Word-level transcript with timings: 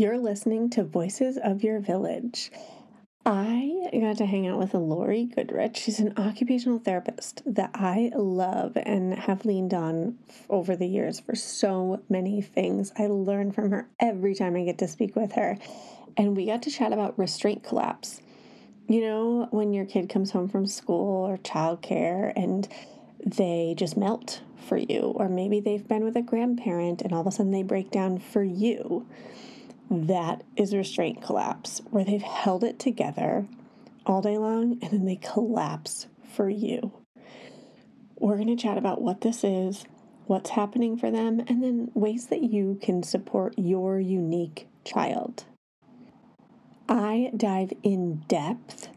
You're 0.00 0.16
listening 0.16 0.70
to 0.70 0.82
Voices 0.82 1.36
of 1.36 1.62
Your 1.62 1.78
Village. 1.78 2.50
I 3.26 3.90
got 3.92 4.16
to 4.16 4.24
hang 4.24 4.48
out 4.48 4.58
with 4.58 4.72
Lori 4.72 5.26
Goodrich. 5.26 5.76
She's 5.76 6.00
an 6.00 6.14
occupational 6.16 6.78
therapist 6.78 7.42
that 7.44 7.72
I 7.74 8.10
love 8.16 8.78
and 8.78 9.12
have 9.12 9.44
leaned 9.44 9.74
on 9.74 10.16
over 10.48 10.74
the 10.74 10.86
years 10.86 11.20
for 11.20 11.34
so 11.34 12.00
many 12.08 12.40
things. 12.40 12.92
I 12.96 13.08
learn 13.08 13.52
from 13.52 13.72
her 13.72 13.90
every 14.00 14.34
time 14.34 14.56
I 14.56 14.64
get 14.64 14.78
to 14.78 14.88
speak 14.88 15.16
with 15.16 15.32
her. 15.32 15.58
And 16.16 16.34
we 16.34 16.46
got 16.46 16.62
to 16.62 16.70
chat 16.70 16.94
about 16.94 17.18
restraint 17.18 17.62
collapse. 17.62 18.22
You 18.88 19.02
know, 19.02 19.48
when 19.50 19.74
your 19.74 19.84
kid 19.84 20.08
comes 20.08 20.30
home 20.30 20.48
from 20.48 20.64
school 20.64 21.26
or 21.26 21.36
childcare 21.36 22.32
and 22.34 22.66
they 23.22 23.74
just 23.76 23.98
melt 23.98 24.40
for 24.66 24.78
you, 24.78 25.12
or 25.14 25.28
maybe 25.28 25.60
they've 25.60 25.86
been 25.86 26.04
with 26.04 26.16
a 26.16 26.22
grandparent 26.22 27.02
and 27.02 27.12
all 27.12 27.20
of 27.20 27.26
a 27.26 27.30
sudden 27.30 27.52
they 27.52 27.62
break 27.62 27.90
down 27.90 28.18
for 28.18 28.42
you 28.42 29.06
that 29.90 30.44
is 30.56 30.74
restraint 30.74 31.20
collapse, 31.20 31.82
where 31.90 32.04
they've 32.04 32.22
held 32.22 32.62
it 32.62 32.78
together 32.78 33.46
all 34.06 34.22
day 34.22 34.38
long 34.38 34.78
and 34.80 34.90
then 34.92 35.04
they 35.04 35.16
collapse 35.16 36.06
for 36.32 36.48
you. 36.48 36.92
We're 38.18 38.36
going 38.36 38.46
to 38.48 38.56
chat 38.56 38.78
about 38.78 39.02
what 39.02 39.22
this 39.22 39.42
is, 39.42 39.84
what's 40.26 40.50
happening 40.50 40.96
for 40.96 41.10
them, 41.10 41.40
and 41.48 41.62
then 41.62 41.90
ways 41.94 42.26
that 42.28 42.42
you 42.42 42.78
can 42.82 43.02
support 43.02 43.54
your 43.58 43.98
unique 43.98 44.68
child. 44.84 45.44
I 46.88 47.32
dive 47.36 47.72
in 47.82 48.22
depth 48.28 48.88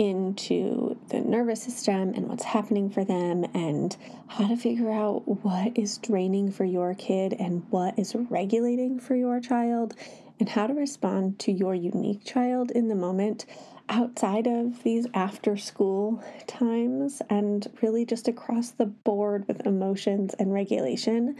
into 0.00 0.96
the 1.10 1.20
nervous 1.20 1.62
system 1.62 2.14
and 2.14 2.26
what's 2.26 2.44
happening 2.44 2.88
for 2.88 3.04
them 3.04 3.44
and 3.52 3.98
how 4.28 4.48
to 4.48 4.56
figure 4.56 4.90
out 4.90 5.20
what 5.44 5.76
is 5.76 5.98
draining 5.98 6.50
for 6.50 6.64
your 6.64 6.94
kid 6.94 7.34
and 7.38 7.62
what 7.68 7.98
is 7.98 8.16
regulating 8.30 8.98
for 8.98 9.14
your 9.14 9.38
child 9.40 9.94
and 10.38 10.48
how 10.48 10.66
to 10.66 10.72
respond 10.72 11.38
to 11.38 11.52
your 11.52 11.74
unique 11.74 12.24
child 12.24 12.70
in 12.70 12.88
the 12.88 12.94
moment 12.94 13.44
outside 13.90 14.46
of 14.46 14.82
these 14.84 15.06
after 15.12 15.54
school 15.54 16.24
times 16.46 17.20
and 17.28 17.70
really 17.82 18.06
just 18.06 18.26
across 18.26 18.70
the 18.70 18.86
board 18.86 19.46
with 19.46 19.66
emotions 19.66 20.32
and 20.38 20.50
regulation. 20.50 21.36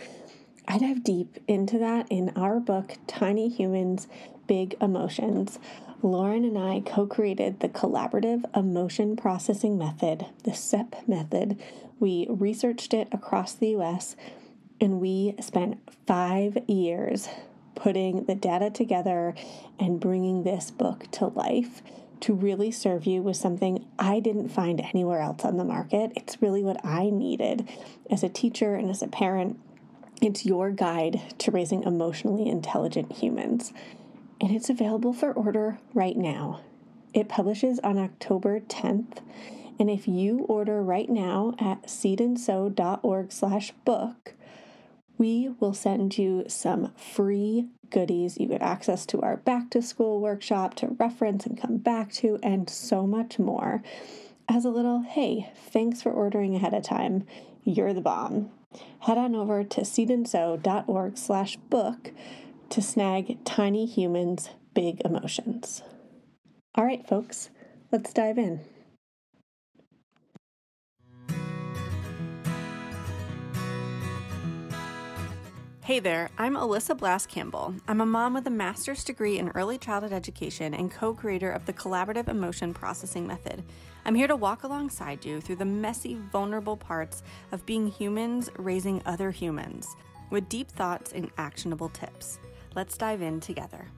I 0.68 0.76
dive 0.76 1.02
deep 1.02 1.38
into 1.48 1.78
that 1.78 2.08
in 2.10 2.30
our 2.36 2.60
book, 2.60 2.98
Tiny 3.06 3.48
Humans, 3.48 4.06
Big 4.46 4.76
Emotions. 4.82 5.58
Lauren 6.02 6.46
and 6.46 6.56
I 6.56 6.80
co 6.80 7.06
created 7.06 7.60
the 7.60 7.68
Collaborative 7.68 8.44
Emotion 8.56 9.16
Processing 9.16 9.76
Method, 9.76 10.24
the 10.44 10.54
CEP 10.54 11.06
method. 11.06 11.60
We 11.98 12.26
researched 12.30 12.94
it 12.94 13.08
across 13.12 13.52
the 13.52 13.76
US 13.76 14.16
and 14.80 14.98
we 14.98 15.34
spent 15.40 15.78
five 16.06 16.56
years 16.66 17.28
putting 17.74 18.24
the 18.24 18.34
data 18.34 18.70
together 18.70 19.34
and 19.78 20.00
bringing 20.00 20.42
this 20.42 20.70
book 20.70 21.04
to 21.12 21.26
life 21.26 21.82
to 22.20 22.32
really 22.34 22.70
serve 22.70 23.04
you 23.04 23.20
with 23.20 23.36
something 23.36 23.86
I 23.98 24.20
didn't 24.20 24.48
find 24.48 24.80
anywhere 24.80 25.20
else 25.20 25.44
on 25.44 25.58
the 25.58 25.64
market. 25.64 26.12
It's 26.16 26.40
really 26.40 26.62
what 26.62 26.82
I 26.84 27.10
needed 27.10 27.68
as 28.10 28.22
a 28.22 28.28
teacher 28.30 28.74
and 28.74 28.90
as 28.90 29.02
a 29.02 29.06
parent. 29.06 29.58
It's 30.22 30.46
your 30.46 30.70
guide 30.70 31.20
to 31.38 31.50
raising 31.50 31.82
emotionally 31.82 32.48
intelligent 32.48 33.12
humans 33.12 33.72
and 34.40 34.50
it's 34.50 34.70
available 34.70 35.12
for 35.12 35.32
order 35.32 35.78
right 35.94 36.16
now. 36.16 36.60
It 37.12 37.28
publishes 37.28 37.78
on 37.80 37.98
October 37.98 38.60
10th, 38.60 39.18
and 39.78 39.90
if 39.90 40.06
you 40.06 40.40
order 40.48 40.82
right 40.82 41.08
now 41.08 41.54
at 41.58 41.84
seedandsew.org 41.84 43.32
slash 43.32 43.72
book, 43.84 44.34
we 45.18 45.50
will 45.60 45.74
send 45.74 46.16
you 46.16 46.44
some 46.48 46.92
free 46.96 47.66
goodies. 47.90 48.38
You 48.38 48.46
get 48.46 48.62
access 48.62 49.04
to 49.06 49.20
our 49.20 49.36
back 49.36 49.70
to 49.70 49.82
school 49.82 50.20
workshop 50.20 50.74
to 50.76 50.96
reference 50.98 51.44
and 51.46 51.60
come 51.60 51.76
back 51.78 52.12
to, 52.14 52.38
and 52.42 52.70
so 52.70 53.06
much 53.06 53.38
more. 53.38 53.82
As 54.48 54.64
a 54.64 54.70
little, 54.70 55.02
hey, 55.02 55.52
thanks 55.56 56.00
for 56.02 56.10
ordering 56.10 56.54
ahead 56.54 56.74
of 56.74 56.82
time. 56.82 57.24
You're 57.64 57.92
the 57.92 58.00
bomb. 58.00 58.50
Head 59.00 59.18
on 59.18 59.34
over 59.34 59.64
to 59.64 59.80
seedandsew.org 59.82 61.18
slash 61.18 61.56
book 61.56 62.12
to 62.70 62.80
snag 62.80 63.44
tiny 63.44 63.84
humans' 63.84 64.50
big 64.74 65.00
emotions. 65.04 65.82
All 66.76 66.84
right, 66.84 67.06
folks, 67.06 67.50
let's 67.90 68.12
dive 68.12 68.38
in. 68.38 68.60
Hey 75.82 75.98
there, 75.98 76.30
I'm 76.38 76.54
Alyssa 76.54 76.96
Blask 76.96 77.26
Campbell. 77.26 77.74
I'm 77.88 78.00
a 78.00 78.06
mom 78.06 78.34
with 78.34 78.46
a 78.46 78.50
master's 78.50 79.02
degree 79.02 79.38
in 79.38 79.48
early 79.48 79.76
childhood 79.76 80.12
education 80.12 80.72
and 80.72 80.88
co 80.88 81.12
creator 81.12 81.50
of 81.50 81.66
the 81.66 81.72
Collaborative 81.72 82.28
Emotion 82.28 82.72
Processing 82.72 83.26
Method. 83.26 83.64
I'm 84.04 84.14
here 84.14 84.28
to 84.28 84.36
walk 84.36 84.62
alongside 84.62 85.24
you 85.24 85.40
through 85.40 85.56
the 85.56 85.64
messy, 85.64 86.16
vulnerable 86.30 86.76
parts 86.76 87.24
of 87.50 87.66
being 87.66 87.88
humans 87.88 88.48
raising 88.56 89.02
other 89.04 89.32
humans 89.32 89.96
with 90.30 90.48
deep 90.48 90.70
thoughts 90.70 91.10
and 91.12 91.28
actionable 91.36 91.88
tips. 91.88 92.38
Let's 92.74 92.96
dive 92.96 93.20
in 93.20 93.40
together. 93.40 93.88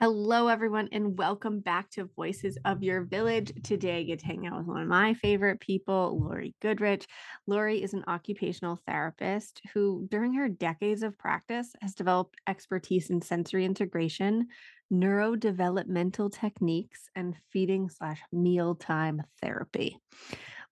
Hello, 0.00 0.48
everyone, 0.48 0.90
and 0.92 1.16
welcome 1.16 1.60
back 1.60 1.90
to 1.92 2.10
Voices 2.14 2.58
of 2.66 2.82
Your 2.82 3.04
Village. 3.04 3.52
Today, 3.62 4.00
I 4.00 4.02
get 4.02 4.18
to 4.18 4.26
hang 4.26 4.46
out 4.46 4.58
with 4.58 4.66
one 4.66 4.82
of 4.82 4.88
my 4.88 5.14
favorite 5.14 5.60
people, 5.60 6.20
Lori 6.20 6.54
Goodrich. 6.60 7.06
Lori 7.46 7.82
is 7.82 7.94
an 7.94 8.04
occupational 8.06 8.78
therapist 8.86 9.62
who, 9.72 10.06
during 10.10 10.34
her 10.34 10.48
decades 10.48 11.02
of 11.02 11.16
practice, 11.16 11.72
has 11.80 11.94
developed 11.94 12.36
expertise 12.46 13.08
in 13.08 13.22
sensory 13.22 13.64
integration, 13.64 14.48
neurodevelopmental 14.92 16.30
techniques, 16.30 17.08
and 17.16 17.34
feeding 17.50 17.88
slash 17.88 18.20
mealtime 18.30 19.22
therapy. 19.40 19.98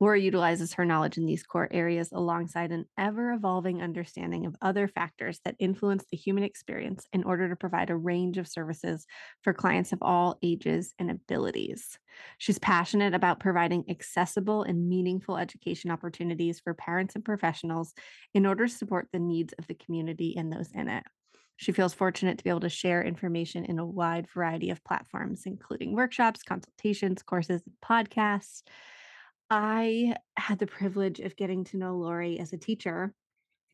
Lori 0.03 0.25
utilizes 0.25 0.73
her 0.73 0.85
knowledge 0.85 1.17
in 1.17 1.27
these 1.27 1.45
core 1.45 1.69
areas 1.71 2.11
alongside 2.11 2.73
an 2.73 2.87
ever 2.99 3.31
evolving 3.31 3.81
understanding 3.81 4.47
of 4.47 4.57
other 4.61 4.89
factors 4.89 5.39
that 5.45 5.55
influence 5.61 6.05
the 6.11 6.17
human 6.17 6.43
experience 6.43 7.07
in 7.13 7.23
order 7.23 7.49
to 7.49 7.55
provide 7.55 7.89
a 7.89 7.95
range 7.95 8.37
of 8.37 8.49
services 8.49 9.07
for 9.43 9.53
clients 9.53 9.93
of 9.93 10.01
all 10.03 10.41
ages 10.43 10.93
and 10.99 11.09
abilities. 11.09 12.01
She's 12.39 12.59
passionate 12.59 13.15
about 13.15 13.39
providing 13.39 13.85
accessible 13.89 14.65
and 14.65 14.89
meaningful 14.89 15.37
education 15.37 15.93
opportunities 15.93 16.59
for 16.59 16.75
parents 16.75 17.15
and 17.15 17.25
professionals 17.25 17.95
in 18.35 18.45
order 18.45 18.67
to 18.67 18.75
support 18.75 19.07
the 19.13 19.21
needs 19.21 19.55
of 19.57 19.69
the 19.69 19.75
community 19.75 20.35
and 20.37 20.53
those 20.53 20.73
in 20.75 20.89
it. 20.89 21.05
She 21.59 21.71
feels 21.71 21.95
fortunate 21.95 22.39
to 22.39 22.45
be 22.45 22.51
able 22.51 22.59
to 22.59 22.69
share 22.69 23.05
information 23.05 23.65
in 23.67 23.79
a 23.79 23.87
wide 23.87 24.27
variety 24.35 24.71
of 24.71 24.83
platforms, 24.83 25.43
including 25.47 25.95
workshops, 25.95 26.43
consultations, 26.43 27.23
courses, 27.23 27.63
and 27.65 27.77
podcasts. 27.81 28.63
I 29.55 30.17
had 30.39 30.59
the 30.59 30.67
privilege 30.67 31.21
of 31.21 31.37
getting 31.37 31.63
to 31.65 31.77
know 31.77 31.95
Lori 31.95 32.41
as 32.41 32.55
a 32.55 32.57
teacher. 32.57 33.13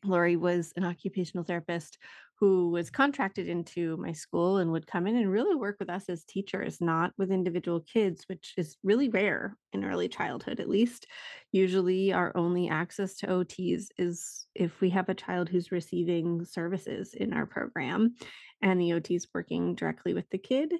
Lori 0.03 0.35
was 0.35 0.73
an 0.75 0.83
occupational 0.83 1.45
therapist 1.45 1.97
who 2.37 2.69
was 2.69 2.89
contracted 2.89 3.47
into 3.47 3.95
my 3.95 4.11
school 4.11 4.57
and 4.57 4.73
would 4.73 4.85
come 4.85 5.07
in 5.07 5.15
and 5.15 5.31
really 5.31 5.55
work 5.55 5.77
with 5.79 5.89
us 5.89 6.09
as 6.09 6.25
teachers, 6.25 6.81
not 6.81 7.13
with 7.17 7.31
individual 7.31 7.79
kids, 7.79 8.25
which 8.27 8.55
is 8.57 8.75
really 8.83 9.07
rare 9.07 9.55
in 9.71 9.85
early 9.85 10.09
childhood, 10.09 10.59
at 10.59 10.67
least. 10.67 11.07
Usually, 11.53 12.11
our 12.11 12.35
only 12.35 12.67
access 12.67 13.15
to 13.15 13.27
OTs 13.27 13.87
is 13.97 14.47
if 14.55 14.81
we 14.81 14.89
have 14.89 15.07
a 15.07 15.13
child 15.13 15.47
who's 15.47 15.71
receiving 15.71 16.43
services 16.43 17.13
in 17.13 17.31
our 17.31 17.45
program 17.45 18.15
and 18.61 18.81
the 18.81 18.91
OT 18.91 19.15
is 19.15 19.29
working 19.33 19.75
directly 19.75 20.13
with 20.13 20.29
the 20.29 20.39
kid. 20.39 20.73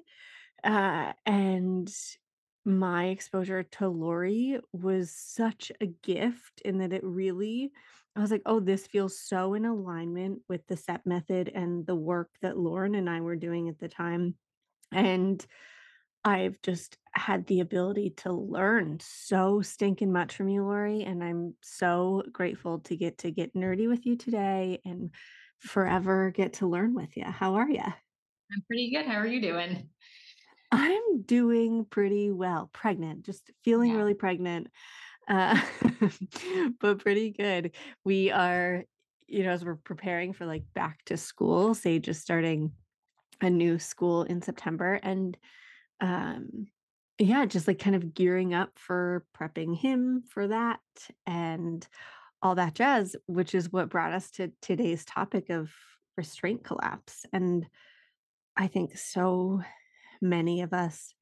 Uh, 0.62 1.14
and 1.24 1.90
my 2.64 3.06
exposure 3.06 3.62
to 3.62 3.88
Lori 3.88 4.60
was 4.72 5.10
such 5.10 5.72
a 5.80 5.86
gift 5.86 6.60
in 6.64 6.78
that 6.78 6.92
it 6.92 7.04
really 7.04 7.72
I 8.16 8.20
was 8.20 8.32
like, 8.32 8.42
"Oh, 8.44 8.58
this 8.60 8.86
feels 8.88 9.20
so 9.20 9.54
in 9.54 9.64
alignment 9.64 10.42
with 10.48 10.66
the 10.66 10.76
CEP 10.76 11.06
method 11.06 11.48
and 11.48 11.86
the 11.86 11.94
work 11.94 12.30
that 12.42 12.58
Lauren 12.58 12.96
and 12.96 13.08
I 13.08 13.20
were 13.20 13.36
doing 13.36 13.68
at 13.68 13.78
the 13.78 13.88
time." 13.88 14.34
And 14.92 15.44
I've 16.24 16.60
just 16.62 16.98
had 17.14 17.46
the 17.46 17.60
ability 17.60 18.10
to 18.18 18.32
learn 18.32 18.98
so 19.00 19.62
stinking 19.62 20.12
much 20.12 20.36
from 20.36 20.48
you, 20.48 20.62
Lori, 20.64 21.02
and 21.04 21.24
I'm 21.24 21.54
so 21.62 22.22
grateful 22.30 22.80
to 22.80 22.96
get 22.96 23.18
to 23.18 23.30
get 23.30 23.54
nerdy 23.54 23.88
with 23.88 24.04
you 24.04 24.16
today 24.16 24.80
and 24.84 25.10
forever 25.58 26.30
get 26.30 26.54
to 26.54 26.66
learn 26.66 26.94
with 26.94 27.16
you. 27.16 27.24
How 27.24 27.54
are 27.54 27.70
you? 27.70 27.80
I'm 27.82 28.62
pretty 28.66 28.90
good. 28.90 29.06
How 29.06 29.16
are 29.16 29.26
you 29.26 29.40
doing? 29.40 29.88
I'm 30.72 31.22
doing 31.22 31.84
pretty 31.84 32.30
well. 32.30 32.70
Pregnant, 32.72 33.24
just 33.24 33.50
feeling 33.64 33.90
Yeah. 33.90 33.96
really 33.96 34.14
pregnant, 34.14 34.68
uh, 35.28 35.60
but 36.80 37.00
pretty 37.00 37.30
good. 37.30 37.74
We 38.04 38.30
are, 38.30 38.84
you 39.26 39.44
know, 39.44 39.50
as 39.50 39.64
we're 39.64 39.76
preparing 39.76 40.32
for 40.32 40.46
like 40.46 40.64
back 40.74 41.04
to 41.06 41.16
school, 41.16 41.74
Sage 41.74 42.08
is 42.08 42.20
starting 42.20 42.72
a 43.40 43.50
new 43.50 43.78
school 43.78 44.22
in 44.24 44.42
September, 44.42 44.94
and 45.02 45.36
um, 46.00 46.66
yeah, 47.18 47.46
just 47.46 47.68
like 47.68 47.78
kind 47.78 47.96
of 47.96 48.14
gearing 48.14 48.54
up 48.54 48.78
for 48.78 49.26
prepping 49.36 49.76
him 49.76 50.22
for 50.28 50.48
that 50.48 50.80
and 51.26 51.86
all 52.42 52.54
that 52.56 52.74
jazz, 52.74 53.16
which 53.26 53.54
is 53.54 53.72
what 53.72 53.90
brought 53.90 54.12
us 54.12 54.30
to 54.32 54.52
today's 54.62 55.04
topic 55.04 55.50
of 55.50 55.72
restraint 56.16 56.64
collapse. 56.64 57.26
And 57.32 57.66
I 58.56 58.66
think 58.68 58.96
so 58.98 59.62
many 60.20 60.62
of 60.62 60.72
us 60.72 61.12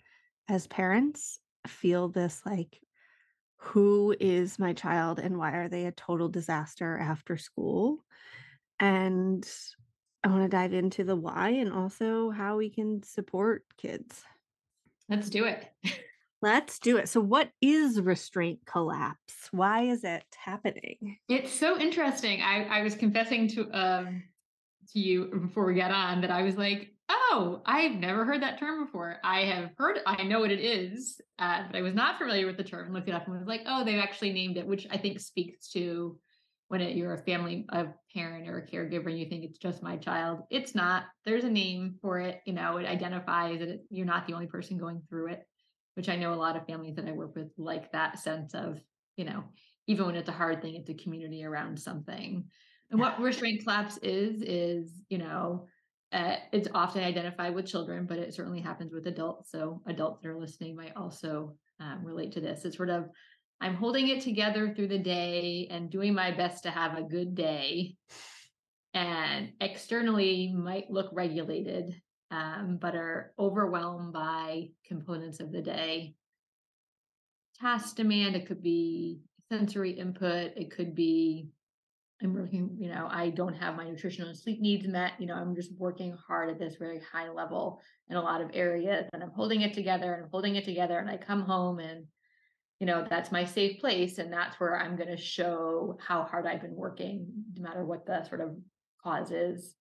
as 0.48 0.66
parents 0.66 1.38
feel 1.66 2.08
this 2.08 2.42
like, 2.44 2.80
who 3.58 4.14
is 4.20 4.58
my 4.58 4.72
child 4.72 5.18
and 5.18 5.36
why 5.36 5.52
are 5.52 5.68
they 5.68 5.86
a 5.86 5.92
total 5.92 6.28
disaster 6.28 6.96
after 6.96 7.36
school? 7.36 8.04
And 8.78 9.46
I 10.22 10.28
want 10.28 10.42
to 10.42 10.48
dive 10.48 10.72
into 10.72 11.04
the 11.04 11.16
why 11.16 11.50
and 11.50 11.72
also 11.72 12.30
how 12.30 12.56
we 12.56 12.70
can 12.70 13.02
support 13.02 13.64
kids. 13.76 14.22
Let's 15.08 15.30
do 15.30 15.44
it. 15.44 15.66
Let's 16.40 16.78
do 16.78 16.98
it. 16.98 17.08
So, 17.08 17.20
what 17.20 17.50
is 17.60 18.00
restraint 18.00 18.60
collapse? 18.64 19.48
Why 19.50 19.82
is 19.82 20.04
it 20.04 20.24
happening? 20.36 21.18
It's 21.28 21.52
so 21.52 21.78
interesting. 21.78 22.42
I, 22.42 22.62
I 22.64 22.82
was 22.82 22.94
confessing 22.94 23.48
to 23.48 23.68
um 23.72 24.22
to 24.92 25.00
you 25.00 25.24
before 25.26 25.66
we 25.66 25.74
got 25.74 25.90
on 25.90 26.20
that 26.20 26.30
I 26.30 26.42
was 26.42 26.56
like, 26.56 26.94
oh, 27.08 27.62
I've 27.66 27.92
never 27.92 28.24
heard 28.24 28.42
that 28.42 28.58
term 28.58 28.84
before. 28.84 29.16
I 29.24 29.40
have 29.42 29.70
heard, 29.76 29.98
I 30.06 30.22
know 30.24 30.40
what 30.40 30.50
it 30.50 30.60
is, 30.60 31.20
uh, 31.38 31.64
but 31.66 31.76
I 31.76 31.82
was 31.82 31.94
not 31.94 32.18
familiar 32.18 32.46
with 32.46 32.56
the 32.56 32.64
term. 32.64 32.86
And 32.86 32.94
looked 32.94 33.08
it 33.08 33.14
up 33.14 33.26
and 33.26 33.38
was 33.38 33.46
like, 33.46 33.62
oh, 33.66 33.84
they 33.84 33.98
actually 33.98 34.32
named 34.32 34.56
it, 34.56 34.66
which 34.66 34.86
I 34.90 34.98
think 34.98 35.20
speaks 35.20 35.70
to 35.70 36.18
when 36.68 36.80
it, 36.80 36.96
you're 36.96 37.14
a 37.14 37.24
family, 37.24 37.64
a 37.70 37.86
parent 38.14 38.48
or 38.48 38.58
a 38.58 38.66
caregiver, 38.66 39.06
and 39.06 39.18
you 39.18 39.28
think 39.28 39.44
it's 39.44 39.58
just 39.58 39.82
my 39.82 39.96
child. 39.96 40.40
It's 40.50 40.74
not. 40.74 41.04
There's 41.24 41.44
a 41.44 41.50
name 41.50 41.96
for 42.02 42.18
it. 42.18 42.40
You 42.44 42.52
know, 42.52 42.76
it 42.76 42.86
identifies 42.86 43.60
that 43.60 43.68
it, 43.68 43.80
you're 43.90 44.04
not 44.04 44.26
the 44.26 44.34
only 44.34 44.46
person 44.46 44.76
going 44.76 45.02
through 45.08 45.32
it 45.32 45.46
which 45.98 46.08
I 46.08 46.14
know 46.14 46.32
a 46.32 46.36
lot 46.36 46.54
of 46.54 46.64
families 46.64 46.94
that 46.94 47.08
I 47.08 47.10
work 47.10 47.34
with 47.34 47.48
like 47.58 47.90
that 47.90 48.20
sense 48.20 48.54
of, 48.54 48.80
you 49.16 49.24
know, 49.24 49.42
even 49.88 50.06
when 50.06 50.14
it's 50.14 50.28
a 50.28 50.32
hard 50.32 50.62
thing, 50.62 50.76
it's 50.76 50.88
a 50.88 50.94
community 50.94 51.42
around 51.44 51.76
something. 51.76 52.44
And 52.92 53.00
what 53.00 53.20
restraint 53.20 53.64
collapse 53.64 53.98
is, 54.00 54.40
is, 54.42 54.92
you 55.08 55.18
know, 55.18 55.66
uh, 56.12 56.36
it's 56.52 56.68
often 56.74 57.04
identified 57.04 57.54
with 57.54 57.66
children, 57.66 58.06
but 58.06 58.18
it 58.18 58.34
certainly 58.34 58.60
happens 58.60 58.92
with 58.92 59.06
adults. 59.06 59.50
So 59.50 59.82
adults 59.86 60.22
that 60.22 60.28
are 60.28 60.40
listening 60.40 60.74
might 60.74 60.96
also 60.96 61.56
um, 61.80 62.00
relate 62.02 62.32
to 62.32 62.40
this. 62.40 62.64
It's 62.64 62.76
sort 62.76 62.90
of, 62.90 63.08
I'm 63.60 63.74
holding 63.74 64.08
it 64.08 64.22
together 64.22 64.72
through 64.74 64.88
the 64.88 64.98
day 64.98 65.68
and 65.70 65.90
doing 65.90 66.14
my 66.14 66.30
best 66.30 66.62
to 66.62 66.70
have 66.70 66.96
a 66.96 67.02
good 67.02 67.34
day. 67.34 67.96
And 68.94 69.52
externally 69.60 70.52
might 70.56 70.90
look 70.90 71.10
regulated, 71.12 71.94
um, 72.30 72.78
but 72.80 72.94
are 72.94 73.32
overwhelmed 73.38 74.12
by 74.12 74.68
components 74.86 75.40
of 75.40 75.52
the 75.52 75.62
day. 75.62 76.14
Task 77.60 77.96
demand, 77.96 78.34
it 78.34 78.46
could 78.46 78.62
be 78.62 79.20
sensory 79.50 79.90
input, 79.90 80.52
it 80.56 80.70
could 80.70 80.94
be 80.94 81.48
I'm 82.22 82.34
working, 82.34 82.76
you 82.78 82.88
know, 82.88 83.06
I 83.10 83.30
don't 83.30 83.54
have 83.54 83.76
my 83.76 83.84
nutritional 83.84 84.28
and 84.28 84.38
sleep 84.38 84.60
needs 84.60 84.86
met. 84.86 85.12
You 85.18 85.26
know, 85.26 85.34
I'm 85.34 85.54
just 85.54 85.70
working 85.78 86.16
hard 86.26 86.50
at 86.50 86.58
this 86.58 86.76
very 86.76 87.00
high 87.12 87.30
level 87.30 87.80
in 88.10 88.16
a 88.16 88.22
lot 88.22 88.40
of 88.40 88.50
areas 88.54 89.06
and 89.12 89.22
I'm 89.22 89.30
holding 89.30 89.60
it 89.60 89.72
together 89.72 90.14
and 90.14 90.30
holding 90.30 90.56
it 90.56 90.64
together. 90.64 90.98
And 90.98 91.08
I 91.08 91.16
come 91.16 91.42
home 91.42 91.78
and, 91.78 92.06
you 92.80 92.86
know, 92.86 93.06
that's 93.08 93.30
my 93.30 93.44
safe 93.44 93.78
place. 93.80 94.18
And 94.18 94.32
that's 94.32 94.58
where 94.58 94.76
I'm 94.76 94.96
going 94.96 95.10
to 95.10 95.16
show 95.16 95.96
how 96.00 96.24
hard 96.24 96.46
I've 96.46 96.60
been 96.60 96.74
working, 96.74 97.26
no 97.54 97.62
matter 97.62 97.84
what 97.84 98.04
the 98.04 98.24
sort 98.24 98.40
of 98.40 98.56
cause 99.02 99.30
is. 99.30 99.74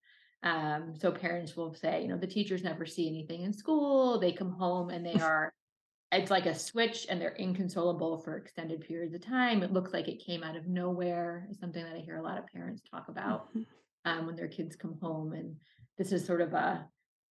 Um, 0.44 0.94
so 1.00 1.12
parents 1.12 1.58
will 1.58 1.74
say, 1.74 2.04
you 2.04 2.08
know, 2.08 2.18
the 2.18 2.28
teachers 2.28 2.64
never 2.64 2.86
see 2.86 3.08
anything 3.08 3.42
in 3.42 3.54
school. 3.54 4.20
They 4.20 4.32
come 4.32 4.52
home 4.52 4.92
and 4.92 5.04
they 5.04 5.14
are, 5.22 5.52
it's 6.12 6.32
like 6.32 6.46
a 6.46 6.56
switch 6.56 7.06
and 7.10 7.20
they're 7.20 7.36
inconsolable 7.38 8.20
for 8.20 8.38
extended 8.38 8.82
periods 8.82 9.14
of 9.14 9.22
time. 9.22 9.62
It 9.62 9.74
looks 9.74 9.94
like 9.94 10.08
it 10.08 10.24
came 10.24 10.44
out 10.44 10.56
of 10.56 10.68
nowhere, 10.68 11.48
is 11.52 11.60
something 11.60 11.84
that 11.84 11.96
I 11.96 12.00
hear 12.00 12.18
a 12.18 12.24
lot 12.24 12.38
of 12.38 12.48
parents 12.48 12.82
talk 12.90 13.10
about 13.10 13.50
mm-hmm. 13.50 13.64
um, 14.06 14.26
when 14.26 14.36
their 14.36 14.48
kids 14.48 14.76
come 14.76 14.98
home. 15.02 15.34
And 15.34 15.56
this 15.98 16.12
is 16.14 16.26
sort 16.26 16.42
of 16.42 16.54
a, 16.54 16.88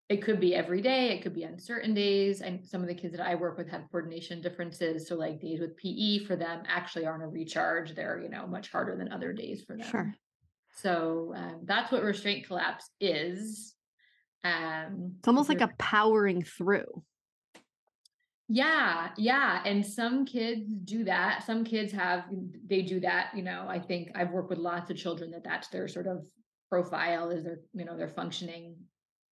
it 0.08 0.22
could 0.22 0.40
be 0.40 0.54
every 0.54 0.82
day, 0.82 1.08
it 1.08 1.22
could 1.22 1.34
be 1.34 1.46
on 1.46 1.58
certain 1.58 1.94
days. 1.94 2.42
And 2.42 2.64
some 2.64 2.82
of 2.82 2.88
the 2.88 2.94
kids 2.94 3.16
that 3.16 3.26
I 3.26 3.34
work 3.34 3.56
with 3.56 3.68
have 3.70 3.90
coordination 3.90 4.42
differences. 4.42 5.08
So, 5.08 5.16
like 5.16 5.40
days 5.40 5.60
with 5.60 5.76
PE 5.78 6.24
for 6.26 6.36
them 6.36 6.62
actually 6.68 7.06
aren't 7.06 7.24
a 7.24 7.28
recharge. 7.28 7.94
They're, 7.94 8.20
you 8.20 8.28
know, 8.28 8.46
much 8.46 8.70
harder 8.70 8.94
than 8.96 9.10
other 9.10 9.32
days 9.32 9.62
for 9.66 9.76
them. 9.76 9.88
Sure. 9.88 10.14
So 10.76 11.32
um, 11.34 11.60
that's 11.64 11.90
what 11.90 12.02
restraint 12.02 12.46
collapse 12.46 12.90
is. 13.00 13.74
Um, 14.44 15.14
it's 15.18 15.26
almost 15.26 15.48
like 15.48 15.62
a 15.62 15.70
powering 15.78 16.42
through. 16.42 17.02
Yeah, 18.48 19.08
yeah. 19.16 19.62
And 19.64 19.84
some 19.84 20.24
kids 20.24 20.72
do 20.84 21.04
that. 21.04 21.42
Some 21.44 21.64
kids 21.64 21.92
have, 21.92 22.24
they 22.66 22.82
do 22.82 23.00
that. 23.00 23.30
You 23.34 23.42
know, 23.42 23.66
I 23.68 23.78
think 23.80 24.10
I've 24.14 24.30
worked 24.30 24.50
with 24.50 24.58
lots 24.58 24.90
of 24.90 24.96
children 24.96 25.32
that 25.32 25.42
that's 25.42 25.68
their 25.68 25.88
sort 25.88 26.06
of 26.06 26.24
profile 26.68 27.30
is 27.30 27.44
their, 27.44 27.60
you 27.74 27.84
know, 27.84 27.96
they're 27.96 28.08
functioning. 28.08 28.76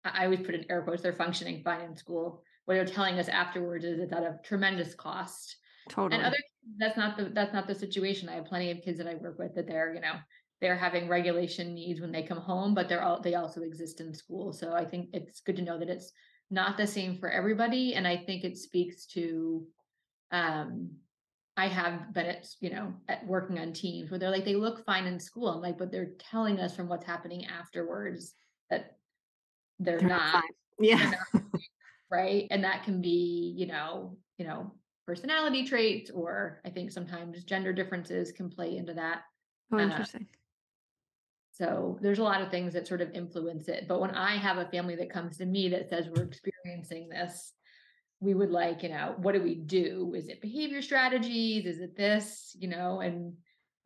I 0.03 0.25
always 0.25 0.41
put 0.41 0.55
in 0.55 0.65
air 0.69 0.81
quotes, 0.81 1.01
they're 1.01 1.13
functioning 1.13 1.61
fine 1.63 1.81
in 1.81 1.95
school. 1.95 2.41
What 2.65 2.75
they're 2.75 2.85
telling 2.85 3.19
us 3.19 3.27
afterwards 3.27 3.85
is 3.85 3.99
it's 3.99 4.13
at 4.13 4.23
a 4.23 4.39
tremendous 4.43 4.95
cost. 4.95 5.57
Totally. 5.89 6.15
And 6.17 6.25
other 6.25 6.35
kids, 6.35 6.77
that's 6.79 6.97
not 6.97 7.17
the 7.17 7.25
that's 7.25 7.53
not 7.53 7.67
the 7.67 7.75
situation. 7.75 8.29
I 8.29 8.35
have 8.35 8.45
plenty 8.45 8.71
of 8.71 8.81
kids 8.83 8.97
that 8.97 9.07
I 9.07 9.15
work 9.15 9.37
with 9.37 9.53
that 9.55 9.67
they're, 9.67 9.93
you 9.93 10.01
know, 10.01 10.13
they're 10.61 10.77
having 10.77 11.09
regulation 11.09 11.73
needs 11.73 11.99
when 11.99 12.11
they 12.11 12.23
come 12.23 12.37
home, 12.37 12.73
but 12.73 12.87
they're 12.87 13.03
all 13.03 13.21
they 13.21 13.35
also 13.35 13.61
exist 13.61 13.99
in 13.99 14.13
school. 14.13 14.53
So 14.53 14.73
I 14.73 14.85
think 14.85 15.09
it's 15.13 15.41
good 15.41 15.57
to 15.57 15.61
know 15.61 15.77
that 15.77 15.89
it's 15.89 16.11
not 16.49 16.77
the 16.77 16.87
same 16.87 17.17
for 17.17 17.29
everybody. 17.29 17.95
And 17.95 18.07
I 18.07 18.17
think 18.17 18.43
it 18.43 18.57
speaks 18.57 19.05
to 19.07 19.65
um 20.31 20.91
I 21.55 21.67
have 21.67 22.13
been 22.13 22.25
at, 22.25 22.47
you 22.61 22.71
know, 22.71 22.93
at 23.07 23.25
working 23.27 23.59
on 23.59 23.73
teams 23.73 24.09
where 24.09 24.19
they're 24.19 24.31
like, 24.31 24.45
they 24.45 24.55
look 24.55 24.83
fine 24.85 25.05
in 25.05 25.19
school. 25.19 25.49
I'm 25.49 25.61
like, 25.61 25.77
but 25.77 25.91
they're 25.91 26.13
telling 26.17 26.59
us 26.59 26.75
from 26.75 26.87
what's 26.87 27.05
happening 27.05 27.45
afterwards 27.45 28.33
that 28.71 28.97
they're, 29.79 29.99
they're 29.99 30.09
not. 30.09 30.33
not 30.33 30.43
yeah. 30.79 31.11
Not, 31.33 31.43
right. 32.11 32.47
And 32.49 32.63
that 32.63 32.83
can 32.83 33.01
be, 33.01 33.53
you 33.55 33.67
know, 33.67 34.17
you 34.37 34.45
know, 34.45 34.73
personality 35.05 35.65
traits, 35.65 36.09
or 36.09 36.59
I 36.65 36.69
think 36.69 36.91
sometimes 36.91 37.43
gender 37.43 37.71
differences 37.71 38.31
can 38.31 38.49
play 38.49 38.77
into 38.77 38.95
that. 38.95 39.21
Oh, 39.71 39.77
uh, 39.77 39.81
interesting. 39.81 40.27
Uh, 40.31 40.37
so 41.53 41.99
there's 42.01 42.17
a 42.17 42.23
lot 42.23 42.41
of 42.41 42.49
things 42.49 42.73
that 42.73 42.87
sort 42.87 43.01
of 43.01 43.11
influence 43.11 43.67
it. 43.67 43.87
But 43.87 44.01
when 44.01 44.09
I 44.09 44.37
have 44.37 44.57
a 44.57 44.65
family 44.65 44.95
that 44.95 45.13
comes 45.13 45.37
to 45.37 45.45
me 45.45 45.69
that 45.69 45.87
says 45.87 46.09
we're 46.09 46.23
experiencing 46.23 47.09
this, 47.09 47.53
we 48.19 48.33
would 48.33 48.49
like, 48.49 48.81
you 48.81 48.89
know, 48.89 49.13
what 49.17 49.33
do 49.33 49.43
we 49.43 49.53
do? 49.53 50.15
Is 50.17 50.29
it 50.29 50.41
behavior 50.41 50.81
strategies? 50.81 51.67
Is 51.67 51.79
it 51.79 51.95
this? 51.95 52.55
You 52.59 52.69
know, 52.69 53.01
and 53.01 53.33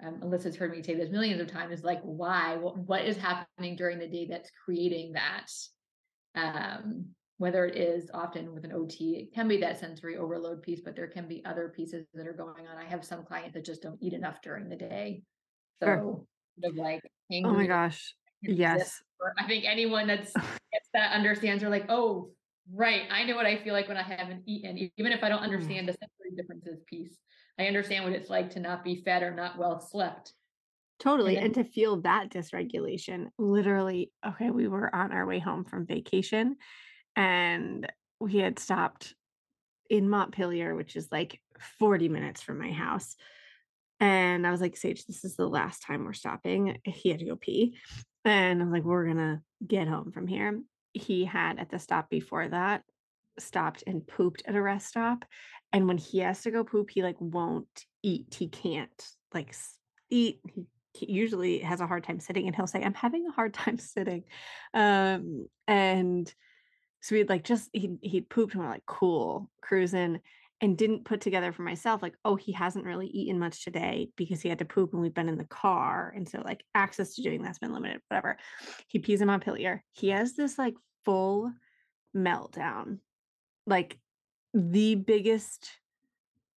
um, 0.01 0.21
Alyssa's 0.21 0.55
heard 0.55 0.71
me 0.71 0.81
say 0.81 0.95
this 0.95 1.09
millions 1.09 1.41
of 1.41 1.51
times. 1.51 1.73
Is 1.73 1.83
like, 1.83 2.01
why? 2.03 2.55
What, 2.55 2.77
what 2.77 3.03
is 3.03 3.17
happening 3.17 3.75
during 3.75 3.99
the 3.99 4.07
day 4.07 4.27
that's 4.29 4.51
creating 4.63 5.13
that? 5.13 5.47
Um, 6.35 7.07
whether 7.37 7.65
it 7.65 7.75
is 7.75 8.09
often 8.13 8.53
with 8.53 8.63
an 8.63 8.71
OT, 8.71 9.17
it 9.17 9.35
can 9.35 9.49
be 9.49 9.57
that 9.57 9.79
sensory 9.79 10.15
overload 10.15 10.61
piece, 10.61 10.79
but 10.79 10.95
there 10.95 11.07
can 11.07 11.27
be 11.27 11.43
other 11.43 11.73
pieces 11.75 12.05
that 12.13 12.27
are 12.27 12.33
going 12.33 12.65
on. 12.65 12.77
I 12.77 12.85
have 12.85 13.03
some 13.03 13.25
clients 13.25 13.55
that 13.55 13.65
just 13.65 13.83
don't 13.83 14.01
eat 14.01 14.13
enough 14.13 14.41
during 14.41 14.69
the 14.69 14.77
day. 14.77 15.23
So 15.81 15.85
sure. 15.85 16.01
sort 16.61 16.71
of 16.71 16.75
like 16.75 17.01
Oh 17.31 17.53
my 17.53 17.67
gosh. 17.67 18.13
Yes. 18.43 19.01
I 19.39 19.47
think 19.47 19.65
anyone 19.65 20.05
that's 20.05 20.31
that 20.93 21.11
understands 21.11 21.63
are 21.63 21.69
like, 21.69 21.85
oh, 21.89 22.29
right. 22.71 23.01
I 23.09 23.23
know 23.23 23.35
what 23.35 23.47
I 23.47 23.57
feel 23.57 23.73
like 23.73 23.87
when 23.87 23.97
I 23.97 24.03
haven't 24.03 24.43
eaten, 24.45 24.77
even 24.95 25.11
if 25.11 25.23
I 25.23 25.29
don't 25.29 25.39
mm. 25.39 25.45
understand 25.45 25.87
the 25.87 25.93
sensory 25.93 26.35
differences 26.37 26.83
piece. 26.85 27.17
I 27.59 27.65
understand 27.65 28.05
what 28.05 28.13
it's 28.13 28.29
like 28.29 28.51
to 28.51 28.59
not 28.59 28.83
be 28.83 29.01
fed 29.03 29.23
or 29.23 29.31
not 29.31 29.57
well 29.57 29.79
slept. 29.79 30.33
Totally. 30.99 31.35
And, 31.35 31.37
then, 31.37 31.45
and 31.45 31.53
to 31.55 31.63
feel 31.63 32.01
that 32.01 32.29
dysregulation, 32.29 33.29
literally, 33.39 34.11
okay, 34.25 34.51
we 34.51 34.67
were 34.67 34.93
on 34.95 35.11
our 35.11 35.25
way 35.25 35.39
home 35.39 35.65
from 35.65 35.87
vacation 35.87 36.57
and 37.15 37.91
we 38.19 38.37
had 38.37 38.59
stopped 38.59 39.15
in 39.89 40.09
Montpelier, 40.09 40.75
which 40.75 40.95
is 40.95 41.07
like 41.11 41.39
40 41.79 42.09
minutes 42.09 42.41
from 42.41 42.59
my 42.59 42.71
house. 42.71 43.15
And 43.99 44.45
I 44.45 44.51
was 44.51 44.61
like, 44.61 44.77
Sage, 44.77 45.05
this 45.05 45.23
is 45.23 45.35
the 45.35 45.47
last 45.47 45.81
time 45.83 46.05
we're 46.05 46.13
stopping. 46.13 46.77
He 46.83 47.09
had 47.09 47.19
to 47.19 47.25
go 47.25 47.35
pee. 47.35 47.77
And 48.23 48.61
I 48.61 48.65
was 48.65 48.73
like, 48.73 48.83
we're 48.83 49.05
going 49.05 49.17
to 49.17 49.41
get 49.65 49.87
home 49.87 50.11
from 50.11 50.27
here. 50.27 50.61
He 50.93 51.25
had 51.25 51.59
at 51.59 51.69
the 51.69 51.79
stop 51.79 52.09
before 52.09 52.47
that 52.47 52.83
stopped 53.39 53.83
and 53.87 54.05
pooped 54.05 54.43
at 54.45 54.55
a 54.55 54.61
rest 54.61 54.87
stop. 54.87 55.25
And 55.73 55.87
when 55.87 55.97
he 55.97 56.19
has 56.19 56.41
to 56.43 56.51
go 56.51 56.63
poop, 56.63 56.89
he 56.89 57.03
like 57.03 57.17
won't 57.19 57.85
eat. 58.03 58.35
He 58.37 58.47
can't 58.47 59.05
like 59.33 59.53
eat. 60.09 60.41
He 60.93 61.11
usually 61.11 61.59
has 61.59 61.81
a 61.81 61.87
hard 61.87 62.03
time 62.03 62.19
sitting 62.19 62.47
and 62.47 62.55
he'll 62.55 62.67
say, 62.67 62.81
I'm 62.81 62.93
having 62.93 63.27
a 63.27 63.31
hard 63.31 63.53
time 63.53 63.77
sitting. 63.77 64.23
Um, 64.73 65.47
and 65.67 66.31
so 67.01 67.15
we'd 67.15 67.29
like 67.29 67.43
just 67.43 67.69
he 67.73 67.97
he'd 68.01 68.29
pooped 68.29 68.53
and 68.53 68.63
we're 68.63 68.69
like, 68.69 68.85
cool, 68.85 69.49
cruising 69.61 70.19
and 70.61 70.77
didn't 70.77 71.05
put 71.05 71.21
together 71.21 71.51
for 71.51 71.61
myself 71.61 72.01
like 72.01 72.15
oh 72.25 72.35
he 72.35 72.51
hasn't 72.51 72.85
really 72.85 73.07
eaten 73.07 73.37
much 73.37 73.63
today 73.63 74.09
because 74.15 74.41
he 74.41 74.49
had 74.49 74.59
to 74.59 74.65
poop 74.65 74.91
and 74.93 75.01
we've 75.01 75.13
been 75.13 75.29
in 75.29 75.37
the 75.37 75.45
car 75.45 76.11
and 76.15 76.27
so 76.27 76.41
like 76.43 76.63
access 76.73 77.13
to 77.13 77.21
doing 77.21 77.41
that's 77.41 77.59
been 77.59 77.73
limited 77.73 78.01
whatever 78.07 78.37
he 78.87 78.99
pees 78.99 79.21
in 79.21 79.27
Montpelier 79.27 79.83
he 79.91 80.09
has 80.09 80.35
this 80.35 80.57
like 80.57 80.73
full 81.05 81.51
meltdown 82.15 82.97
like 83.67 83.99
the 84.53 84.95
biggest 84.95 85.69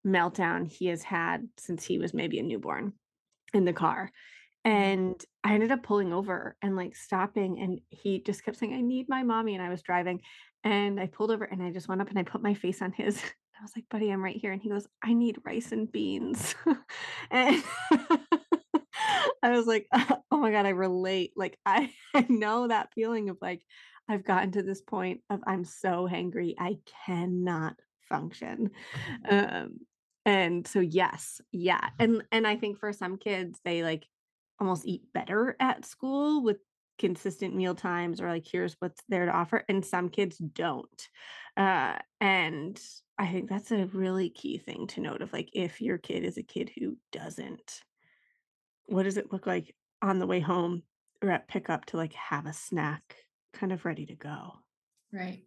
meltdown 0.06 0.66
he 0.66 0.86
has 0.86 1.02
had 1.02 1.48
since 1.58 1.84
he 1.84 1.98
was 1.98 2.14
maybe 2.14 2.38
a 2.38 2.42
newborn 2.42 2.92
in 3.52 3.64
the 3.64 3.72
car. 3.72 4.10
Mm-hmm. 4.66 4.70
And 4.72 5.24
I 5.42 5.54
ended 5.54 5.72
up 5.72 5.82
pulling 5.82 6.12
over 6.12 6.56
and, 6.62 6.76
like, 6.76 6.94
stopping, 6.94 7.60
and 7.60 7.80
he 7.88 8.22
just 8.22 8.44
kept 8.44 8.58
saying, 8.58 8.74
"I 8.74 8.82
need 8.82 9.08
my 9.08 9.22
mommy," 9.22 9.54
and 9.54 9.62
I 9.62 9.70
was 9.70 9.82
driving, 9.82 10.20
and 10.64 11.00
I 11.00 11.06
pulled 11.06 11.30
over, 11.30 11.44
and 11.44 11.62
I 11.62 11.70
just 11.70 11.88
went 11.88 12.02
up 12.02 12.10
and 12.10 12.18
I 12.18 12.24
put 12.24 12.42
my 12.42 12.54
face 12.54 12.82
on 12.82 12.92
his. 12.92 13.22
I 13.60 13.62
was 13.62 13.76
like, 13.76 13.88
"Buddy, 13.90 14.10
I'm 14.10 14.24
right 14.24 14.36
here," 14.36 14.52
and 14.52 14.62
he 14.62 14.70
goes, 14.70 14.88
"I 15.02 15.12
need 15.14 15.38
rice 15.44 15.72
and 15.72 15.90
beans." 15.90 16.54
And 17.30 17.62
I 19.42 19.50
was 19.50 19.66
like, 19.66 19.86
"Oh 20.30 20.38
my 20.38 20.50
god, 20.50 20.66
I 20.66 20.70
relate." 20.70 21.32
Like, 21.36 21.58
I 21.66 21.92
I 22.14 22.26
know 22.28 22.68
that 22.68 22.92
feeling 22.94 23.28
of, 23.28 23.38
like, 23.42 23.64
I've 24.08 24.24
gotten 24.24 24.52
to 24.52 24.62
this 24.62 24.82
point 24.82 25.22
of 25.30 25.40
I'm 25.46 25.64
so 25.64 26.08
hangry, 26.08 26.54
I 26.58 26.78
cannot 27.06 27.80
function. 28.08 28.70
Um, 29.28 29.80
and 30.26 30.66
so, 30.66 30.80
yes, 30.80 31.40
yeah, 31.52 31.90
and 31.98 32.22
and 32.32 32.46
I 32.46 32.56
think 32.56 32.78
for 32.78 32.92
some 32.92 33.16
kids, 33.18 33.60
they, 33.64 33.82
like, 33.82 34.06
almost 34.60 34.86
eat 34.86 35.02
better 35.14 35.56
at 35.60 35.84
school 35.84 36.42
with 36.42 36.58
consistent 36.98 37.54
meal 37.56 37.74
times 37.74 38.20
or, 38.20 38.28
like, 38.28 38.46
here's 38.50 38.74
what's 38.80 39.02
there 39.08 39.26
to 39.26 39.32
offer, 39.32 39.64
and 39.68 39.84
some 39.84 40.08
kids 40.08 40.38
don't. 40.38 41.08
Uh, 41.56 41.98
and 42.20 42.80
I 43.20 43.30
think 43.30 43.48
that's 43.48 43.70
a 43.70 43.86
really 43.86 44.30
key 44.30 44.58
thing 44.58 44.88
to 44.88 45.00
note 45.00 45.22
of, 45.22 45.32
like, 45.32 45.50
if 45.52 45.80
your 45.80 45.96
kid 45.98 46.24
is 46.24 46.36
a 46.38 46.42
kid 46.42 46.70
who 46.70 46.96
doesn't 47.12 47.84
what 48.86 49.04
does 49.04 49.16
it 49.16 49.32
look 49.32 49.46
like 49.46 49.76
on 50.02 50.18
the 50.18 50.26
way 50.26 50.40
home 50.40 50.82
or 51.22 51.30
at 51.30 51.48
pickup 51.48 51.84
to, 51.86 51.96
like, 51.96 52.12
have 52.14 52.46
a 52.46 52.52
snack 52.52 53.16
kind 53.52 53.72
of 53.72 53.84
ready 53.84 54.06
to 54.06 54.16
go? 54.16 54.52
Right. 55.12 55.46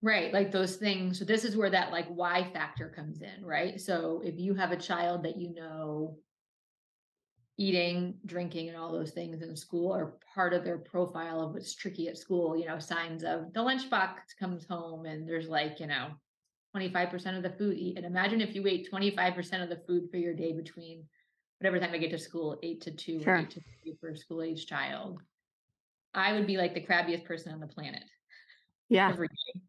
Right, 0.00 0.32
like 0.32 0.52
those 0.52 0.76
things 0.76 1.18
so 1.18 1.24
this 1.24 1.44
is 1.44 1.56
where 1.56 1.70
that, 1.70 1.90
like, 1.90 2.06
why 2.06 2.44
factor 2.52 2.88
comes 2.88 3.20
in, 3.20 3.44
right? 3.44 3.80
So, 3.80 4.20
if 4.24 4.38
you 4.38 4.54
have 4.54 4.70
a 4.70 4.76
child 4.76 5.24
that 5.24 5.36
you 5.36 5.52
know 5.54 6.20
eating, 7.58 8.20
drinking, 8.24 8.68
and 8.68 8.76
all 8.76 8.92
those 8.92 9.10
things 9.10 9.42
in 9.42 9.56
school 9.56 9.92
are 9.92 10.18
part 10.34 10.54
of 10.54 10.64
their 10.64 10.78
profile 10.78 11.40
of 11.40 11.52
what's 11.52 11.74
tricky 11.74 12.08
at 12.08 12.16
school, 12.16 12.56
you 12.56 12.66
know, 12.66 12.78
signs 12.78 13.24
of 13.24 13.52
the 13.52 13.60
lunchbox 13.60 14.18
comes 14.38 14.64
home 14.66 15.06
and 15.06 15.28
there's 15.28 15.48
like, 15.48 15.80
you 15.80 15.86
know, 15.86 16.14
25% 16.78 17.36
of 17.36 17.42
the 17.42 17.50
food 17.58 17.76
eaten. 17.76 18.04
Imagine 18.04 18.40
if 18.40 18.54
you 18.54 18.64
ate 18.66 18.88
25% 18.88 19.62
of 19.64 19.68
the 19.68 19.82
food 19.84 20.08
for 20.10 20.16
your 20.16 20.32
day 20.34 20.52
between 20.52 21.08
whatever 21.58 21.80
time 21.80 21.92
I 21.92 21.98
get 21.98 22.10
to 22.12 22.18
school, 22.18 22.56
8 22.62 22.80
to 22.82 22.92
2 22.92 23.24
or 23.24 23.32
8 23.34 23.50
to 23.50 23.60
3 23.82 23.96
for 24.00 24.10
a 24.10 24.16
school-age 24.16 24.66
child. 24.66 25.20
I 26.14 26.32
would 26.32 26.46
be 26.46 26.56
like 26.56 26.74
the 26.74 26.84
crabbiest 26.86 27.24
person 27.24 27.52
on 27.52 27.60
the 27.60 27.66
planet 27.66 28.04
Yeah. 28.88 29.14
every 29.14 29.28
day, 29.28 29.60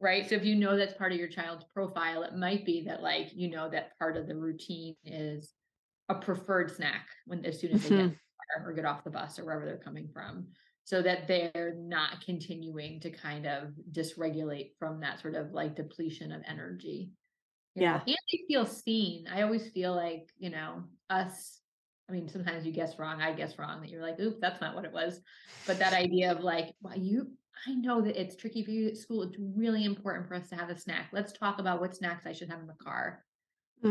right? 0.00 0.28
So 0.28 0.36
if 0.36 0.44
you 0.44 0.56
know 0.56 0.76
that's 0.76 0.94
part 0.94 1.12
of 1.12 1.18
your 1.18 1.28
child's 1.28 1.64
profile, 1.64 2.22
it 2.22 2.34
might 2.36 2.64
be 2.64 2.84
that, 2.86 3.02
like, 3.02 3.34
you 3.34 3.50
know, 3.50 3.70
that 3.70 3.98
part 3.98 4.16
of 4.16 4.26
the 4.26 4.36
routine 4.36 4.96
is 5.04 5.54
a 6.08 6.14
preferred 6.16 6.70
snack 6.70 7.08
when 7.26 7.44
as 7.44 7.60
soon 7.60 7.72
as 7.72 7.82
they 7.82 7.92
get 7.92 8.06
Mhm. 8.06 8.18
car 8.58 8.68
or 8.70 8.72
get 8.74 8.84
off 8.86 9.04
the 9.04 9.10
bus 9.10 9.38
or 9.38 9.44
wherever 9.44 9.66
they're 9.66 9.78
coming 9.78 10.08
from, 10.08 10.48
so 10.84 11.02
that 11.02 11.26
they're 11.28 11.74
not 11.76 12.20
continuing 12.22 13.00
to 13.00 13.10
kind 13.10 13.46
of 13.46 13.74
dysregulate 13.90 14.72
from 14.78 15.00
that 15.00 15.20
sort 15.20 15.34
of, 15.34 15.52
like, 15.52 15.76
depletion 15.76 16.32
of 16.32 16.42
energy, 16.46 17.12
you 17.74 17.82
know, 17.82 17.94
Yeah. 17.94 18.04
and 18.06 18.16
they 18.32 18.44
feel 18.48 18.66
seen. 18.66 19.26
I 19.28 19.42
always 19.42 19.70
feel 19.70 19.94
like, 19.94 20.32
you 20.36 20.50
know, 20.50 20.84
us 21.10 21.60
I 22.08 22.12
mean, 22.12 22.28
sometimes 22.28 22.66
you 22.66 22.72
guess 22.72 22.98
wrong, 22.98 23.22
I 23.22 23.32
guess 23.32 23.58
wrong 23.58 23.80
that 23.80 23.88
you're 23.88 24.02
like, 24.02 24.20
"Oop, 24.20 24.38
that's 24.40 24.60
not 24.60 24.74
what 24.74 24.84
it 24.84 24.92
was." 24.92 25.22
But 25.66 25.78
that 25.78 25.94
idea 25.94 26.30
of 26.32 26.40
like, 26.44 26.74
"Well, 26.82 26.98
you 26.98 27.38
I 27.66 27.74
know 27.74 28.02
that 28.02 28.20
it's 28.20 28.36
tricky 28.36 28.62
for 28.64 28.72
you 28.72 28.88
at 28.88 28.98
school, 28.98 29.22
it's 29.22 29.38
really 29.38 29.84
important 29.84 30.28
for 30.28 30.34
us 30.34 30.50
to 30.50 30.56
have 30.56 30.68
a 30.70 30.76
snack. 30.78 31.10
Let's 31.14 31.32
talk 31.32 31.58
about 31.60 31.80
what 31.80 31.96
snacks 31.96 32.26
I 32.26 32.32
should 32.32 32.50
have 32.50 32.60
in 32.60 32.66
the 32.66 32.74
car 32.74 33.24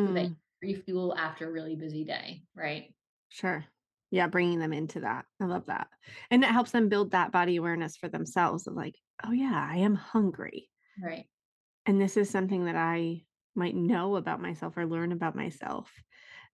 so 0.05 0.13
that 0.13 0.23
Mm, 0.23 0.35
you 0.63 0.75
refuel 0.75 1.15
after 1.17 1.49
a 1.49 1.51
really 1.53 1.75
busy 1.75 2.03
day," 2.05 2.47
right? 2.55 2.95
sure. 3.29 3.65
Yeah, 4.13 4.27
bringing 4.27 4.59
them 4.59 4.73
into 4.73 5.01
that. 5.01 5.25
I 5.41 5.45
love 5.45 5.65
that. 5.67 5.89
And 6.31 6.43
it 6.45 6.51
helps 6.51 6.71
them 6.71 6.89
build 6.89 7.11
that 7.11 7.33
body 7.33 7.57
awareness 7.57 7.97
for 7.97 8.07
themselves 8.09 8.67
of 8.67 8.75
like, 8.75 8.95
"Oh, 9.25 9.31
yeah, 9.33 9.67
I 9.71 9.77
am 9.79 9.95
hungry, 9.95 10.69
Right. 10.97 11.27
and 11.85 11.99
this 11.99 12.17
is 12.17 12.29
something 12.29 12.65
that 12.65 12.75
I 12.75 13.25
might 13.55 13.75
know 13.75 14.15
about 14.15 14.41
myself 14.41 14.77
or 14.77 14.85
learn 14.85 15.11
about 15.11 15.35
myself." 15.35 15.91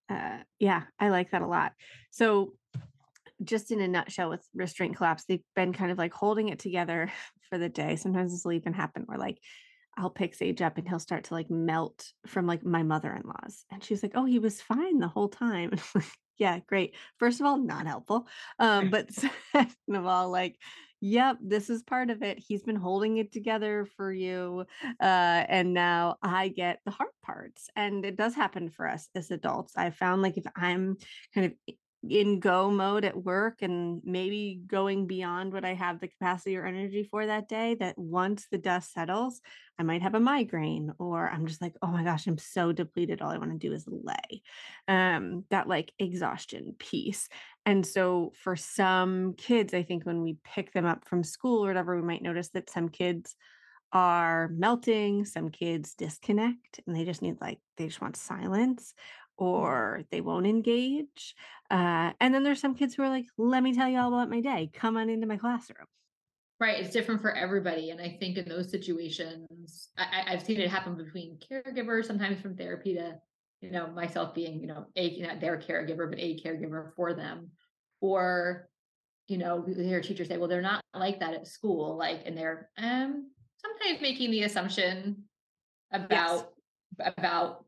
Uh, 0.09 0.39
yeah, 0.59 0.85
I 0.99 1.09
like 1.09 1.31
that 1.31 1.41
a 1.43 1.47
lot. 1.47 1.73
So, 2.11 2.55
just 3.43 3.71
in 3.71 3.81
a 3.81 3.87
nutshell 3.87 4.29
with 4.29 4.47
restraint 4.55 4.97
collapse, 4.97 5.25
they've 5.25 5.43
been 5.55 5.73
kind 5.73 5.91
of 5.91 5.97
like 5.99 6.13
holding 6.13 6.49
it 6.49 6.59
together 6.59 7.11
for 7.49 7.57
the 7.59 7.69
day. 7.69 7.95
Sometimes 7.95 8.31
this 8.33 8.45
will 8.45 8.53
even 8.53 8.73
happen 8.73 9.03
where 9.05 9.19
like 9.19 9.39
I'll 9.97 10.11
pick 10.11 10.35
Sage 10.35 10.61
up 10.61 10.77
and 10.77 10.87
he'll 10.87 10.99
start 10.99 11.25
to 11.25 11.35
like 11.35 11.49
melt 11.51 12.13
from 12.27 12.47
like 12.47 12.65
my 12.65 12.83
mother-in-law's. 12.83 13.65
And 13.71 13.83
she's 13.83 14.03
like, 14.03 14.13
"Oh, 14.15 14.25
he 14.25 14.39
was 14.39 14.61
fine 14.61 14.99
the 14.99 15.09
whole 15.09 15.29
time." 15.29 15.73
And 16.39 16.55
I'm 16.55 16.57
like, 16.57 16.59
yeah, 16.59 16.59
great. 16.67 16.95
First 17.17 17.39
of 17.39 17.45
all, 17.45 17.57
not 17.57 17.87
helpful. 17.87 18.27
Um, 18.59 18.89
but 18.91 19.11
second 19.51 19.95
of 19.95 20.05
all, 20.05 20.29
like, 20.29 20.57
yep, 21.01 21.37
this 21.41 21.69
is 21.69 21.83
part 21.83 22.09
of 22.09 22.23
it. 22.23 22.39
He's 22.39 22.63
been 22.63 22.75
holding 22.75 23.17
it 23.17 23.31
together 23.31 23.87
for 23.95 24.11
you. 24.11 24.65
Uh, 25.01 25.45
and 25.47 25.73
now 25.73 26.17
I 26.21 26.49
get 26.49 26.79
the 26.85 26.91
hard 26.91 27.11
parts. 27.23 27.69
And 27.75 28.05
it 28.05 28.17
does 28.17 28.35
happen 28.35 28.69
for 28.69 28.87
us 28.87 29.07
as 29.15 29.31
adults. 29.31 29.73
I 29.77 29.91
found 29.91 30.21
like 30.21 30.37
if 30.37 30.45
I'm 30.55 30.97
kind 31.33 31.47
of 31.47 31.75
in 32.07 32.39
go 32.39 32.71
mode 32.71 33.03
at 33.03 33.23
work 33.23 33.61
and 33.61 34.01
maybe 34.05 34.61
going 34.65 35.05
beyond 35.05 35.51
what 35.51 35.65
I 35.65 35.73
have 35.73 35.99
the 35.99 36.07
capacity 36.07 36.55
or 36.55 36.65
energy 36.65 37.07
for 37.09 37.25
that 37.25 37.49
day, 37.49 37.75
that 37.79 37.97
once 37.97 38.47
the 38.49 38.57
dust 38.57 38.93
settles, 38.93 39.41
I 39.77 39.83
might 39.83 40.01
have 40.01 40.15
a 40.15 40.19
migraine 40.19 40.93
or 40.97 41.29
I'm 41.29 41.45
just 41.45 41.61
like, 41.61 41.75
oh 41.81 41.87
my 41.87 42.03
gosh, 42.03 42.25
I'm 42.27 42.37
so 42.37 42.71
depleted. 42.71 43.21
All 43.21 43.31
I 43.31 43.37
want 43.37 43.51
to 43.51 43.67
do 43.67 43.73
is 43.73 43.85
lay. 43.87 44.41
Um, 44.87 45.43
that 45.49 45.67
like 45.67 45.91
exhaustion 45.99 46.75
piece. 46.79 47.27
And 47.65 47.85
so 47.85 48.31
for 48.43 48.55
some 48.55 49.33
kids, 49.33 49.73
I 49.73 49.83
think 49.83 50.05
when 50.05 50.21
we 50.21 50.37
pick 50.43 50.71
them 50.71 50.85
up 50.85 51.05
from 51.05 51.23
school 51.23 51.65
or 51.65 51.67
whatever, 51.67 51.95
we 51.95 52.07
might 52.07 52.23
notice 52.23 52.49
that 52.49 52.69
some 52.69 52.87
kids 52.87 53.35
are 53.91 54.49
melting, 54.53 55.25
some 55.25 55.49
kids 55.49 55.95
disconnect 55.95 56.79
and 56.85 56.95
they 56.95 57.05
just 57.05 57.21
need 57.21 57.37
like 57.41 57.59
they 57.77 57.87
just 57.87 58.01
want 58.01 58.15
silence. 58.15 58.93
Or 59.39 60.03
they 60.11 60.21
won't 60.21 60.45
engage. 60.45 61.35
Uh, 61.71 62.11
and 62.19 62.33
then 62.35 62.43
there's 62.43 62.59
some 62.59 62.75
kids 62.75 62.93
who 62.93 63.03
are 63.03 63.09
like, 63.09 63.25
let 63.37 63.63
me 63.63 63.73
tell 63.73 63.87
you 63.87 63.97
all 63.97 64.13
about 64.13 64.29
my 64.29 64.41
day. 64.41 64.69
Come 64.73 64.97
on 64.97 65.09
into 65.09 65.27
my 65.27 65.37
classroom. 65.37 65.87
Right, 66.59 66.77
it's 66.83 66.91
different 66.91 67.21
for 67.21 67.31
everybody, 67.31 67.89
and 67.89 68.01
I 68.01 68.17
think 68.19 68.37
in 68.37 68.49
those 68.49 68.69
situations, 68.69 69.87
I 69.97 70.25
I've 70.27 70.43
seen 70.43 70.59
it 70.59 70.69
happen 70.69 70.97
between 70.97 71.39
caregivers, 71.49 72.05
sometimes 72.05 72.41
from 72.41 72.57
therapy 72.57 72.95
to, 72.95 73.17
you 73.61 73.71
know, 73.71 73.87
myself 73.87 74.33
being, 74.35 74.59
you 74.59 74.67
know, 74.67 74.85
a 74.97 75.21
know, 75.21 75.39
their 75.39 75.57
caregiver, 75.57 76.09
but 76.09 76.19
a 76.19 76.37
caregiver 76.43 76.93
for 76.97 77.13
them. 77.13 77.51
Or, 78.01 78.67
you 79.29 79.37
know, 79.37 79.63
we 79.65 79.73
hear 79.73 80.01
teachers 80.01 80.27
say, 80.27 80.35
"Well, 80.37 80.49
they're 80.49 80.61
not 80.61 80.81
like 80.93 81.21
that 81.21 81.33
at 81.33 81.47
school," 81.47 81.95
like, 81.95 82.23
and 82.25 82.37
they're, 82.37 82.69
um, 82.77 83.31
sometimes 83.65 84.01
making 84.01 84.31
the 84.31 84.43
assumption 84.43 85.29
Yes. 86.09 86.29
about 86.29 86.53
about 86.99 87.65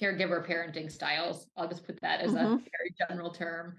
caregiver 0.00 0.46
parenting 0.46 0.90
styles. 0.90 1.46
I'll 1.56 1.68
just 1.68 1.86
put 1.86 2.00
that 2.02 2.20
as 2.20 2.34
a 2.34 2.48
hmm 2.48 2.56
very 2.72 2.94
general 2.98 3.30
term. 3.30 3.76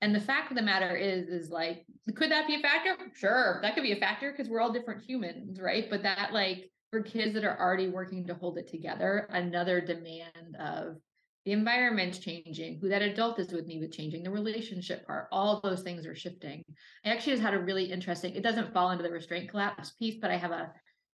And 0.00 0.14
the 0.14 0.20
fact 0.20 0.50
of 0.50 0.56
the 0.56 0.62
matter 0.62 0.94
is, 0.94 1.28
is 1.28 1.50
like, 1.50 1.86
could 2.14 2.30
that 2.30 2.46
be 2.46 2.56
a 2.56 2.60
factor? 2.60 2.96
Sure, 3.14 3.60
that 3.62 3.74
could 3.74 3.82
be 3.82 3.92
a 3.92 4.00
factor 4.00 4.30
because 4.30 4.48
we're 4.48 4.60
all 4.60 4.72
different 4.72 5.02
humans, 5.02 5.58
right? 5.60 5.88
But 5.88 6.02
that, 6.02 6.32
like, 6.32 6.70
for 6.90 7.02
kids 7.02 7.34
that 7.34 7.44
are 7.44 7.58
already 7.58 7.88
working 7.88 8.26
to 8.26 8.34
hold 8.34 8.58
it 8.58 8.68
together, 8.68 9.26
another 9.30 9.80
demand 9.80 10.56
of 10.60 10.96
the 11.44 11.52
environment's 11.52 12.18
changing, 12.18 12.78
who 12.80 12.88
that 12.88 13.02
adult 13.02 13.38
is 13.38 13.52
with 13.52 13.66
me 13.66 13.78
with 13.78 13.92
changing, 13.92 14.22
the 14.22 14.30
relationship 14.30 15.06
part, 15.06 15.28
all 15.32 15.60
those 15.60 15.82
things 15.82 16.04
are 16.04 16.14
shifting. 16.14 16.62
I 17.04 17.10
actually 17.10 17.34
just 17.34 17.42
had 17.42 17.54
a 17.54 17.58
really 17.58 17.90
interesting, 17.90 18.34
it 18.34 18.42
doesn't 18.42 18.72
fall 18.72 18.90
into 18.90 19.02
the 19.02 19.10
restraint 19.10 19.48
collapse 19.50 19.92
piece, 19.92 20.16
but 20.20 20.30
I 20.30 20.36
have 20.36 20.50
a 20.52 20.72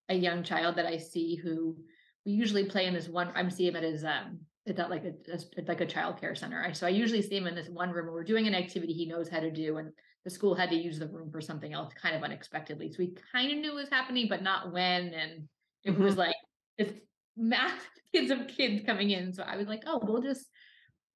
a 0.08 0.14
young 0.14 0.42
child 0.42 0.76
that 0.76 0.86
I 0.86 0.98
see 0.98 1.36
who 1.36 1.76
we 2.24 2.32
usually 2.32 2.64
play 2.66 2.86
in 2.86 2.94
this 2.94 3.08
one. 3.08 3.32
I'm 3.34 3.50
seeing 3.50 3.70
him 3.70 3.76
at 3.76 3.82
his 3.82 4.04
um 4.04 4.40
it's 4.64 4.78
not 4.78 4.90
like 4.90 5.04
a 5.04 5.12
it's 5.26 5.46
like 5.66 5.80
a 5.80 5.86
child 5.86 6.20
care 6.20 6.34
center. 6.34 6.62
I 6.64 6.72
so 6.72 6.86
I 6.86 6.90
usually 6.90 7.22
see 7.22 7.36
him 7.36 7.46
in 7.46 7.54
this 7.54 7.68
one 7.68 7.90
room 7.90 8.06
where 8.06 8.14
we're 8.14 8.24
doing 8.24 8.46
an 8.46 8.54
activity 8.54 8.92
he 8.92 9.06
knows 9.06 9.28
how 9.28 9.40
to 9.40 9.50
do, 9.50 9.78
and 9.78 9.92
the 10.24 10.30
school 10.30 10.54
had 10.54 10.70
to 10.70 10.76
use 10.76 10.98
the 10.98 11.08
room 11.08 11.30
for 11.30 11.40
something 11.40 11.72
else 11.72 11.92
kind 11.94 12.14
of 12.14 12.22
unexpectedly. 12.22 12.90
So 12.90 12.96
we 13.00 13.14
kind 13.32 13.50
of 13.50 13.58
knew 13.58 13.72
it 13.72 13.74
was 13.74 13.88
happening, 13.88 14.28
but 14.28 14.42
not 14.42 14.72
when. 14.72 15.12
And 15.14 15.48
it 15.84 15.98
was 15.98 16.16
hmm 16.16 16.16
like 16.16 16.36
it's 16.78 16.92
math 17.36 17.88
kids 18.14 18.30
of 18.30 18.46
kids 18.48 18.84
coming 18.86 19.10
in. 19.10 19.32
So 19.32 19.42
I 19.42 19.56
was 19.56 19.66
like, 19.66 19.82
oh, 19.86 20.00
we'll 20.04 20.22
just 20.22 20.46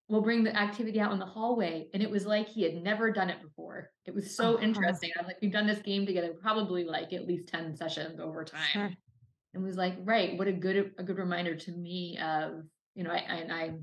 we'll 0.08 0.22
bring 0.22 0.44
the 0.44 0.56
activity 0.56 1.00
out 1.00 1.12
in 1.12 1.18
the 1.18 1.26
hallway. 1.26 1.88
And 1.94 2.02
it 2.02 2.10
was 2.10 2.26
like 2.26 2.48
he 2.48 2.62
had 2.62 2.74
never 2.74 3.10
done 3.12 3.30
it 3.30 3.42
before. 3.42 3.90
It 4.04 4.14
was 4.14 4.36
so 4.36 4.60
uh 4.60 4.60
interesting. 4.60 5.10
I'm 5.18 5.26
like, 5.26 5.38
we've 5.42 5.52
done 5.52 5.66
this 5.66 5.82
game 5.82 6.06
together, 6.06 6.34
probably 6.40 6.84
like 6.84 7.12
at 7.12 7.26
least 7.26 7.48
10 7.48 7.76
sessions 7.76 8.20
over 8.20 8.44
Sure. 8.54 8.90
And 9.54 9.62
was 9.62 9.76
like, 9.76 9.94
right, 10.04 10.38
what 10.38 10.48
a 10.48 10.52
good 10.52 10.92
a 10.98 11.02
good 11.02 11.18
reminder 11.18 11.54
to 11.54 11.70
me 11.72 12.18
of, 12.18 12.62
you 12.94 13.04
know, 13.04 13.10
I 13.10 13.24
I 13.28 13.34
and 13.36 13.52
I 13.52 13.74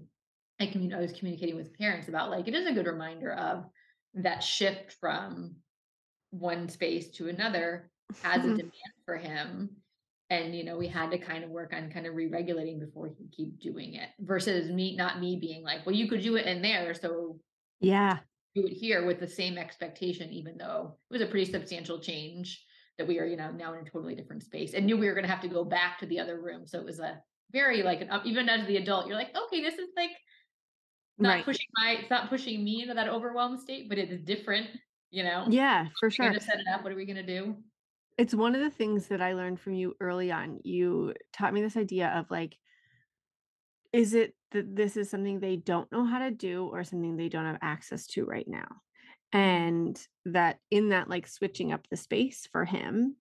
I 0.59 0.67
commun 0.67 0.93
I 0.93 0.99
was 0.99 1.13
communicating 1.13 1.55
with 1.55 1.77
parents 1.77 2.07
about 2.07 2.29
like 2.29 2.47
it 2.47 2.53
is 2.53 2.67
a 2.67 2.73
good 2.73 2.87
reminder 2.87 3.33
of 3.33 3.65
that 4.15 4.43
shift 4.43 4.93
from 4.99 5.55
one 6.29 6.69
space 6.69 7.11
to 7.11 7.27
another 7.29 7.89
has 8.21 8.43
a 8.45 8.47
demand 8.55 8.71
for 9.05 9.17
him. 9.17 9.69
And 10.29 10.55
you 10.55 10.63
know, 10.63 10.77
we 10.77 10.87
had 10.87 11.11
to 11.11 11.17
kind 11.17 11.43
of 11.43 11.49
work 11.49 11.73
on 11.73 11.91
kind 11.91 12.07
of 12.07 12.15
re-regulating 12.15 12.79
before 12.79 13.07
he 13.07 13.15
could 13.15 13.31
keep 13.31 13.59
doing 13.59 13.95
it 13.95 14.09
versus 14.19 14.69
me 14.71 14.95
not 14.95 15.19
me 15.19 15.37
being 15.39 15.63
like, 15.63 15.85
well, 15.85 15.95
you 15.95 16.07
could 16.07 16.21
do 16.21 16.35
it 16.35 16.45
in 16.45 16.61
there. 16.61 16.93
So 16.93 17.39
Yeah. 17.79 18.19
Do 18.55 18.65
it 18.67 18.73
here 18.73 19.05
with 19.05 19.19
the 19.19 19.27
same 19.27 19.57
expectation, 19.57 20.31
even 20.31 20.57
though 20.57 20.97
it 21.09 21.13
was 21.13 21.21
a 21.21 21.25
pretty 21.25 21.51
substantial 21.51 21.99
change 21.99 22.63
that 22.97 23.07
we 23.07 23.19
are, 23.19 23.25
you 23.25 23.37
know, 23.37 23.51
now 23.51 23.73
in 23.73 23.85
a 23.85 23.89
totally 23.89 24.15
different 24.15 24.43
space 24.43 24.73
and 24.73 24.85
knew 24.85 24.97
we 24.97 25.07
were 25.07 25.15
gonna 25.15 25.27
have 25.27 25.41
to 25.41 25.47
go 25.47 25.63
back 25.63 25.99
to 25.99 26.05
the 26.05 26.19
other 26.19 26.41
room. 26.41 26.67
So 26.67 26.79
it 26.79 26.85
was 26.85 26.99
a 26.99 27.21
very 27.51 27.83
like 27.83 28.01
an 28.01 28.09
up 28.09 28.25
even 28.25 28.49
as 28.49 28.67
the 28.67 28.77
adult, 28.77 29.07
you're 29.07 29.17
like, 29.17 29.35
okay, 29.35 29.61
this 29.61 29.75
is 29.77 29.89
like 29.95 30.11
not 31.17 31.37
Right. 31.37 31.45
pushing 31.45 31.65
my 31.75 31.91
it's 32.01 32.09
not 32.09 32.29
pushing 32.29 32.63
me 32.63 32.81
into 32.81 32.93
that 32.93 33.07
overwhelmed 33.07 33.59
state, 33.59 33.89
but 33.89 33.97
it 33.97 34.11
is 34.11 34.21
different, 34.23 34.69
you 35.11 35.23
know? 35.23 35.49
Yeah, 35.49 35.89
for 35.99 36.09
sure. 36.09 36.27
gonna 36.27 36.39
set 36.41 36.59
it 36.59 36.67
up. 36.73 36.83
What 36.83 36.91
are 36.91 36.95
we 36.95 37.05
gonna 37.05 37.25
do? 37.25 37.63
It's 38.17 38.33
one 38.35 38.53
of 38.55 38.61
the 38.61 38.69
things 38.69 39.07
that 39.07 39.21
I 39.21 39.33
learned 39.33 39.59
from 39.59 39.73
you 39.73 39.95
early 39.99 40.31
on. 40.31 40.59
You 40.63 41.13
taught 41.31 41.53
me 41.53 41.61
this 41.61 41.77
idea 41.77 42.09
of 42.09 42.29
like, 42.29 42.57
is 43.91 44.13
it 44.13 44.35
that 44.51 44.75
this 44.75 44.97
is 44.97 45.09
something 45.09 45.39
they 45.39 45.55
don't 45.55 45.91
know 45.91 46.05
how 46.05 46.19
to 46.19 46.31
do 46.31 46.65
or 46.67 46.83
something 46.83 47.15
they 47.15 47.29
don't 47.29 47.45
have 47.45 47.59
access 47.61 48.07
to 48.07 48.25
right 48.25 48.47
now? 48.47 48.67
And 49.33 49.99
that 50.25 50.59
in 50.71 50.89
that, 50.89 51.09
like 51.09 51.27
switching 51.27 51.73
up 51.73 51.87
the 51.89 51.97
space 51.97 52.47
for 52.51 52.65
him, 52.65 53.17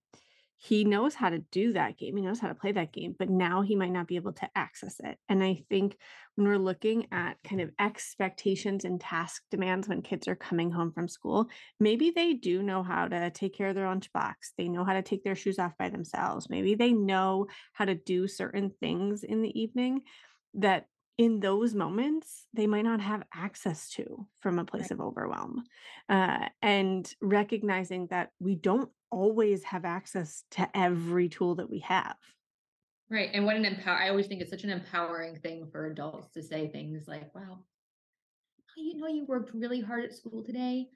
he 0.59 0.85
knows 0.85 1.17
how 1.17 1.29
to 1.29 1.41
do 1.51 1.73
that 1.73 1.99
game. 1.99 2.17
He 2.17 2.23
knows 2.23 2.39
how 2.39 2.47
to 2.47 2.55
play 2.55 2.71
that 2.71 2.93
game, 2.93 3.17
but 3.19 3.29
now 3.29 3.63
he 3.63 3.75
might 3.75 3.91
not 3.91 4.07
be 4.07 4.15
able 4.15 4.35
to 4.35 4.49
access 4.55 5.01
it. 5.03 5.19
And 5.29 5.43
I 5.43 5.65
think 5.69 5.97
when 6.37 6.47
we're 6.47 6.57
looking 6.57 7.09
at 7.11 7.43
kind 7.43 7.61
of 7.61 7.73
expectations 7.81 8.85
and 8.85 9.01
task 9.01 9.43
demands 9.51 9.89
when 9.89 10.03
kids 10.03 10.29
are 10.29 10.37
coming 10.37 10.71
home 10.71 10.93
from 10.93 11.09
school, 11.09 11.49
maybe 11.81 12.13
they 12.15 12.35
do 12.35 12.63
know 12.63 12.85
how 12.85 13.09
to 13.09 13.31
take 13.31 13.57
care 13.57 13.71
of 13.71 13.75
their 13.75 13.87
lunchbox. 13.87 14.35
They 14.57 14.69
know 14.69 14.85
how 14.85 14.93
to 14.93 15.03
take 15.03 15.25
their 15.25 15.35
shoes 15.35 15.59
off 15.59 15.73
by 15.81 15.89
themselves. 15.89 16.49
Maybe 16.49 16.77
they 16.77 16.93
know 16.93 17.49
how 17.73 17.87
to 17.87 17.97
do 17.97 18.29
certain 18.29 18.71
things 18.79 19.25
in 19.25 19.43
the 19.43 19.61
evening 19.61 20.03
that 20.55 20.87
in 21.19 21.41
those 21.41 21.75
moments 21.75 22.47
they 22.55 22.67
might 22.67 22.83
not 22.83 23.01
have 23.01 23.23
access 23.35 23.91
to 23.91 24.27
from 24.41 24.59
a 24.59 24.65
place 24.65 24.91
Right. 24.91 24.93
of 24.93 25.01
overwhelm 25.01 25.65
uh, 26.09 26.49
and 26.63 27.15
recognizing 27.21 28.07
that 28.09 28.33
we 28.41 28.55
don't 28.55 28.91
always 29.11 29.63
have 29.65 29.85
access 29.85 30.45
to 30.51 30.69
every 30.77 31.29
tool 31.29 31.55
that 31.55 31.69
we 31.71 31.81
have. 31.81 32.17
Right. 33.09 33.31
And 33.33 33.45
what 33.45 33.55
an 33.57 33.65
empower 33.65 33.97
I 33.99 34.09
always 34.09 34.27
think 34.27 34.41
it's 34.41 34.51
such 34.51 34.65
an 34.65 34.71
empowering 34.71 35.39
thing 35.39 35.71
for 35.71 35.87
adults 35.87 36.31
to 36.31 36.43
say 36.43 36.69
things 36.69 37.07
like, 37.07 37.33
wow, 37.35 37.67
you 38.77 38.97
know, 38.97 39.07
you 39.09 39.25
worked 39.25 39.55
really 39.55 39.81
hard 39.81 40.05
at 40.05 40.15
school 40.15 40.43
today. 40.43 40.89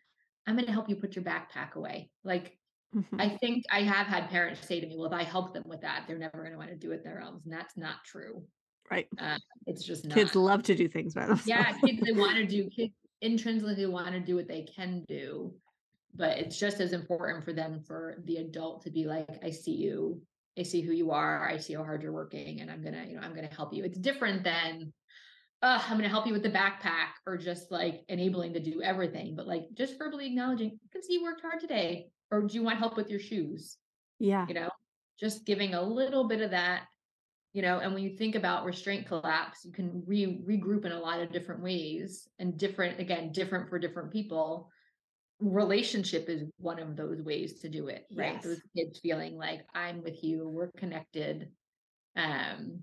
I'm 0.46 0.56
gonna 0.56 0.72
help 0.72 0.88
you 0.88 0.96
put 0.96 1.16
your 1.16 1.24
backpack 1.24 1.74
away. 1.74 2.12
Like 2.24 2.58
Mhm. 2.92 3.18
I 3.18 3.30
think 3.38 3.64
I 3.70 3.82
have 3.82 4.06
had 4.08 4.28
parents 4.30 4.66
say 4.66 4.80
to 4.80 4.86
me, 4.86 4.96
"Well, 4.96 5.06
if 5.06 5.12
I 5.12 5.24
help 5.24 5.54
them 5.54 5.64
with 5.66 5.82
that, 5.82 6.06
they're 6.06 6.18
never 6.18 6.42
gonna 6.44 6.58
wanna 6.58 6.76
do 6.76 6.92
it 6.92 7.04
their 7.04 7.22
own," 7.22 7.42
and 7.44 7.52
that's 7.52 7.76
not 7.76 8.04
true. 8.04 8.48
Right. 8.90 9.08
Uh, 9.18 9.38
it's 9.66 9.84
just 9.84 10.08
Kids 10.10 10.34
love 10.34 10.62
to 10.64 10.74
do 10.74 10.88
things 10.88 11.14
by 11.14 11.26
themselves. 11.26 11.46
Yeah, 11.48 11.72
kids, 11.78 12.00
they 12.04 12.12
wanna 12.12 12.46
do 12.46 12.68
kids 12.70 12.94
intrinsically 13.20 13.86
wanna 13.86 14.20
do 14.20 14.36
what 14.36 14.48
they 14.48 14.62
can 14.62 15.04
do, 15.08 15.54
but 16.14 16.38
it's 16.38 16.58
just 16.58 16.80
as 16.80 16.92
important 16.92 17.44
for 17.44 17.52
them 17.52 17.80
for 17.80 18.22
the 18.24 18.36
adult 18.38 18.82
to 18.84 18.90
be 18.90 19.04
like, 19.04 19.28
"I 19.42 19.50
see 19.50 19.74
you. 19.74 20.22
I 20.58 20.62
see 20.62 20.80
who 20.82 20.92
you 20.92 21.10
are. 21.10 21.48
I 21.48 21.56
see 21.58 21.74
how 21.74 21.84
hard 21.84 22.02
you're 22.02 22.12
working, 22.12 22.60
and 22.60 22.70
I'm 22.70 22.82
gonna, 22.82 23.04
you 23.04 23.14
know, 23.16 23.20
I'm 23.22 23.34
gonna 23.34 23.48
help 23.48 23.72
you." 23.74 23.84
It's 23.84 23.98
different 23.98 24.44
than, 24.44 24.92
"Ugh, 25.62 25.82
I'm 25.88 25.96
gonna 25.98 26.08
help 26.08 26.26
you 26.26 26.32
with 26.32 26.42
the 26.42 26.50
backpack," 26.50 27.14
or 27.26 27.36
just, 27.36 27.70
like, 27.70 28.04
enabling 28.08 28.54
to 28.54 28.60
do 28.60 28.82
everything, 28.82 29.34
but, 29.36 29.46
like, 29.46 29.64
just 29.74 29.98
verbally 29.98 30.26
acknowledging, 30.26 30.78
"I 30.84 30.88
can 30.92 31.02
see 31.02 31.14
you 31.14 31.22
worked 31.22 31.42
hard 31.42 31.60
today," 31.60 32.10
or, 32.30 32.42
"Do 32.42 32.54
you 32.54 32.62
want 32.62 32.78
help 32.78 32.96
with 32.96 33.10
your 33.10 33.20
shoes?" 33.20 33.78
yeah. 34.18 34.46
You 34.48 34.54
know? 34.54 34.70
Just 35.18 35.44
giving 35.46 35.74
a 35.74 35.82
little 35.82 36.28
bit 36.28 36.40
of 36.42 36.50
that, 36.52 36.88
you 37.56 37.62
know, 37.62 37.78
and 37.78 37.94
when 37.94 38.02
you 38.02 38.10
think 38.10 38.34
about 38.34 38.66
restraint 38.66 39.06
collapse, 39.06 39.64
you 39.64 39.72
can 39.72 40.02
re 40.06 40.42
regroup 40.46 40.84
in 40.84 40.92
a 40.92 41.00
lot 41.00 41.20
of 41.20 41.32
different 41.32 41.62
ways 41.62 42.28
and 42.38 42.58
different 42.58 43.00
again, 43.00 43.32
different 43.32 43.70
for 43.70 43.78
different 43.78 44.12
people. 44.12 44.70
Relationship 45.40 46.28
is 46.28 46.42
one 46.58 46.78
of 46.78 46.96
those 46.96 47.22
ways 47.22 47.60
to 47.60 47.70
do 47.70 47.88
it, 47.88 48.04
right? 48.14 48.42
Those 48.42 48.60
kids 48.76 49.00
feeling 49.00 49.38
like, 49.38 49.62
"I'm 49.74 50.02
with 50.02 50.22
you, 50.22 50.46
we're 50.46 50.70
connected." 50.72 51.48
Um, 52.14 52.80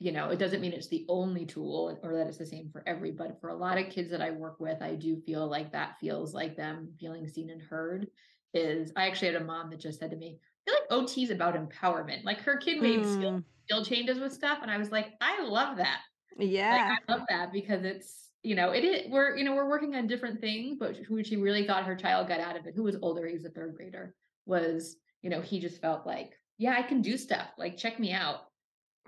you 0.00 0.10
know, 0.10 0.30
it 0.30 0.40
doesn't 0.40 0.60
mean 0.60 0.72
it's 0.72 0.88
the 0.88 1.06
only 1.08 1.46
tool 1.46 1.96
or 2.02 2.16
that 2.16 2.26
it's 2.26 2.38
the 2.38 2.46
same 2.46 2.68
for 2.72 2.82
every, 2.84 3.12
but 3.12 3.40
for 3.40 3.50
a 3.50 3.56
lot 3.56 3.78
of 3.78 3.90
kids 3.90 4.10
that 4.10 4.20
I 4.20 4.32
work 4.32 4.58
with, 4.58 4.82
I 4.82 4.96
do 4.96 5.20
feel 5.20 5.46
like 5.46 5.70
that 5.70 6.00
feels 6.00 6.34
like 6.34 6.56
them 6.56 6.92
feeling 6.98 7.28
seen 7.28 7.48
and 7.50 7.62
heard 7.62 8.08
is 8.52 8.90
I 8.96 9.06
actually 9.06 9.32
had 9.32 9.40
a 9.40 9.44
mom 9.44 9.70
that 9.70 9.78
just 9.78 10.00
said 10.00 10.10
to 10.10 10.16
me, 10.16 10.40
feel 10.66 10.74
like 10.74 10.90
OT 10.90 11.24
is 11.24 11.30
about 11.30 11.54
empowerment. 11.54 12.24
Like 12.24 12.40
her 12.40 12.56
kid 12.56 12.82
made 12.82 13.06
skill 13.06 13.32
Mm, 13.32 13.44
skill 13.64 13.84
changes 13.84 14.18
with 14.18 14.32
stuff, 14.32 14.58
and 14.62 14.70
I 14.70 14.78
was 14.78 14.92
like, 14.92 15.12
I 15.20 15.42
love 15.42 15.76
that. 15.78 16.00
Like 16.38 16.48
yeah. 16.50 16.96
I 17.08 17.12
love 17.12 17.22
that 17.28 17.52
because 17.52 17.84
it's 17.84 18.30
you 18.42 18.54
know 18.54 18.70
it 18.72 18.84
is 18.84 19.10
we're 19.10 19.36
you 19.36 19.44
know 19.44 19.54
we're 19.54 19.68
working 19.68 19.94
on 19.94 20.06
different 20.06 20.40
things, 20.40 20.76
but 20.78 20.96
who 20.96 21.22
she 21.24 21.36
really 21.36 21.66
thought 21.66 21.84
her 21.86 21.96
child 21.96 22.28
got 22.28 22.40
out 22.40 22.56
of 22.56 22.66
it, 22.66 22.74
who 22.74 22.82
was 22.84 22.96
older, 23.02 23.26
he 23.26 23.34
was 23.34 23.44
a 23.44 23.50
third 23.50 23.74
grader, 23.76 24.14
was 24.46 24.96
you 25.22 25.30
know 25.30 25.40
he 25.40 25.60
just 25.60 25.80
felt 25.80 26.06
like 26.06 26.32
yeah 26.58 26.74
I 26.76 26.82
can 26.82 27.02
do 27.02 27.16
stuff 27.16 27.48
like 27.58 27.76
check 27.76 27.98
me 27.98 28.12
out. 28.12 28.40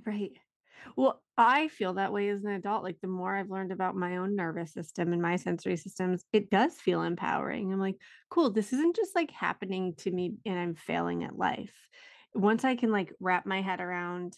Right. 0.06 0.32
Well, 0.96 1.22
I 1.36 1.68
feel 1.68 1.94
that 1.94 2.12
way 2.12 2.28
as 2.28 2.44
an 2.44 2.50
adult. 2.50 2.82
Like 2.82 3.00
the 3.00 3.08
more 3.08 3.36
I've 3.36 3.50
learned 3.50 3.72
about 3.72 3.96
my 3.96 4.16
own 4.16 4.34
nervous 4.36 4.72
system 4.72 5.12
and 5.12 5.22
my 5.22 5.36
sensory 5.36 5.76
systems, 5.76 6.24
it 6.32 6.50
does 6.50 6.74
feel 6.80 7.02
empowering. 7.02 7.72
I'm 7.72 7.78
like, 7.80 8.00
cool, 8.30 8.50
this 8.50 8.72
isn't 8.72 8.96
just 8.96 9.14
like 9.14 9.30
happening 9.30 9.94
to 9.98 10.10
me 10.10 10.36
and 10.44 10.58
I'm 10.58 10.74
failing 10.74 11.24
at 11.24 11.36
life. 11.36 11.88
Once 12.34 12.64
I 12.64 12.76
can 12.76 12.90
like 12.90 13.12
wrap 13.20 13.46
my 13.46 13.62
head 13.62 13.80
around 13.80 14.36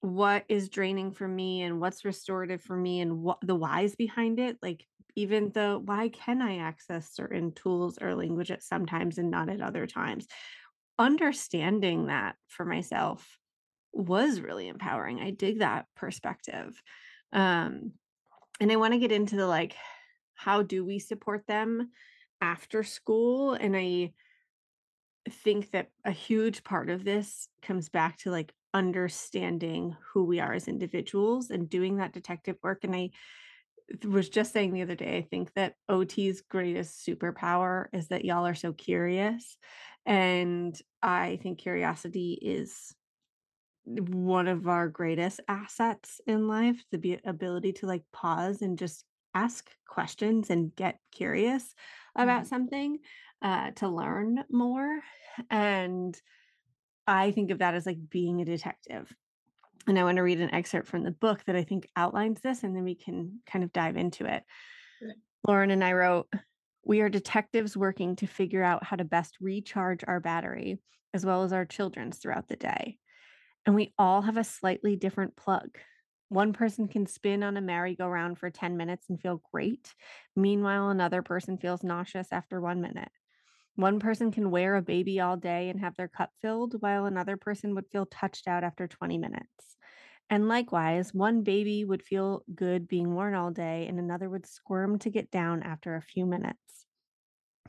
what 0.00 0.44
is 0.48 0.68
draining 0.68 1.12
for 1.12 1.28
me 1.28 1.62
and 1.62 1.80
what's 1.80 2.04
restorative 2.04 2.60
for 2.60 2.76
me 2.76 3.00
and 3.00 3.22
what 3.22 3.38
the 3.42 3.54
whys 3.54 3.94
behind 3.94 4.40
it, 4.40 4.58
like 4.62 4.86
even 5.14 5.52
the 5.52 5.80
why 5.84 6.08
can 6.08 6.42
I 6.42 6.58
access 6.58 7.14
certain 7.14 7.52
tools 7.52 7.98
or 8.00 8.14
language 8.14 8.50
at 8.50 8.62
sometimes 8.62 9.18
and 9.18 9.30
not 9.30 9.48
at 9.48 9.60
other 9.60 9.86
times? 9.86 10.26
Understanding 10.98 12.06
that 12.06 12.36
for 12.48 12.64
myself 12.66 13.38
was 13.92 14.40
really 14.40 14.68
empowering. 14.68 15.20
I 15.20 15.30
dig 15.30 15.58
that 15.58 15.86
perspective. 15.96 16.80
Um, 17.32 17.92
and 18.60 18.70
I 18.70 18.76
want 18.76 18.94
to 18.94 18.98
get 18.98 19.12
into 19.12 19.36
the 19.36 19.46
like, 19.46 19.74
how 20.34 20.62
do 20.62 20.84
we 20.84 20.98
support 20.98 21.46
them 21.46 21.90
after 22.40 22.82
school? 22.82 23.54
And 23.54 23.76
I 23.76 24.12
think 25.30 25.70
that 25.70 25.88
a 26.04 26.10
huge 26.10 26.64
part 26.64 26.90
of 26.90 27.04
this 27.04 27.48
comes 27.62 27.88
back 27.88 28.18
to 28.18 28.30
like 28.30 28.52
understanding 28.74 29.96
who 30.12 30.24
we 30.24 30.40
are 30.40 30.52
as 30.52 30.68
individuals 30.68 31.50
and 31.50 31.68
doing 31.68 31.96
that 31.96 32.12
detective 32.12 32.56
work. 32.62 32.84
And 32.84 32.94
I 32.94 33.10
was 34.04 34.28
just 34.28 34.52
saying 34.52 34.72
the 34.72 34.82
other 34.82 34.94
day, 34.94 35.18
I 35.18 35.22
think 35.22 35.52
that 35.54 35.74
OT's 35.88 36.40
greatest 36.40 37.06
superpower 37.06 37.86
is 37.92 38.08
that 38.08 38.24
y'all 38.24 38.46
are 38.46 38.54
so 38.54 38.72
curious. 38.72 39.56
And 40.06 40.78
I 41.02 41.38
think 41.42 41.58
curiosity 41.58 42.38
is 42.40 42.94
one 43.84 44.48
of 44.48 44.68
our 44.68 44.88
greatest 44.88 45.40
assets 45.48 46.20
in 46.26 46.48
life, 46.48 46.84
the 46.90 46.98
be 46.98 47.14
ability 47.24 47.72
to, 47.74 47.86
like, 47.86 48.04
pause 48.12 48.62
and 48.62 48.78
just 48.78 49.04
ask 49.34 49.70
questions 49.88 50.50
and 50.50 50.74
get 50.76 51.00
curious 51.12 51.74
about 52.16 52.46
Mhm. 52.46 52.46
something, 52.46 52.98
uh, 53.42 53.70
to 53.72 53.88
learn 53.88 54.44
more, 54.50 55.02
and 55.50 56.20
I 57.06 57.32
think 57.32 57.50
of 57.50 57.58
that 57.60 57.74
as, 57.74 57.86
like, 57.86 58.10
being 58.10 58.40
a 58.42 58.44
detective, 58.46 59.14
and 59.88 59.98
I 59.98 60.04
wanna 60.04 60.22
read 60.24 60.40
an 60.40 60.54
excerpt 60.54 60.88
from 60.88 61.04
the 61.04 61.12
book 61.12 61.44
that 61.46 61.56
I 61.56 61.64
think 61.64 61.88
outlines 61.96 62.42
this, 62.42 62.64
and 62.64 62.76
then 62.76 62.84
we 62.84 62.96
can 62.96 63.42
kind 63.46 63.64
of 63.64 63.72
dive 63.72 63.96
into 63.96 64.26
it. 64.26 64.44
Lauren 65.46 65.70
and 65.70 65.84
I 65.84 65.92
wrote, 65.92 66.32
"We 66.84 67.00
are 67.00 67.08
detectives 67.08 67.76
working 67.76 68.16
to 68.16 68.26
figure 68.26 68.62
out 68.64 68.84
how 68.84 68.96
to 68.96 69.04
best 69.04 69.40
recharge 69.40 70.04
our 70.06 70.20
battery, 70.20 70.80
as 71.14 71.24
well 71.26 71.42
as 71.44 71.52
our 71.52 71.64
children's 71.66 72.18
throughout 72.18 72.48
the 72.48 72.56
day. 72.56 72.98
And 73.64 73.74
we 73.74 73.94
all 73.98 74.22
have 74.22 74.36
a 74.36 74.44
slightly 74.44 74.96
different 74.96 75.36
plug. 75.36 75.78
One 76.28 76.52
person 76.52 76.88
can 76.88 77.06
spin 77.06 77.42
on 77.42 77.56
a 77.56 77.60
merry-go-round 77.60 78.38
for 78.38 78.50
10 78.50 78.76
minutes 78.76 79.06
and 79.08 79.20
feel 79.20 79.42
great. 79.52 79.94
Meanwhile, 80.34 80.88
another 80.88 81.22
person 81.22 81.58
feels 81.58 81.84
nauseous 81.84 82.28
after 82.32 82.60
one 82.60 82.80
minute. 82.80 83.10
One 83.76 84.00
person 84.00 84.32
can 84.32 84.50
wear 84.50 84.76
a 84.76 84.82
baby 84.82 85.20
all 85.20 85.36
day 85.36 85.68
and 85.68 85.80
have 85.80 85.96
their 85.96 86.08
cup 86.08 86.30
filled, 86.40 86.76
while 86.80 87.06
another 87.06 87.36
person 87.36 87.74
would 87.74 87.86
feel 87.90 88.06
touched 88.06 88.48
out 88.48 88.64
after 88.64 88.86
20 88.86 89.18
minutes. 89.18 89.76
And 90.28 90.48
likewise, 90.48 91.12
one 91.12 91.42
baby 91.42 91.84
would 91.84 92.02
feel 92.02 92.42
good 92.54 92.88
being 92.88 93.14
worn 93.14 93.34
all 93.34 93.50
day, 93.50 93.86
and 93.86 93.98
another 93.98 94.28
would 94.30 94.46
squirm 94.46 94.98
to 95.00 95.10
get 95.10 95.30
down 95.30 95.62
after 95.62 95.94
a 95.94 96.02
few 96.02 96.26
minutes. 96.26 96.86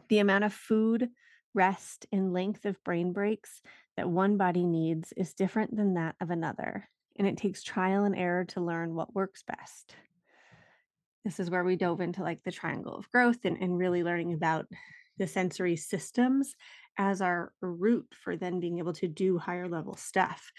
The 0.09 0.19
amount 0.19 0.43
of 0.45 0.53
food, 0.53 1.09
rest, 1.53 2.05
and 2.11 2.33
length 2.33 2.65
of 2.65 2.83
brain 2.83 3.13
breaks 3.13 3.61
that 3.97 4.09
one 4.09 4.37
body 4.37 4.65
needs 4.65 5.13
is 5.15 5.33
different 5.33 5.75
than 5.75 5.95
that 5.95 6.15
of 6.19 6.29
another, 6.29 6.89
and 7.17 7.27
it 7.27 7.37
takes 7.37 7.63
trial 7.63 8.03
and 8.03 8.15
error 8.15 8.45
to 8.45 8.61
learn 8.61 8.95
what 8.95 9.15
works 9.15 9.43
best. 9.43 9.95
This 11.23 11.39
is 11.39 11.49
where 11.49 11.63
we 11.63 11.75
dove 11.75 12.01
into 12.01 12.21
like 12.21 12.43
the 12.43 12.51
triangle 12.51 12.95
of 12.95 13.09
growth 13.09 13.45
and, 13.45 13.57
and 13.61 13.77
really 13.77 14.03
learning 14.03 14.33
about 14.33 14.65
the 15.17 15.27
sensory 15.27 15.75
systems 15.75 16.55
as 16.97 17.21
our 17.21 17.51
root 17.61 18.07
for 18.23 18.35
then 18.35 18.59
being 18.59 18.79
able 18.79 18.93
to 18.93 19.07
do 19.07 19.37
higher 19.37 19.67
level 19.67 19.95
stuff. 19.95 20.51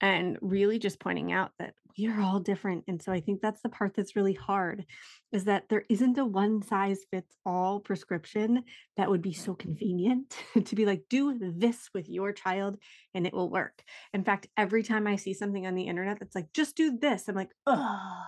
And 0.00 0.38
really 0.40 0.78
just 0.78 1.00
pointing 1.00 1.32
out 1.32 1.52
that 1.58 1.74
we 1.98 2.06
are 2.06 2.20
all 2.20 2.40
different. 2.40 2.84
And 2.88 3.02
so 3.02 3.12
I 3.12 3.20
think 3.20 3.40
that's 3.40 3.62
the 3.62 3.68
part 3.68 3.94
that's 3.94 4.16
really 4.16 4.32
hard 4.32 4.84
is 5.32 5.44
that 5.44 5.64
there 5.68 5.84
isn't 5.88 6.18
a 6.18 6.24
one 6.24 6.62
size 6.62 7.00
fits 7.10 7.36
all 7.44 7.80
prescription 7.80 8.64
that 8.96 9.10
would 9.10 9.22
be 9.22 9.32
so 9.32 9.54
convenient 9.54 10.36
to 10.64 10.74
be 10.74 10.86
like, 10.86 11.02
do 11.10 11.38
this 11.38 11.90
with 11.94 12.08
your 12.08 12.32
child 12.32 12.78
and 13.14 13.26
it 13.26 13.34
will 13.34 13.50
work. 13.50 13.82
In 14.14 14.24
fact, 14.24 14.48
every 14.56 14.82
time 14.82 15.06
I 15.06 15.16
see 15.16 15.34
something 15.34 15.66
on 15.66 15.74
the 15.74 15.88
internet 15.88 16.18
that's 16.20 16.34
like, 16.34 16.52
just 16.54 16.76
do 16.76 16.98
this, 16.98 17.28
I'm 17.28 17.34
like, 17.34 17.50
oh, 17.66 18.22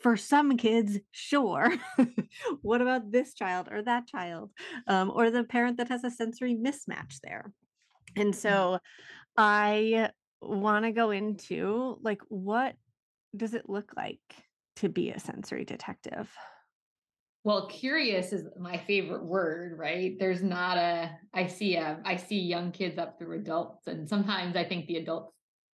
for 0.00 0.16
some 0.16 0.56
kids, 0.56 0.98
sure. 1.12 1.74
what 2.62 2.80
about 2.80 3.12
this 3.12 3.34
child 3.34 3.68
or 3.70 3.82
that 3.82 4.06
child? 4.06 4.50
Um, 4.86 5.12
or 5.14 5.30
the 5.30 5.44
parent 5.44 5.76
that 5.78 5.88
has 5.88 6.04
a 6.04 6.10
sensory 6.10 6.54
mismatch 6.54 7.20
there. 7.22 7.52
And 8.16 8.34
so 8.34 8.78
I 9.36 10.10
want 10.42 10.84
to 10.84 10.92
go 10.92 11.10
into 11.10 11.98
like 12.02 12.20
what 12.28 12.74
does 13.36 13.54
it 13.54 13.68
look 13.68 13.92
like 13.96 14.20
to 14.76 14.88
be 14.88 15.10
a 15.10 15.18
sensory 15.18 15.64
detective? 15.64 16.30
Well, 17.44 17.66
curious 17.66 18.32
is 18.32 18.46
my 18.58 18.78
favorite 18.86 19.24
word, 19.24 19.76
right? 19.76 20.16
There's 20.18 20.42
not 20.42 20.78
a 20.78 21.10
I 21.34 21.46
see 21.46 21.76
a 21.76 22.00
I 22.04 22.16
see 22.16 22.38
young 22.38 22.70
kids 22.70 22.98
up 22.98 23.18
through 23.18 23.40
adults 23.40 23.86
and 23.86 24.08
sometimes 24.08 24.56
I 24.56 24.64
think 24.64 24.86
the 24.86 24.96
adults 24.96 25.32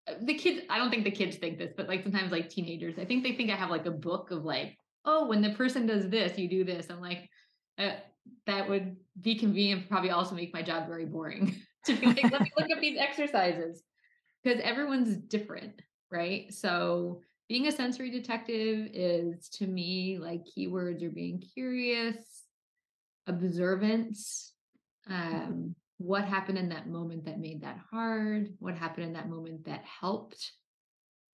uh, 0.09 0.15
the 0.23 0.35
kids 0.35 0.63
I 0.71 0.79
don't 0.79 0.91
think 0.91 1.05
the 1.05 1.11
kids 1.11 1.37
think 1.37 1.59
this, 1.59 1.73
but 1.77 1.89
like 1.89 2.03
sometimes 2.03 2.33
like 2.33 2.49
teenagers, 2.49 2.95
I 2.99 3.05
think 3.05 3.23
they 3.23 3.33
think 3.33 3.51
I 3.51 3.57
have 3.57 3.71
like 3.71 3.87
a 3.87 3.91
book 3.91 4.31
of 4.31 4.45
like, 4.45 4.77
oh, 5.05 5.27
when 5.27 5.43
the 5.43 5.51
person 5.51 5.87
does 5.87 6.09
this, 6.09 6.39
you 6.39 6.49
do 6.49 6.65
this. 6.65 6.87
I'm 6.91 7.01
like 7.01 7.29
uh, 7.79 7.97
that 8.47 8.69
would 8.69 8.97
be 9.21 9.35
convenient, 9.37 9.89
probably 9.89 10.11
also 10.11 10.35
make 10.35 10.53
my 10.53 10.63
job 10.63 10.87
very 10.87 11.07
boring 11.07 11.55
to 11.87 11.95
be 11.95 12.07
like, 12.07 12.31
let 12.31 12.41
me 12.41 12.51
look 12.59 12.71
up 12.71 12.81
these 12.81 12.99
exercises 12.99 13.83
because 14.43 14.61
everyone's 14.63 15.17
different, 15.17 15.81
right? 16.11 16.53
So 16.53 17.23
being 17.49 17.67
a 17.67 17.73
sensory 17.73 18.11
detective 18.11 18.91
is 18.93 19.49
to 19.49 19.67
me 19.67 20.19
like 20.19 20.43
keywords 20.45 21.03
are 21.03 21.11
being 21.11 21.43
curious, 21.55 22.17
observance, 23.27 24.53
mm-hmm. 25.11 25.37
um, 25.37 25.75
what 25.99 26.25
happened 26.25 26.59
in 26.59 26.69
that 26.69 26.89
moment 26.89 27.25
that 27.25 27.41
made 27.41 27.63
that 27.63 27.79
hard, 27.91 28.53
what 28.59 28.77
happened 28.77 29.07
in 29.07 29.13
that 29.15 29.29
moment 29.29 29.65
that 29.65 29.85
helped, 29.85 30.53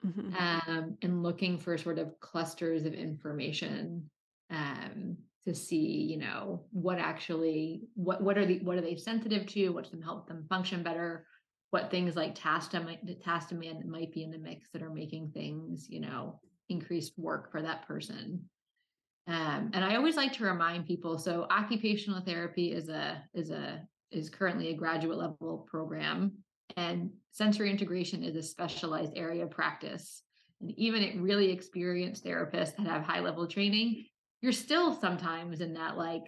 mm-hmm. 0.05 0.35
um, 0.37 0.97
and 1.03 1.23
looking 1.23 1.59
for 1.59 1.77
sort 1.77 1.99
of 1.99 2.19
clusters 2.21 2.85
of 2.87 2.95
information 2.95 4.09
um, 4.51 5.17
to 5.47 5.55
see, 5.55 6.07
you 6.11 6.17
know, 6.17 6.65
what 6.71 6.99
actually 6.99 7.83
what 7.95 8.23
what 8.23 8.39
are 8.39 8.47
the 8.47 8.61
what 8.61 8.79
are 8.79 8.83
they 8.83 8.97
sensitive 8.97 9.47
to, 9.47 9.71
what's 9.71 9.91
them 9.91 10.01
help 10.01 10.27
them 10.27 10.47
function 10.49 10.83
better, 10.83 11.27
what 11.75 11.91
things 11.91 12.15
like 12.15 12.37
task 12.37 12.71
demand, 12.71 13.17
task 13.21 13.49
demand 13.49 13.85
might 13.85 14.13
be 14.13 14.23
in 14.23 14.31
the 14.31 14.39
mix 14.39 14.69
that 14.71 14.81
are 14.81 14.95
making 14.95 15.33
things, 15.35 15.89
you 15.91 15.99
know, 15.99 16.39
increased 16.69 17.19
work 17.19 17.51
for 17.51 17.61
that 17.61 17.85
person. 17.85 18.49
Um, 19.27 19.73
and 19.75 19.85
I 19.85 19.97
always 19.97 20.15
like 20.15 20.33
to 20.35 20.45
remind 20.45 20.87
people. 20.87 21.19
So 21.19 21.49
occupational 21.51 22.21
therapy 22.21 22.71
is 22.71 22.89
a 22.89 23.21
is 23.35 23.51
a 23.51 23.83
is 24.13 24.31
currently 24.31 24.69
a 24.69 24.77
graduate 24.77 25.19
level 25.19 25.67
program, 25.69 26.35
and 26.77 27.11
sensory 27.33 27.73
integration 27.73 28.23
is 28.23 28.37
a 28.37 28.43
specialized 28.43 29.15
area 29.17 29.43
of 29.43 29.51
practice. 29.51 30.23
And 30.61 30.71
even 30.79 31.03
at 31.03 31.21
really 31.21 31.51
experienced 31.51 32.25
therapists 32.25 32.77
that 32.77 32.87
have 32.87 33.03
high 33.03 33.19
level 33.19 33.49
training, 33.49 34.05
you're 34.43 34.53
still 34.53 34.95
sometimes 35.01 35.61
in 35.61 35.75
that 35.75 35.97
like, 35.97 36.23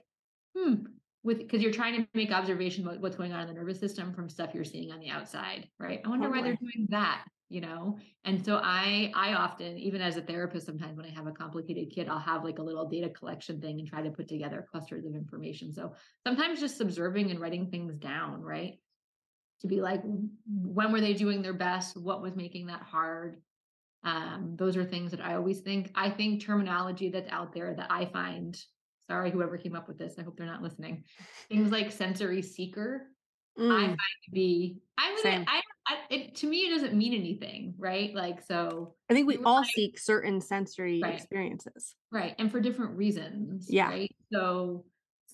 hmm, 0.57 0.87
with 1.27 1.39
because 1.39 1.61
you're 1.61 1.73
trying 1.73 2.01
to 2.01 2.09
make 2.15 2.31
observation 2.31 2.87
about 2.87 3.01
what's 3.01 3.17
going 3.17 3.33
on 3.33 3.41
in 3.43 3.49
the 3.49 3.53
nervous 3.53 3.79
system 3.79 4.15
from 4.15 4.29
stuff 4.29 4.51
you're 4.55 4.65
seeing 4.65 4.93
on 4.93 5.01
the 5.01 5.11
outside 5.11 5.69
right? 5.79 6.01
I 6.05 6.09
wonder 6.09 6.27
totally. 6.27 6.43
why 6.43 6.49
they're 6.49 6.57
doing 6.57 6.87
that 6.91 7.25
you 7.49 7.61
know? 7.61 7.99
And 8.25 8.45
so 8.45 8.61
i 8.63 9.13
i 9.15 9.35
often 9.35 9.79
even 9.79 10.01
as 10.01 10.17
a 10.17 10.23
therapist 10.23 10.67
sometimes 10.67 10.97
when 10.97 11.07
i 11.07 11.11
have 11.11 11.27
a 11.27 11.33
complicated 11.33 11.93
kid 11.95 12.09
i'll 12.09 12.19
have 12.19 12.45
like 12.45 12.59
a 12.59 12.63
little 12.63 12.89
data 12.89 13.09
collection 13.11 13.61
thing 13.61 13.79
and 13.79 13.89
try 13.89 14.03
to 14.03 14.11
put 14.11 14.29
together 14.29 14.67
clusters 14.71 15.05
of 15.05 15.15
information. 15.15 15.73
So 15.73 15.93
sometimes 16.27 16.61
just 16.61 16.81
observing 16.81 17.31
and 17.31 17.41
writing 17.41 17.71
things 17.71 17.97
down 17.97 18.43
right? 18.43 18.75
To 19.61 19.69
be 19.69 19.81
like 19.81 20.03
when 20.49 20.93
were 20.93 21.01
they 21.01 21.15
doing 21.15 21.43
their 21.43 21.55
best? 21.55 21.97
What 21.97 22.23
was 22.23 22.37
making 22.37 22.67
that 22.67 22.83
hard? 22.83 23.41
Um, 24.05 24.55
those 24.57 24.77
are 24.77 24.85
things 24.85 25.11
that 25.11 25.21
i 25.21 25.35
always 25.35 25.61
think 25.61 25.91
i 25.97 26.09
think 26.09 26.41
terminology 26.41 27.09
that's 27.11 27.29
out 27.29 27.53
there 27.53 27.75
that 27.75 27.91
i 27.91 28.05
find 28.05 28.57
sorry 29.09 29.31
whoever 29.31 29.57
came 29.57 29.75
up 29.75 29.89
with 29.89 29.99
this 29.99 30.15
i 30.19 30.23
hope 30.23 30.37
they're 30.37 30.47
not 30.47 30.63
listening 30.63 31.05
things 31.49 31.71
like 31.73 31.93
sensory 31.93 32.43
seeker 32.43 33.07
mm. 33.59 33.73
i 33.73 33.87
find 33.87 33.99
to 34.25 34.31
be 34.33 34.79
i 34.99 35.13
would 35.13 35.23
Same. 35.23 35.45
I, 35.49 35.61
I 35.87 35.97
it, 36.11 36.35
to 36.37 36.47
me 36.47 36.61
it 36.61 36.71
doesn't 36.71 36.95
mean 36.95 37.15
anything 37.15 37.75
right 37.79 38.15
like 38.15 38.45
so 38.45 38.95
i 39.11 39.15
think 39.15 39.27
we 39.27 39.39
all 39.39 39.61
like, 39.61 39.71
seek 39.75 39.99
certain 39.99 40.41
sensory 40.41 41.01
right. 41.03 41.15
experiences 41.15 41.95
right 42.13 42.35
and 42.39 42.51
for 42.51 42.61
different 42.61 42.97
reasons 42.97 43.67
yeah 43.69 43.89
right 43.89 44.15
so 44.33 44.85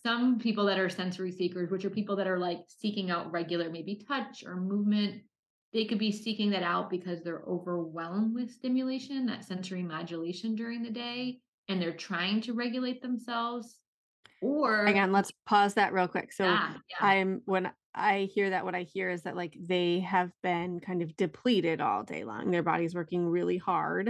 some 0.05 0.39
people 0.39 0.67
that 0.67 0.79
are 0.79 0.89
sensory 0.89 1.31
seekers 1.31 1.71
which 1.71 1.85
are 1.85 1.91
people 1.91 2.17
that 2.17 2.27
are 2.27 2.39
like 2.39 2.61
seeking 2.67 3.11
out 3.11 3.31
regular 3.31 3.71
maybe 3.71 4.03
touch 4.09 4.45
or 4.45 4.57
movement 4.57 5.23
they 5.73 5.87
could 5.87 5.99
be 5.99 6.13
seeking 6.13 6.51
that 6.51 6.63
out 6.63 6.91
because 6.91 7.23
they're 7.23 7.45
overwhelmed 7.49 8.35
with 8.35 8.51
stimulation 8.51 9.27
that 9.27 9.45
sensory 9.45 9.83
modulation 9.83 10.55
during 10.55 10.83
the 10.83 10.91
day 10.91 11.39
and 11.68 11.81
they're 11.81 11.92
trying 11.92 12.40
to 12.42 12.53
regulate 12.53 13.03
themselves 13.03 13.79
or 14.42 14.87
again 14.87 15.12
let's 15.12 15.33
pause 15.46 15.75
that 15.75 15.92
real 15.92 16.09
quick 16.09 16.33
so 16.33 16.44
yeah, 16.44 16.75
yeah. 16.90 17.07
i'm 17.07 17.40
when 17.44 17.70
i 17.94 18.29
hear 18.35 18.51
that 18.51 18.64
what 18.64 18.75
i 18.75 18.83
hear 18.83 19.09
is 19.09 19.22
that 19.22 19.37
like 19.37 19.57
they 19.64 20.01
have 20.01 20.31
been 20.42 20.81
kind 20.81 21.03
of 21.03 21.16
depleted 21.16 21.81
all 21.81 22.03
day 22.03 22.25
long 22.25 22.51
their 22.51 22.62
body's 22.62 22.94
working 22.94 23.27
really 23.27 23.59
hard 23.59 24.09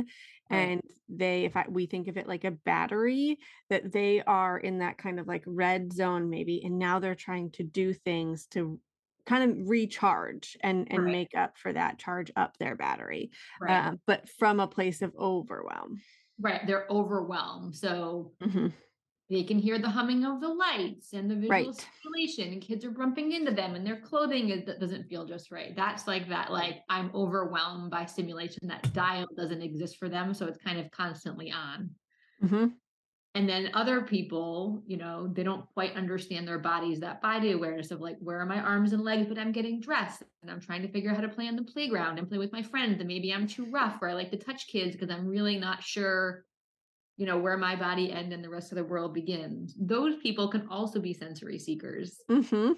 right. 0.51 0.59
and 0.59 0.81
they 1.09 1.45
if 1.45 1.57
I, 1.57 1.67
we 1.69 1.87
think 1.87 2.09
of 2.09 2.17
it 2.17 2.27
like 2.27 2.45
a 2.45 2.51
battery 2.51 3.39
that 3.69 3.93
they 3.93 4.23
are 4.23 4.59
in 4.59 4.79
that 4.79 4.99
kind 4.99 5.21
of 5.21 5.27
like 5.29 5.43
red 5.47 5.93
zone 5.93 6.31
maybe 6.31 6.63
and 6.65 6.79
now 6.79 6.99
they're 6.99 7.15
trying 7.15 7.51
to 7.53 7.63
do 7.63 7.93
things 7.93 8.47
to 8.53 8.81
kind 9.27 9.51
of 9.51 9.69
recharge 9.69 10.57
and 10.63 10.87
and 10.91 11.05
right. 11.05 11.13
make 11.13 11.37
up 11.37 11.59
for 11.59 11.73
that 11.73 11.99
charge 11.99 12.31
up 12.37 12.57
their 12.59 12.75
battery 12.75 13.31
right. 13.61 13.89
uh, 13.89 13.93
but 14.07 14.29
from 14.39 14.61
a 14.61 14.67
place 14.67 15.03
of 15.03 15.13
overwhelm 15.19 16.01
Right. 16.41 16.67
They're 16.67 16.87
overwhelmed. 16.91 17.77
So 17.77 18.33
mm-hmm. 18.43 18.69
they 19.31 19.45
can 19.45 19.59
hear 19.59 19.79
the 19.79 19.89
humming 19.89 20.25
of 20.25 20.41
the 20.41 20.49
lights 20.49 21.13
and 21.13 21.31
the 21.31 21.35
visual 21.35 21.51
right. 21.51 21.75
stimulation, 21.75 22.53
and 22.53 22.63
kids 22.63 22.85
are 22.85 22.91
bumping 22.91 23.33
into 23.33 23.53
them, 23.53 23.75
and 23.75 23.87
their 23.87 24.01
clothing 24.01 24.51
is, 24.51 24.65
doesn't 24.79 25.09
feel 25.09 25.25
just 25.25 25.51
right. 25.51 25.75
That's 25.77 26.07
like 26.07 26.29
that, 26.29 26.53
like 26.53 26.83
I'm 26.89 27.11
overwhelmed 27.15 27.91
by 27.91 28.07
stimulation. 28.07 28.69
That 28.69 28.93
dial 28.93 29.27
doesn't 29.37 29.63
exist 29.63 29.99
for 29.99 30.09
them. 30.09 30.35
So 30.35 30.47
it's 30.47 30.59
kind 30.59 30.79
of 30.79 30.91
constantly 30.91 31.53
on. 31.53 31.91
Mm-hmm 32.43 32.67
and 33.35 33.49
then 33.49 33.71
other 33.75 34.03
people 34.03 34.83
you 34.87 34.97
know 34.97 35.29
they 35.33 35.43
don't 35.43 35.67
quite 35.73 35.97
understand 35.97 36.47
their 36.47 36.59
bodies 36.59 37.01
that 37.01 37.23
body 37.23 37.53
awareness 37.53 37.91
of 37.91 38.01
like 38.01 38.17
where 38.21 38.41
are 38.41 38.47
my 38.47 38.61
arms 38.61 38.93
and 38.93 39.03
legs 39.03 39.27
but 39.27 39.39
i'm 39.39 39.53
getting 39.53 39.81
dressed 39.81 40.23
and 40.43 40.51
i'm 40.51 40.61
trying 40.61 40.83
to 40.83 40.89
figure 40.89 41.11
out 41.11 41.17
how 41.17 41.23
to 41.23 41.29
play 41.29 41.49
on 41.49 41.57
the 41.57 41.63
playground 41.63 42.19
and 42.19 42.29
play 42.29 42.39
with 42.39 42.53
my 42.53 42.63
friends 42.63 42.99
and 42.99 43.09
maybe 43.09 43.33
i'm 43.33 43.47
too 43.47 43.67
rough 43.71 43.97
or 44.03 44.09
i 44.09 44.13
like 44.13 44.31
to 44.31 44.37
touch 44.37 44.69
kids 44.69 44.93
because 44.95 45.11
i'm 45.11 45.27
really 45.27 45.57
not 45.57 45.83
sure 45.83 46.45
you 47.17 47.27
know 47.27 47.39
where 47.39 47.57
my 47.57 47.77
body 47.77 48.11
end 48.11 48.33
and 48.33 48.43
the 48.43 48.49
rest 48.49 48.73
of 48.73 48.77
the 48.77 48.85
world 48.85 49.15
begins. 49.15 49.75
Those 49.79 50.17
people 50.17 50.49
can 50.49 50.67
also 50.69 50.99
be 50.99 51.13
sensory 51.13 51.59
seekers. 51.59 52.21
Mm-hmm. 52.31 52.73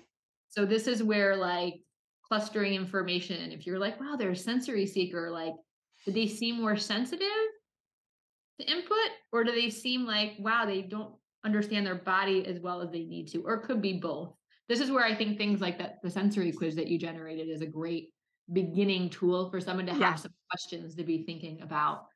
so 0.51 0.67
this 0.67 0.87
is 0.87 1.03
where 1.03 1.37
like 1.37 1.81
clustering 2.27 2.75
information 2.75 3.53
if 3.53 3.67
you're 3.67 3.79
like 3.79 4.01
wow 4.01 4.17
they're 4.17 4.31
a 4.31 4.37
sensory 4.37 4.87
seeker 4.87 5.31
like 5.31 5.55
do 6.05 6.13
they 6.13 6.27
seem 6.27 6.61
more 6.61 6.77
sensitive 6.77 7.27
to 8.61 8.71
input 8.71 9.11
or 9.33 9.45
do 9.45 9.53
they 9.53 9.71
seem 9.71 10.07
like 10.07 10.35
wow 10.39 10.65
they 10.65 10.83
don't 10.83 11.15
understand 11.45 11.87
their 11.87 11.95
body 11.95 12.47
as 12.47 12.61
well 12.61 12.81
as 12.81 12.91
they 12.91 13.05
need 13.05 13.29
to 13.29 13.43
or 13.43 13.59
could 13.59 13.83
be 13.83 13.95
both 13.95 14.33
this 14.69 14.81
is 14.81 14.91
where 14.91 15.05
i 15.05 15.15
think 15.15 15.37
things 15.37 15.61
like 15.61 15.79
that 15.79 15.99
the 16.03 16.11
sensory 16.11 16.53
quiz 16.53 16.75
that 16.75 16.89
you 16.89 16.99
generated 16.99 17.49
is 17.49 17.61
a 17.61 17.67
great 17.67 18.11
beginning 18.53 19.09
tool 19.09 19.51
for 19.51 19.61
someone 19.61 19.87
to 19.87 19.93
have 19.93 20.01
yeah. 20.01 20.15
some 20.15 20.35
questions 20.51 20.95
to 20.95 21.05
be 21.05 21.25
thinking 21.25 21.61
about 21.63 22.07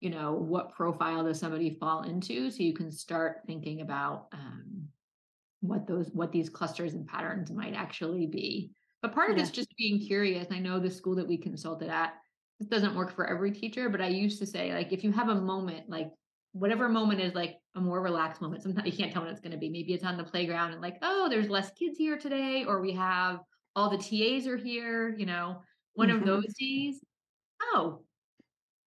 you 0.00 0.10
know 0.10 0.32
what 0.32 0.72
profile 0.72 1.24
does 1.24 1.38
somebody 1.38 1.76
fall 1.78 2.02
into 2.02 2.50
so 2.50 2.62
you 2.62 2.74
can 2.74 2.90
start 2.90 3.38
thinking 3.46 3.80
about 3.80 4.26
um, 4.32 4.88
what 5.60 5.86
those 5.86 6.10
what 6.12 6.32
these 6.32 6.50
clusters 6.50 6.94
and 6.94 7.06
patterns 7.06 7.50
might 7.50 7.74
actually 7.74 8.26
be 8.26 8.72
but 9.00 9.14
part 9.14 9.30
of 9.30 9.36
yeah. 9.36 9.42
it's 9.42 9.52
just 9.52 9.74
being 9.76 9.98
curious 9.98 10.48
i 10.50 10.58
know 10.58 10.78
the 10.78 10.90
school 10.90 11.14
that 11.14 11.26
we 11.26 11.36
consulted 11.38 11.88
at 11.88 12.14
doesn't 12.66 12.94
work 12.94 13.14
for 13.14 13.26
every 13.26 13.50
teacher, 13.50 13.88
but 13.88 14.00
I 14.00 14.08
used 14.08 14.38
to 14.40 14.46
say, 14.46 14.72
like, 14.72 14.92
if 14.92 15.04
you 15.04 15.12
have 15.12 15.28
a 15.28 15.34
moment, 15.34 15.88
like 15.88 16.10
whatever 16.52 16.88
moment 16.88 17.20
is 17.20 17.34
like 17.34 17.56
a 17.74 17.80
more 17.80 18.02
relaxed 18.02 18.42
moment, 18.42 18.62
sometimes 18.62 18.86
you 18.86 18.96
can't 18.96 19.12
tell 19.12 19.22
when 19.22 19.30
it's 19.30 19.40
going 19.40 19.52
to 19.52 19.58
be. 19.58 19.68
Maybe 19.68 19.94
it's 19.94 20.04
on 20.04 20.16
the 20.16 20.24
playground 20.24 20.72
and 20.72 20.82
like, 20.82 20.98
oh, 21.02 21.28
there's 21.28 21.48
less 21.48 21.70
kids 21.72 21.98
here 21.98 22.18
today, 22.18 22.64
or 22.66 22.80
we 22.80 22.92
have 22.92 23.40
all 23.74 23.90
the 23.90 23.96
TAs 23.96 24.46
are 24.46 24.56
here, 24.56 25.14
you 25.16 25.26
know, 25.26 25.62
one 25.94 26.08
mm-hmm. 26.08 26.18
of 26.18 26.26
those 26.26 26.54
days. 26.58 27.00
Oh, 27.62 28.02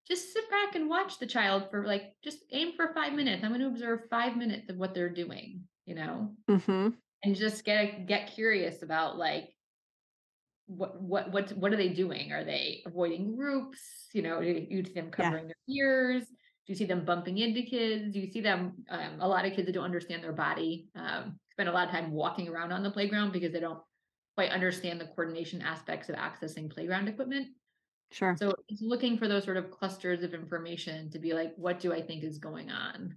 just 0.07 0.33
sit 0.33 0.49
back 0.49 0.75
and 0.75 0.89
watch 0.89 1.19
the 1.19 1.27
child 1.27 1.69
for 1.69 1.85
like, 1.85 2.13
just 2.23 2.39
aim 2.51 2.73
for 2.75 2.93
five 2.93 3.13
minutes. 3.13 3.43
I'm 3.43 3.51
going 3.51 3.61
to 3.61 3.67
observe 3.67 4.01
five 4.09 4.35
minutes 4.35 4.69
of 4.69 4.77
what 4.77 4.93
they're 4.93 5.09
doing, 5.09 5.61
you 5.85 5.95
know, 5.95 6.31
mm-hmm. 6.49 6.89
and 7.23 7.35
just 7.35 7.63
get 7.63 8.07
get 8.07 8.33
curious 8.33 8.81
about 8.81 9.17
like 9.17 9.49
what 10.77 11.01
what 11.01 11.31
what 11.31 11.51
what 11.51 11.73
are 11.73 11.77
they 11.77 11.89
doing? 11.89 12.31
Are 12.31 12.43
they 12.43 12.81
avoiding 12.85 13.35
groups? 13.35 13.79
You 14.13 14.21
know, 14.21 14.41
do 14.41 14.65
you 14.69 14.83
see 14.83 14.93
them 14.93 15.11
covering 15.11 15.47
yeah. 15.47 15.53
their 15.67 15.75
ears? 15.75 16.23
Do 16.23 16.73
you 16.73 16.75
see 16.75 16.85
them 16.85 17.05
bumping 17.05 17.37
into 17.37 17.63
kids? 17.63 18.13
Do 18.13 18.19
you 18.19 18.31
see 18.31 18.41
them? 18.41 18.73
Um, 18.89 19.19
a 19.19 19.27
lot 19.27 19.45
of 19.45 19.53
kids 19.53 19.65
that 19.65 19.73
don't 19.73 19.85
understand 19.85 20.23
their 20.23 20.33
body 20.33 20.87
um, 20.95 21.39
spend 21.51 21.69
a 21.69 21.71
lot 21.71 21.87
of 21.87 21.93
time 21.93 22.11
walking 22.11 22.47
around 22.47 22.71
on 22.71 22.83
the 22.83 22.91
playground 22.91 23.33
because 23.33 23.51
they 23.51 23.59
don't 23.59 23.79
quite 24.35 24.51
understand 24.51 24.99
the 25.01 25.05
coordination 25.05 25.61
aspects 25.61 26.09
of 26.09 26.15
accessing 26.15 26.71
playground 26.71 27.07
equipment. 27.07 27.47
Sure. 28.11 28.35
So 28.37 28.53
it's 28.67 28.81
looking 28.81 29.17
for 29.17 29.27
those 29.27 29.43
sort 29.43 29.57
of 29.57 29.71
clusters 29.71 30.23
of 30.23 30.33
information 30.33 31.09
to 31.11 31.19
be 31.19 31.33
like, 31.33 31.53
what 31.55 31.79
do 31.79 31.93
I 31.93 32.01
think 32.01 32.23
is 32.23 32.37
going 32.37 32.69
on? 32.69 33.15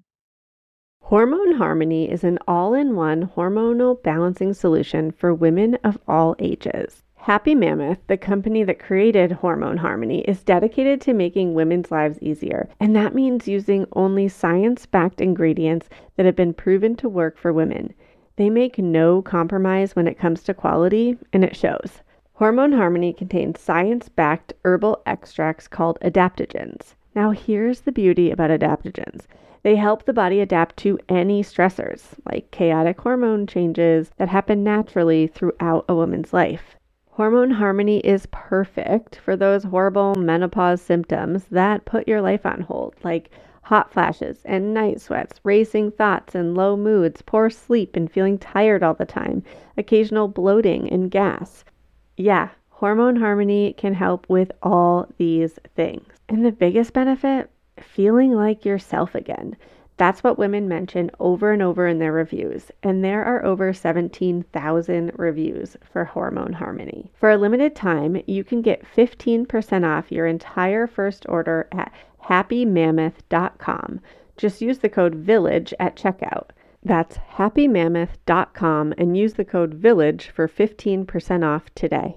Hormone 1.00 1.56
Harmony 1.56 2.10
is 2.10 2.24
an 2.24 2.38
all 2.48 2.72
in 2.72 2.96
one 2.96 3.26
hormonal 3.36 4.02
balancing 4.02 4.54
solution 4.54 5.10
for 5.10 5.34
women 5.34 5.76
of 5.84 5.98
all 6.08 6.34
ages. 6.38 7.02
Happy 7.24 7.54
Mammoth, 7.54 8.06
the 8.06 8.18
company 8.18 8.64
that 8.64 8.78
created 8.78 9.32
Hormone 9.32 9.78
Harmony, 9.78 10.20
is 10.28 10.42
dedicated 10.42 11.00
to 11.00 11.14
making 11.14 11.54
women's 11.54 11.90
lives 11.90 12.18
easier, 12.20 12.68
and 12.78 12.94
that 12.94 13.14
means 13.14 13.48
using 13.48 13.86
only 13.94 14.28
science 14.28 14.84
backed 14.84 15.22
ingredients 15.22 15.88
that 16.16 16.26
have 16.26 16.36
been 16.36 16.52
proven 16.52 16.94
to 16.96 17.08
work 17.08 17.38
for 17.38 17.50
women. 17.50 17.94
They 18.36 18.50
make 18.50 18.76
no 18.76 19.22
compromise 19.22 19.96
when 19.96 20.06
it 20.06 20.18
comes 20.18 20.42
to 20.42 20.52
quality, 20.52 21.16
and 21.32 21.42
it 21.42 21.56
shows. 21.56 22.02
Hormone 22.34 22.72
Harmony 22.72 23.14
contains 23.14 23.58
science 23.58 24.10
backed 24.10 24.52
herbal 24.62 25.00
extracts 25.06 25.66
called 25.66 25.96
adaptogens. 26.02 26.92
Now, 27.14 27.30
here's 27.30 27.80
the 27.80 27.92
beauty 27.92 28.32
about 28.32 28.50
adaptogens 28.50 29.22
they 29.62 29.76
help 29.76 30.04
the 30.04 30.12
body 30.12 30.40
adapt 30.40 30.76
to 30.80 30.98
any 31.08 31.42
stressors, 31.42 32.18
like 32.30 32.50
chaotic 32.50 33.00
hormone 33.00 33.46
changes 33.46 34.10
that 34.18 34.28
happen 34.28 34.62
naturally 34.62 35.26
throughout 35.26 35.86
a 35.88 35.94
woman's 35.94 36.34
life. 36.34 36.76
Hormone 37.16 37.52
Harmony 37.52 37.98
is 37.98 38.26
perfect 38.32 39.14
for 39.14 39.36
those 39.36 39.62
horrible 39.62 40.16
menopause 40.16 40.82
symptoms 40.82 41.44
that 41.44 41.84
put 41.84 42.08
your 42.08 42.20
life 42.20 42.44
on 42.44 42.62
hold, 42.62 42.96
like 43.04 43.30
hot 43.62 43.92
flashes 43.92 44.42
and 44.44 44.74
night 44.74 45.00
sweats, 45.00 45.38
racing 45.44 45.92
thoughts 45.92 46.34
and 46.34 46.56
low 46.56 46.76
moods, 46.76 47.22
poor 47.22 47.50
sleep 47.50 47.94
and 47.94 48.10
feeling 48.10 48.36
tired 48.36 48.82
all 48.82 48.94
the 48.94 49.04
time, 49.04 49.44
occasional 49.76 50.26
bloating 50.26 50.90
and 50.90 51.08
gas. 51.08 51.64
Yeah, 52.16 52.48
Hormone 52.68 53.14
Harmony 53.14 53.74
can 53.74 53.94
help 53.94 54.28
with 54.28 54.50
all 54.60 55.06
these 55.16 55.56
things. 55.76 56.12
And 56.28 56.44
the 56.44 56.50
biggest 56.50 56.92
benefit 56.94 57.48
feeling 57.80 58.32
like 58.32 58.64
yourself 58.64 59.14
again. 59.14 59.54
That's 59.96 60.24
what 60.24 60.38
women 60.38 60.66
mention 60.66 61.10
over 61.20 61.52
and 61.52 61.62
over 61.62 61.86
in 61.86 62.00
their 62.00 62.12
reviews, 62.12 62.72
and 62.82 63.04
there 63.04 63.24
are 63.24 63.44
over 63.44 63.72
17,000 63.72 65.12
reviews 65.14 65.76
for 65.92 66.04
Hormone 66.04 66.54
Harmony. 66.54 67.12
For 67.14 67.30
a 67.30 67.36
limited 67.36 67.76
time, 67.76 68.20
you 68.26 68.42
can 68.42 68.60
get 68.60 68.84
15% 68.96 69.86
off 69.86 70.10
your 70.10 70.26
entire 70.26 70.88
first 70.88 71.26
order 71.28 71.68
at 71.70 71.92
happymammoth.com. 72.24 74.00
Just 74.36 74.60
use 74.60 74.78
the 74.78 74.88
code 74.88 75.14
VILLAGE 75.14 75.72
at 75.78 75.94
checkout. 75.94 76.50
That's 76.82 77.16
happymammoth.com 77.16 78.94
and 78.98 79.16
use 79.16 79.34
the 79.34 79.44
code 79.44 79.74
VILLAGE 79.74 80.28
for 80.28 80.48
15% 80.48 81.44
off 81.44 81.72
today. 81.76 82.16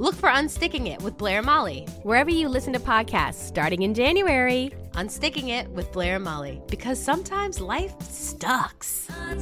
Look 0.00 0.14
for 0.14 0.30
Unsticking 0.30 0.88
It 0.88 1.02
with 1.02 1.18
Blair 1.18 1.42
Molly, 1.42 1.86
wherever 2.04 2.30
you 2.30 2.48
listen 2.48 2.72
to 2.72 2.80
podcasts, 2.80 3.34
starting 3.34 3.82
in 3.82 3.92
January. 3.92 4.72
Unsticking 4.92 5.50
It 5.50 5.68
with 5.72 5.92
Blair 5.92 6.14
and 6.14 6.24
Molly, 6.24 6.62
because 6.68 6.98
sometimes 6.98 7.60
life 7.60 7.92
sucks. 8.00 9.08
I 9.10 9.34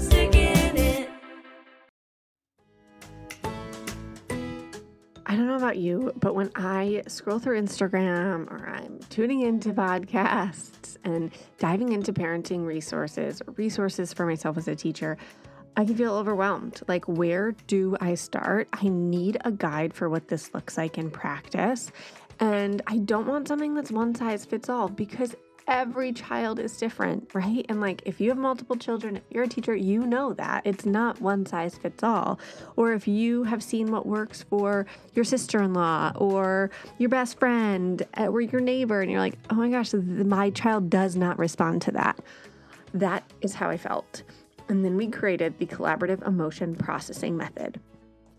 don't 5.37 5.47
know 5.47 5.55
about 5.55 5.79
you, 5.79 6.12
but 6.18 6.35
when 6.35 6.51
I 6.57 7.05
scroll 7.07 7.38
through 7.38 7.62
Instagram 7.62 8.51
or 8.51 8.68
I'm 8.68 8.99
tuning 9.11 9.42
into 9.42 9.73
podcasts 9.73 10.97
and 11.05 11.31
diving 11.59 11.92
into 11.92 12.12
parenting 12.12 12.66
resources 12.66 13.40
or 13.47 13.53
resources 13.53 14.12
for 14.12 14.27
myself 14.27 14.57
as 14.57 14.66
a 14.66 14.75
teacher, 14.75 15.18
I 15.79 15.85
can 15.85 15.95
feel 15.95 16.17
overwhelmed. 16.17 16.83
Like, 16.88 17.07
where 17.07 17.53
do 17.69 17.97
I 18.01 18.17
start? 18.17 18.67
I 18.73 18.88
need 18.88 19.37
a 19.45 19.53
guide 19.53 19.95
for 19.95 20.09
what 20.09 20.27
this 20.27 20.53
looks 20.53 20.77
like 20.77 20.99
in 20.99 21.09
practice. 21.09 21.93
And 22.41 22.83
I 22.88 22.99
don't 22.99 23.29
want 23.29 23.47
something 23.47 23.75
that's 23.75 23.93
one 23.93 24.12
size 24.12 24.45
fits 24.45 24.69
all 24.69 24.88
because 24.88 25.37
every 25.69 26.12
child 26.12 26.59
is 26.59 26.77
different, 26.77 27.33
right? 27.33 27.64
And 27.69 27.81
like 27.81 28.03
if 28.07 28.21
you 28.21 28.31
have 28.31 28.38
multiple 28.38 28.75
children, 28.75 29.21
you're 29.31 29.45
a 29.45 29.49
teacher, 29.49 29.77
you 29.77 30.05
know 30.05 30.33
that 30.33 30.62
it's 30.64 30.85
not 30.85 31.21
one 31.21 31.47
size 31.47 31.79
fits 31.79 32.03
all. 32.03 32.41
Or 32.75 32.93
if 32.93 33.07
you 33.07 33.45
have 33.45 33.62
seen 33.62 33.93
what 33.93 34.05
works 34.05 34.43
for 34.51 34.85
your 35.14 35.25
sister 35.25 35.62
in 35.62 35.75
law 35.75 36.11
or 36.17 36.73
your 36.99 37.09
best 37.09 37.38
friend 37.38 38.05
uh, 38.19 38.27
or 38.27 38.41
your 38.41 38.61
neighbor, 38.61 39.01
and 39.01 39.12
you're 39.12 39.21
like, 39.21 39.38
oh 39.51 39.55
my 39.55 39.69
gosh, 39.69 39.93
my 39.95 40.51
child 40.51 40.91
does 40.91 41.14
not 41.14 41.38
respond 41.38 41.83
to 41.83 41.93
that. 41.93 42.19
That 42.95 43.23
is 43.43 43.55
how 43.55 43.71
I 43.71 43.77
felt. 43.77 44.25
And 44.68 44.85
then 44.85 44.96
we 44.96 45.09
created 45.09 45.59
the 45.59 45.66
collaborative 45.66 46.26
emotion 46.26 46.74
processing 46.74 47.37
method. 47.37 47.81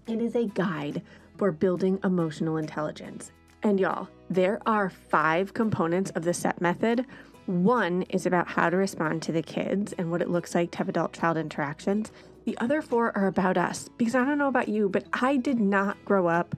It 0.07 0.21
is 0.21 0.35
a 0.35 0.45
guide 0.45 1.01
for 1.37 1.51
building 1.51 1.99
emotional 2.03 2.57
intelligence. 2.57 3.31
And 3.63 3.79
y'all, 3.79 4.07
there 4.29 4.61
are 4.65 4.89
five 4.89 5.53
components 5.53 6.11
of 6.11 6.23
the 6.23 6.33
CEP 6.33 6.61
method. 6.61 7.05
One 7.45 8.03
is 8.03 8.25
about 8.25 8.47
how 8.47 8.69
to 8.69 8.77
respond 8.77 9.21
to 9.23 9.31
the 9.31 9.41
kids 9.41 9.93
and 9.93 10.11
what 10.11 10.21
it 10.21 10.29
looks 10.29 10.53
like 10.53 10.71
to 10.71 10.77
have 10.79 10.89
adult 10.89 11.13
child 11.13 11.35
interactions. 11.37 12.11
The 12.45 12.57
other 12.59 12.81
four 12.81 13.15
are 13.17 13.27
about 13.27 13.57
us 13.57 13.89
because 13.97 14.15
I 14.15 14.23
don't 14.23 14.37
know 14.37 14.47
about 14.47 14.69
you, 14.69 14.87
but 14.87 15.05
I 15.13 15.37
did 15.37 15.59
not 15.59 16.03
grow 16.05 16.27
up 16.27 16.55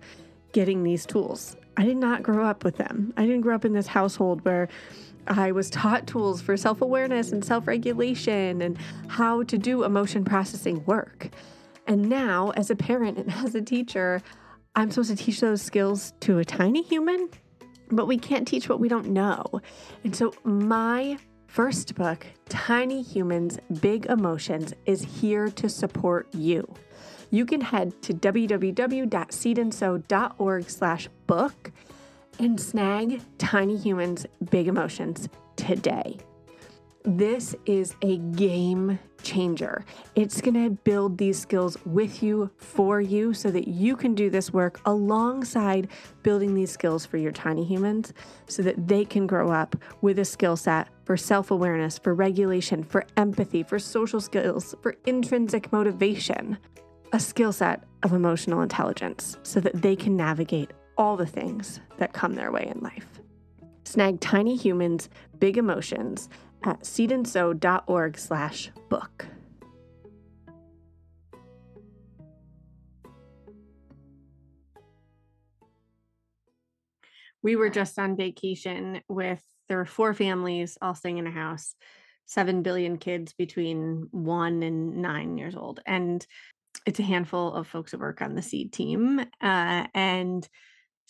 getting 0.52 0.84
these 0.84 1.06
tools. 1.06 1.56
I 1.78 1.86
did 1.86 1.98
not 1.98 2.24
grow 2.24 2.46
up 2.46 2.64
with 2.64 2.78
them. 2.78 3.14
I 3.18 3.22
didn't 3.22 3.42
grow 3.42 3.56
up 3.56 3.66
in 3.66 3.74
this 3.74 3.88
household 3.88 4.44
where 4.44 4.68
I 5.28 5.52
was 5.52 5.70
taught 5.70 6.08
tools 6.08 6.42
for 6.42 6.58
self 6.58 6.82
awareness 6.82 7.32
and 7.32 7.44
self 7.44 7.68
regulation 7.68 8.62
and 8.62 8.78
how 9.08 9.44
to 9.44 9.58
do 9.58 9.84
emotion 9.84 10.26
processing 10.26 10.84
work. 10.86 11.30
And 11.88 12.10
now, 12.10 12.52
as 12.52 12.70
a 12.70 12.76
parent 12.76 13.18
and 13.18 13.34
as 13.34 13.56
a 13.56 13.62
teacher, 13.62 14.22
I'm 14.76 14.92
supposed 14.92 15.10
to 15.10 15.16
teach 15.16 15.40
those 15.42 15.62
skills 15.62 16.14
to 16.22 16.40
a 16.40 16.46
tiny 16.46 16.82
human, 16.82 17.30
but 17.90 18.08
we 18.08 18.18
can't 18.18 18.48
teach 18.48 18.70
what 18.70 18.80
we 18.80 18.88
don't 18.88 19.10
know. 19.10 19.44
And 20.04 20.16
so, 20.16 20.34
my 20.44 21.18
first 21.48 21.96
book, 21.96 22.26
Tiny 22.48 23.02
Humans, 23.02 23.60
Big 23.82 24.06
Emotions, 24.06 24.74
is 24.86 25.02
here 25.02 25.50
to 25.50 25.68
support 25.68 26.34
you. 26.34 26.74
You 27.30 27.46
can 27.46 27.60
head 27.62 28.02
to 28.04 28.14
www.seedandsew.org 28.14 30.70
slash 30.70 31.10
book 31.28 31.72
and 32.42 32.60
snag 32.60 33.22
Tiny 33.38 33.78
Humans, 33.78 34.26
Big 34.50 34.68
Emotions 34.68 35.30
today. 35.58 36.18
This 37.04 37.56
is 37.68 37.94
a 38.02 38.18
game 38.18 38.98
changer. 39.22 39.86
It's 40.16 40.42
going 40.42 40.56
to 40.56 40.72
build 40.72 41.20
these 41.20 41.38
skills 41.40 41.78
with 41.86 42.24
you, 42.24 42.50
for 42.58 43.00
you, 43.00 43.36
so 43.36 43.52
that 43.52 43.68
you 43.68 43.96
can 43.96 44.16
do 44.16 44.32
this 44.32 44.52
work 44.52 44.82
alongside 44.86 45.90
building 46.24 46.56
these 46.56 46.72
skills 46.72 47.06
for 47.06 47.18
your 47.18 47.32
tiny 47.32 47.64
humans 47.64 48.12
so 48.48 48.64
that 48.64 48.88
they 48.88 49.06
can 49.06 49.28
grow 49.28 49.52
up 49.52 49.76
with 50.02 50.18
a 50.18 50.26
skill 50.26 50.58
set 50.58 50.88
for 51.06 51.16
self 51.16 51.52
awareness, 51.52 52.00
for 52.00 52.16
regulation, 52.16 52.84
for 52.84 53.06
empathy, 53.18 53.62
for 53.62 53.78
social 53.78 54.20
skills, 54.20 54.74
for 54.82 54.96
intrinsic 55.06 55.72
motivation, 55.72 56.58
a 57.14 57.20
skill 57.20 57.52
set 57.52 57.84
of 58.02 58.14
emotional 58.14 58.62
intelligence 58.62 59.38
so 59.44 59.60
that 59.60 59.80
they 59.80 59.96
can 59.96 60.18
navigate 60.18 60.72
all 60.98 61.18
the 61.18 61.26
things 61.26 61.80
that 61.98 62.14
come 62.14 62.36
their 62.36 62.52
way 62.52 62.72
in 62.74 62.82
life. 62.82 63.22
Snag 63.84 64.20
Tiny 64.22 64.56
Humans, 64.56 65.10
Big 65.40 65.58
Emotions 65.58 66.30
at 66.64 66.82
seedandsew.org 66.82 68.18
slash 68.18 68.72
book. 68.90 69.28
We 77.44 77.56
were 77.56 77.70
just 77.70 77.98
on 77.98 78.16
vacation 78.16 79.02
with, 79.10 79.44
there 79.68 79.78
were 79.78 79.86
four 79.86 80.14
families 80.14 80.78
all 80.82 80.94
staying 80.94 81.18
in 81.18 81.26
a 81.26 81.32
house, 81.32 81.76
seven 82.28 82.62
billion 82.62 82.98
kids 82.98 83.34
between 83.34 84.08
one 84.12 84.62
and 84.62 85.02
nine 85.02 85.38
years 85.38 85.56
old. 85.56 85.80
And 85.88 86.26
it's 86.86 87.00
a 87.00 87.04
handful 87.04 87.54
of 87.54 87.68
folks 87.68 87.92
who 87.92 87.98
work 87.98 88.22
on 88.22 88.36
the 88.36 88.42
seed 88.42 88.72
team. 88.72 89.20
Uh, 89.42 89.88
and 89.94 90.48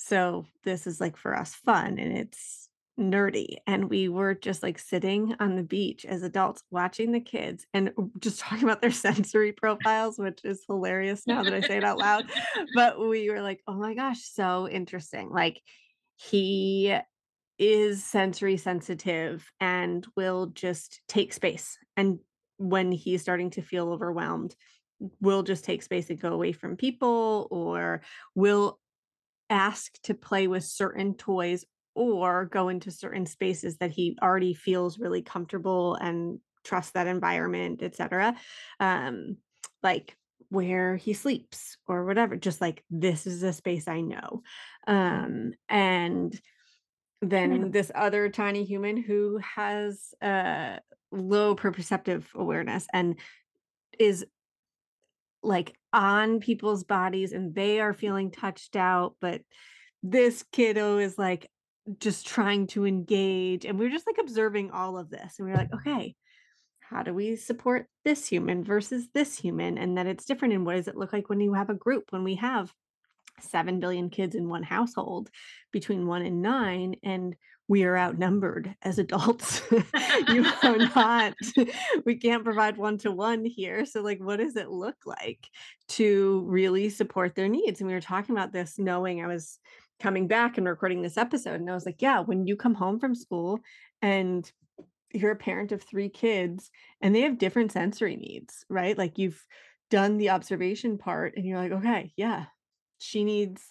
so 0.03 0.45
this 0.63 0.87
is 0.87 0.99
like 0.99 1.15
for 1.15 1.37
us 1.37 1.53
fun 1.53 1.99
and 1.99 2.17
it's 2.17 2.69
nerdy. 2.99 3.57
And 3.67 3.89
we 3.89 4.09
were 4.09 4.33
just 4.33 4.63
like 4.63 4.79
sitting 4.79 5.35
on 5.39 5.55
the 5.55 5.63
beach 5.63 6.05
as 6.05 6.23
adults 6.23 6.63
watching 6.71 7.11
the 7.11 7.19
kids 7.19 7.65
and 7.73 7.91
just 8.19 8.39
talking 8.41 8.63
about 8.63 8.81
their 8.81 8.91
sensory 8.91 9.51
profiles, 9.51 10.17
which 10.17 10.41
is 10.43 10.63
hilarious 10.67 11.27
now 11.27 11.43
that 11.43 11.53
I 11.53 11.61
say 11.61 11.77
it 11.77 11.83
out 11.83 11.99
loud. 11.99 12.25
But 12.75 12.99
we 12.99 13.29
were 13.29 13.41
like, 13.41 13.61
oh 13.67 13.75
my 13.75 13.93
gosh, 13.93 14.21
so 14.21 14.67
interesting. 14.67 15.29
Like 15.29 15.61
he 16.15 16.95
is 17.59 18.03
sensory 18.03 18.57
sensitive 18.57 19.49
and 19.59 20.05
will 20.15 20.47
just 20.47 21.01
take 21.07 21.31
space. 21.31 21.77
And 21.95 22.19
when 22.57 22.91
he's 22.91 23.21
starting 23.21 23.51
to 23.51 23.61
feel 23.61 23.89
overwhelmed, 23.89 24.55
will 25.19 25.43
just 25.43 25.63
take 25.63 25.81
space 25.81 26.09
and 26.09 26.19
go 26.19 26.33
away 26.33 26.51
from 26.51 26.75
people 26.77 27.47
or 27.49 28.01
will 28.35 28.79
ask 29.51 30.01
to 30.03 30.13
play 30.13 30.47
with 30.47 30.63
certain 30.63 31.13
toys 31.13 31.65
or 31.93 32.45
go 32.45 32.69
into 32.69 32.89
certain 32.89 33.25
spaces 33.25 33.77
that 33.77 33.91
he 33.91 34.17
already 34.21 34.53
feels 34.53 34.97
really 34.97 35.21
comfortable 35.21 35.95
and 35.95 36.39
trust 36.63 36.93
that 36.93 37.07
environment 37.07 37.83
etc 37.83 38.35
um 38.79 39.35
like 39.83 40.15
where 40.49 40.95
he 40.95 41.13
sleeps 41.13 41.77
or 41.87 42.05
whatever 42.05 42.35
just 42.35 42.61
like 42.61 42.83
this 42.89 43.27
is 43.27 43.43
a 43.43 43.51
space 43.51 43.87
i 43.87 43.99
know 43.99 44.41
um 44.87 45.51
and 45.69 46.39
then 47.21 47.71
this 47.71 47.91
other 47.93 48.29
tiny 48.29 48.63
human 48.63 48.97
who 48.97 49.39
has 49.39 50.13
uh 50.21 50.77
low 51.11 51.55
proprioceptive 51.55 52.23
awareness 52.35 52.87
and 52.93 53.15
is 53.99 54.25
like 55.43 55.75
on 55.93 56.39
people's 56.39 56.83
bodies 56.83 57.33
and 57.33 57.53
they 57.53 57.79
are 57.79 57.93
mm. 57.93 57.97
feeling 57.97 58.31
touched 58.31 58.75
out 58.75 59.15
but 59.19 59.41
this 60.03 60.43
kiddo 60.51 60.97
is 60.97 61.17
like 61.17 61.49
just 61.99 62.27
trying 62.27 62.67
to 62.67 62.85
engage 62.85 63.65
and 63.65 63.77
we 63.77 63.85
are 63.85 63.91
just 63.91 64.07
like 64.07 64.17
observing 64.19 64.71
all 64.71 64.97
of 64.97 65.09
this 65.09 65.35
and 65.37 65.47
we 65.47 65.53
are 65.53 65.57
like 65.57 65.73
okay 65.73 66.15
how 66.91 67.03
do 67.03 67.13
we 67.13 67.37
support 67.37 67.87
this 68.03 68.27
human 68.27 68.65
versus 68.65 69.07
this 69.13 69.37
human? 69.37 69.77
And 69.77 69.97
that 69.97 70.07
it's 70.07 70.25
different 70.25 70.53
and 70.53 70.65
what 70.65 70.75
does 70.75 70.89
it 70.89 70.97
look 70.97 71.13
like 71.13 71.29
when 71.29 71.39
you 71.39 71.53
have 71.53 71.69
a 71.69 71.73
group 71.73 72.03
when 72.09 72.23
we 72.23 72.35
have 72.35 72.71
7 73.39 73.79
billion 73.79 74.09
kids 74.09 74.35
in 74.35 74.49
one 74.49 74.61
household 74.61 75.29
between 75.71 76.05
1 76.05 76.25
and 76.25 76.41
9 76.41 76.95
and 77.01 77.35
we 77.67 77.83
are 77.83 77.97
outnumbered 77.97 78.75
as 78.81 78.99
adults. 78.99 79.61
you 80.27 80.45
are 80.63 80.77
not, 80.95 81.33
we 82.05 82.15
can't 82.15 82.43
provide 82.43 82.77
one 82.77 82.97
to 82.99 83.11
one 83.11 83.45
here. 83.45 83.85
So, 83.85 84.01
like, 84.01 84.19
what 84.19 84.39
does 84.39 84.55
it 84.55 84.69
look 84.69 84.97
like 85.05 85.47
to 85.89 86.43
really 86.47 86.89
support 86.89 87.35
their 87.35 87.47
needs? 87.47 87.79
And 87.79 87.87
we 87.87 87.93
were 87.93 88.01
talking 88.01 88.35
about 88.35 88.51
this 88.51 88.77
knowing 88.77 89.23
I 89.23 89.27
was 89.27 89.59
coming 90.01 90.27
back 90.27 90.57
and 90.57 90.67
recording 90.67 91.01
this 91.01 91.17
episode. 91.17 91.61
And 91.61 91.69
I 91.69 91.73
was 91.73 91.85
like, 91.85 92.01
yeah, 92.01 92.19
when 92.19 92.45
you 92.45 92.55
come 92.55 92.73
home 92.73 92.99
from 92.99 93.15
school 93.15 93.59
and 94.01 94.51
you're 95.13 95.31
a 95.31 95.35
parent 95.35 95.71
of 95.71 95.81
three 95.83 96.09
kids 96.09 96.71
and 97.01 97.15
they 97.15 97.21
have 97.21 97.37
different 97.37 97.71
sensory 97.71 98.15
needs, 98.15 98.65
right? 98.69 98.97
Like, 98.97 99.17
you've 99.17 99.45
done 99.89 100.17
the 100.17 100.31
observation 100.31 100.97
part 100.97 101.35
and 101.37 101.45
you're 101.45 101.59
like, 101.59 101.71
okay, 101.71 102.11
yeah, 102.15 102.45
she 102.97 103.23
needs 103.23 103.61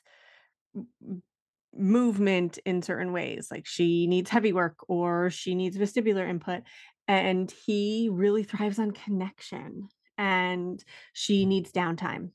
movement 1.77 2.59
in 2.65 2.83
certain 2.83 3.13
ways 3.13 3.49
like 3.51 3.67
she 3.67 4.07
needs 4.07 4.31
heavy 4.31 4.53
work 4.53 4.77
or 4.89 5.31
she 5.31 5.55
needs 5.55 5.77
vestibular 5.77 6.29
input 6.29 6.63
and 7.07 7.53
he 7.65 8.09
really 8.11 8.43
thrives 8.43 8.79
on 8.79 8.91
connection 8.91 9.89
and 10.19 10.85
she 11.13 11.47
needs 11.47 11.73
downtime 11.73 12.31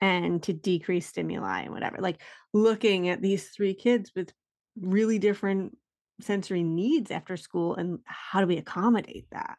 and 0.00 0.42
to 0.42 0.52
decrease 0.52 1.06
stimuli 1.06 1.62
and 1.62 1.72
whatever 1.72 1.96
like 2.00 2.20
looking 2.52 3.08
at 3.08 3.20
these 3.20 3.48
three 3.48 3.74
kids 3.74 4.12
with 4.14 4.32
really 4.80 5.18
different 5.18 5.76
sensory 6.20 6.62
needs 6.62 7.10
after 7.10 7.36
school 7.36 7.74
and 7.74 7.98
how 8.04 8.40
do 8.40 8.46
we 8.46 8.56
accommodate 8.56 9.26
that 9.32 9.58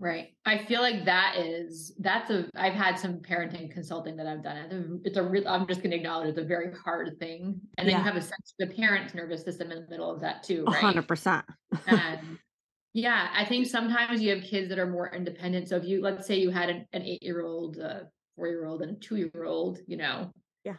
Right. 0.00 0.34
I 0.44 0.64
feel 0.64 0.80
like 0.80 1.04
that 1.04 1.36
is 1.38 1.94
that's 2.00 2.28
a 2.30 2.50
I've 2.56 2.74
had 2.74 2.98
some 2.98 3.18
parenting 3.18 3.70
consulting 3.70 4.16
that 4.16 4.26
I've 4.26 4.42
done. 4.42 5.00
It's 5.04 5.16
a 5.16 5.22
real 5.22 5.46
I'm 5.46 5.66
just 5.68 5.82
gonna 5.82 5.94
acknowledge 5.94 6.28
it's 6.28 6.38
a 6.38 6.44
very 6.44 6.72
hard 6.74 7.16
thing. 7.20 7.60
And 7.78 7.88
then 7.88 7.92
yeah. 7.92 7.98
you 7.98 8.04
have 8.04 8.16
a 8.16 8.20
sense 8.20 8.54
of 8.58 8.68
the 8.68 8.74
parent's 8.74 9.14
nervous 9.14 9.44
system 9.44 9.70
in 9.70 9.84
the 9.84 9.88
middle 9.88 10.10
of 10.10 10.20
that 10.20 10.42
too, 10.42 10.64
right? 10.64 10.80
hundred 10.80 11.06
percent. 11.06 11.44
And 11.86 12.38
yeah, 12.92 13.28
I 13.34 13.44
think 13.44 13.66
sometimes 13.66 14.20
you 14.20 14.34
have 14.34 14.42
kids 14.42 14.68
that 14.70 14.78
are 14.78 14.86
more 14.86 15.14
independent. 15.14 15.68
So 15.68 15.76
if 15.76 15.84
you 15.84 16.02
let's 16.02 16.26
say 16.26 16.36
you 16.36 16.50
had 16.50 16.70
an, 16.70 16.86
an 16.92 17.02
eight-year-old, 17.02 17.78
uh, 17.78 18.00
four-year-old, 18.36 18.82
and 18.82 18.96
a 18.96 19.00
two-year-old, 19.00 19.78
you 19.86 19.96
know, 19.96 20.32
yeah, 20.64 20.76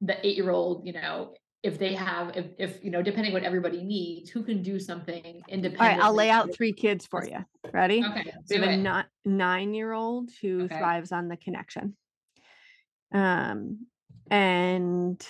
the 0.00 0.26
eight-year-old, 0.26 0.86
you 0.86 0.92
know, 0.92 1.34
if 1.62 1.78
they 1.78 1.94
have 1.94 2.36
if, 2.36 2.46
if 2.58 2.84
you 2.84 2.90
know 2.90 3.02
depending 3.02 3.32
what 3.32 3.42
everybody 3.42 3.82
needs 3.82 4.30
who 4.30 4.42
can 4.42 4.62
do 4.62 4.78
something 4.78 5.42
independent 5.48 5.80
all 5.80 5.86
right 5.86 6.00
i'll 6.00 6.14
lay 6.14 6.30
out 6.30 6.52
three 6.54 6.72
kids 6.72 7.06
for 7.06 7.24
you. 7.24 7.44
Ready? 7.72 8.02
Okay 8.04 8.32
we 8.48 8.56
have 8.56 8.68
a 8.68 9.06
nine 9.24 9.74
year 9.74 9.92
old 9.92 10.30
who 10.40 10.62
okay. 10.62 10.78
thrives 10.78 11.12
on 11.12 11.28
the 11.28 11.36
connection. 11.36 11.96
Um 13.12 13.86
and 14.30 15.24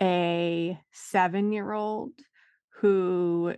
a 0.00 0.78
seven 0.92 1.52
year 1.52 1.72
old 1.72 2.12
who 2.80 3.54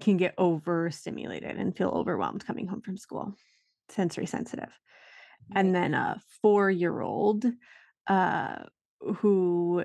can 0.00 0.16
get 0.16 0.34
overstimulated 0.38 1.56
and 1.56 1.76
feel 1.76 1.90
overwhelmed 1.90 2.44
coming 2.46 2.66
home 2.66 2.80
from 2.80 2.96
school 2.96 3.34
sensory 3.88 4.26
sensitive. 4.26 4.72
And 5.54 5.74
then 5.74 5.94
a 5.94 6.20
four 6.42 6.70
year 6.70 7.00
old 7.00 7.44
uh 8.08 8.56
who 9.18 9.84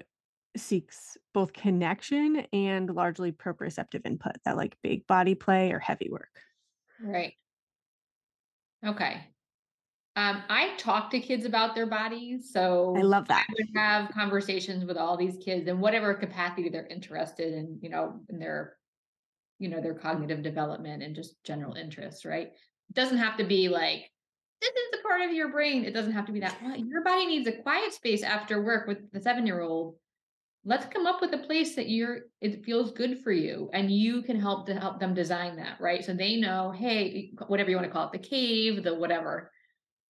seeks 0.55 1.17
both 1.33 1.53
connection 1.53 2.45
and 2.53 2.89
largely 2.89 3.31
proprioceptive 3.31 4.05
input, 4.05 4.33
that 4.45 4.57
like 4.57 4.77
big 4.81 5.05
body 5.07 5.35
play 5.35 5.71
or 5.71 5.79
heavy 5.79 6.09
work. 6.09 6.41
Right. 7.01 7.33
Okay. 8.85 9.21
Um, 10.17 10.43
I 10.49 10.75
talk 10.77 11.11
to 11.11 11.19
kids 11.19 11.45
about 11.45 11.75
their 11.75 11.87
bodies. 11.87 12.51
So 12.53 12.95
I 12.97 13.01
love 13.01 13.27
that. 13.27 13.45
I 13.49 13.53
would 13.53 13.81
have 13.81 14.11
conversations 14.11 14.85
with 14.85 14.95
all 14.95 15.17
these 15.17 15.37
kids 15.43 15.67
in 15.67 15.81
whatever 15.81 16.13
capacity 16.13 16.69
they're 16.69 16.87
interested 16.87 17.53
in, 17.53 17.79
you 17.81 17.89
know, 17.89 18.21
in 18.29 18.39
their, 18.39 18.77
you 19.59 19.67
know, 19.67 19.81
their 19.81 19.93
cognitive 19.93 20.41
development 20.41 21.03
and 21.03 21.15
just 21.15 21.43
general 21.43 21.73
interests, 21.73 22.23
right? 22.23 22.47
It 22.47 22.93
doesn't 22.93 23.17
have 23.17 23.37
to 23.37 23.43
be 23.43 23.67
like, 23.67 24.09
this 24.61 24.69
is 24.69 24.99
a 24.99 25.07
part 25.07 25.21
of 25.21 25.33
your 25.33 25.49
brain. 25.49 25.83
It 25.83 25.93
doesn't 25.93 26.13
have 26.13 26.27
to 26.27 26.31
be 26.31 26.39
that. 26.39 26.55
Well, 26.63 26.77
your 26.77 27.03
body 27.03 27.25
needs 27.25 27.47
a 27.47 27.51
quiet 27.51 27.91
space 27.91 28.23
after 28.23 28.63
work 28.63 28.87
with 28.87 29.11
the 29.11 29.19
seven 29.19 29.45
year 29.45 29.59
old 29.59 29.95
let's 30.65 30.88
come 30.88 31.06
up 31.06 31.21
with 31.21 31.32
a 31.34 31.38
place 31.38 31.75
that 31.75 31.89
you're 31.89 32.21
it 32.41 32.65
feels 32.65 32.91
good 32.91 33.19
for 33.23 33.32
you 33.32 33.69
and 33.73 33.91
you 33.91 34.23
can 34.23 34.39
help 34.39 34.65
to 34.65 34.73
help 34.73 34.99
them 34.99 35.13
design 35.13 35.56
that 35.56 35.80
right 35.80 36.04
so 36.04 36.13
they 36.13 36.36
know 36.36 36.71
hey 36.71 37.32
whatever 37.47 37.69
you 37.69 37.75
want 37.75 37.88
to 37.88 37.93
call 37.93 38.08
it 38.08 38.12
the 38.12 38.28
cave 38.28 38.84
the 38.84 38.93
whatever 38.93 39.51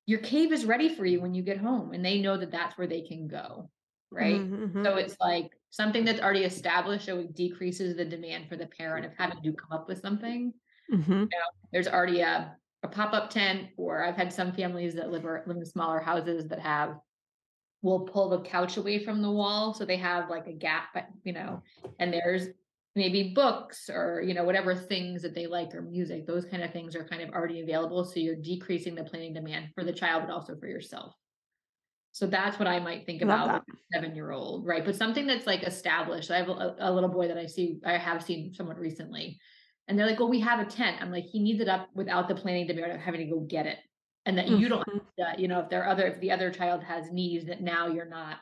your 0.06 0.20
cave 0.20 0.52
is 0.52 0.66
ready 0.66 0.88
for 0.88 1.06
you 1.06 1.22
when 1.22 1.34
you 1.34 1.44
get 1.44 1.58
home 1.58 1.92
and 1.94 2.04
they 2.04 2.22
know 2.22 2.38
that 2.38 2.52
that's 2.52 2.78
where 2.78 2.88
they 2.88 3.02
can 3.02 3.28
go 3.28 3.70
right 4.12 4.36
mm-hmm. 4.36 4.84
so 4.84 4.96
it's 4.96 5.18
like 5.20 5.50
something 5.70 6.06
that's 6.06 6.22
already 6.22 6.44
established 6.44 7.06
so 7.06 7.20
it 7.20 7.36
decreases 7.36 7.98
the 7.98 8.06
demand 8.06 8.48
for 8.48 8.56
the 8.56 8.68
parent 8.68 9.06
of 9.06 9.12
having 9.18 9.42
to 9.44 9.54
come 9.54 9.72
up 9.72 9.88
with 9.88 10.00
something 10.00 10.54
mm-hmm. 10.92 11.12
you 11.12 11.18
know, 11.18 11.52
there's 11.74 11.88
already 11.88 12.22
a, 12.22 12.56
a 12.84 12.88
pop-up 12.88 13.30
tent 13.30 13.68
or 13.78 14.06
i've 14.06 14.16
had 14.16 14.32
some 14.32 14.54
families 14.54 14.96
that 14.96 15.12
live, 15.12 15.26
or, 15.26 15.44
live 15.48 15.58
in 15.58 15.66
smaller 15.66 16.00
houses 16.00 16.48
that 16.48 16.60
have 16.60 16.96
will 17.86 18.00
pull 18.00 18.30
the 18.30 18.42
couch 18.42 18.78
away 18.78 18.98
from 18.98 19.22
the 19.22 19.32
wall 19.32 19.74
so 19.74 19.86
they 19.86 19.96
have 19.96 20.28
like 20.28 20.48
a 20.48 20.52
gap 20.52 21.12
you 21.24 21.32
know 21.32 21.62
mm. 21.84 21.92
and 22.00 22.12
there's 22.12 22.48
maybe 22.96 23.32
books 23.36 23.90
or 23.90 24.24
you 24.26 24.34
know 24.34 24.44
whatever 24.44 24.74
things 24.74 25.22
that 25.22 25.36
they 25.36 25.46
like 25.46 25.74
or 25.76 25.84
music 25.84 26.26
those 26.26 26.46
kind 26.46 26.64
of 26.64 26.74
things 26.74 26.96
are 26.96 27.04
kind 27.04 27.22
of 27.22 27.30
already 27.30 27.62
available 27.62 28.04
so 28.04 28.20
you're 28.20 28.36
decreasing 28.36 28.96
the 28.96 29.04
planning 29.04 29.34
demand 29.34 29.68
for 29.76 29.84
the 29.84 29.94
child 29.94 30.24
but 30.26 30.34
also 30.34 30.56
for 30.58 30.68
yourself. 30.68 31.14
So 32.12 32.26
that's 32.26 32.58
what 32.58 32.68
i 32.68 32.80
might 32.80 33.06
think 33.06 33.22
about 33.22 33.64
seven 33.94 34.16
year 34.16 34.32
old 34.32 34.66
right 34.66 34.86
but 34.86 34.96
something 34.96 35.28
that's 35.28 35.46
like 35.46 35.64
established 35.64 36.32
i 36.32 36.38
have 36.38 36.50
a, 36.50 36.76
a 36.80 36.92
little 36.92 37.10
boy 37.10 37.28
that 37.28 37.38
i 37.38 37.46
see 37.46 37.78
i 37.86 37.98
have 37.98 38.24
seen 38.24 38.54
somewhat 38.54 38.80
recently 38.80 39.38
and 39.88 40.00
they're 40.00 40.08
like 40.08 40.20
well 40.20 40.30
we 40.30 40.40
have 40.40 40.66
a 40.66 40.66
tent. 40.66 40.98
I'm 41.02 41.12
like 41.12 41.26
he 41.26 41.40
needs 41.40 41.60
it 41.60 41.68
up 41.68 41.90
without 41.94 42.30
the 42.30 42.36
planning 42.36 42.66
demand 42.66 42.94
of 42.94 43.02
having 43.02 43.20
to 43.20 43.28
go 43.28 43.42
get 43.42 43.66
it 43.68 43.78
and 44.26 44.38
that 44.38 44.48
you 44.48 44.68
don't 44.68 44.88
mm-hmm. 44.88 45.40
you 45.40 45.48
know 45.48 45.60
if 45.60 45.70
there 45.70 45.84
are 45.84 45.90
other 45.90 46.08
if 46.08 46.20
the 46.20 46.32
other 46.32 46.52
child 46.52 46.84
has 46.84 47.12
needs 47.12 47.46
that 47.46 47.62
now 47.62 47.88
you're 47.88 48.06
not 48.06 48.38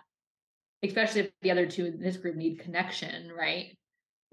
especially 0.84 1.22
if 1.22 1.32
the 1.42 1.52
other 1.52 1.66
two 1.66 1.86
in 1.86 2.00
this 2.00 2.18
group 2.18 2.36
need 2.36 2.60
connection 2.60 3.32
right 3.32 3.78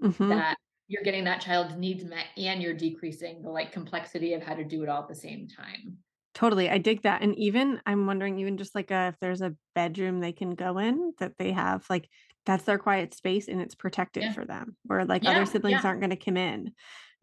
mm-hmm. 0.03 0.29
that 0.29 0.57
you're 0.87 1.03
getting 1.03 1.23
that 1.23 1.41
child's 1.41 1.75
needs 1.75 2.03
met 2.03 2.25
and 2.37 2.61
you're 2.61 2.73
decreasing 2.73 3.41
the 3.41 3.49
like 3.49 3.71
complexity 3.71 4.33
of 4.33 4.43
how 4.43 4.53
to 4.53 4.63
do 4.63 4.83
it 4.83 4.89
all 4.89 5.01
at 5.01 5.09
the 5.09 5.15
same 5.15 5.47
time 5.47 5.97
Totally. 6.33 6.69
I 6.69 6.77
dig 6.77 7.01
that. 7.01 7.21
And 7.21 7.37
even 7.37 7.81
I'm 7.85 8.05
wondering, 8.05 8.39
even 8.39 8.57
just 8.57 8.73
like 8.73 8.91
uh 8.91 9.11
if 9.13 9.19
there's 9.19 9.41
a 9.41 9.55
bedroom 9.75 10.19
they 10.19 10.31
can 10.31 10.51
go 10.51 10.77
in 10.77 11.13
that 11.19 11.33
they 11.37 11.51
have, 11.51 11.85
like 11.89 12.07
that's 12.45 12.63
their 12.63 12.77
quiet 12.77 13.13
space 13.13 13.47
and 13.47 13.61
it's 13.61 13.75
protected 13.75 14.23
Yeah. 14.23 14.33
for 14.33 14.45
them, 14.45 14.75
where 14.85 15.05
like 15.05 15.25
other 15.25 15.45
siblings 15.45 15.81
yeah. 15.83 15.87
aren't 15.87 15.99
going 15.99 16.11
to 16.11 16.15
come 16.15 16.37
in. 16.37 16.71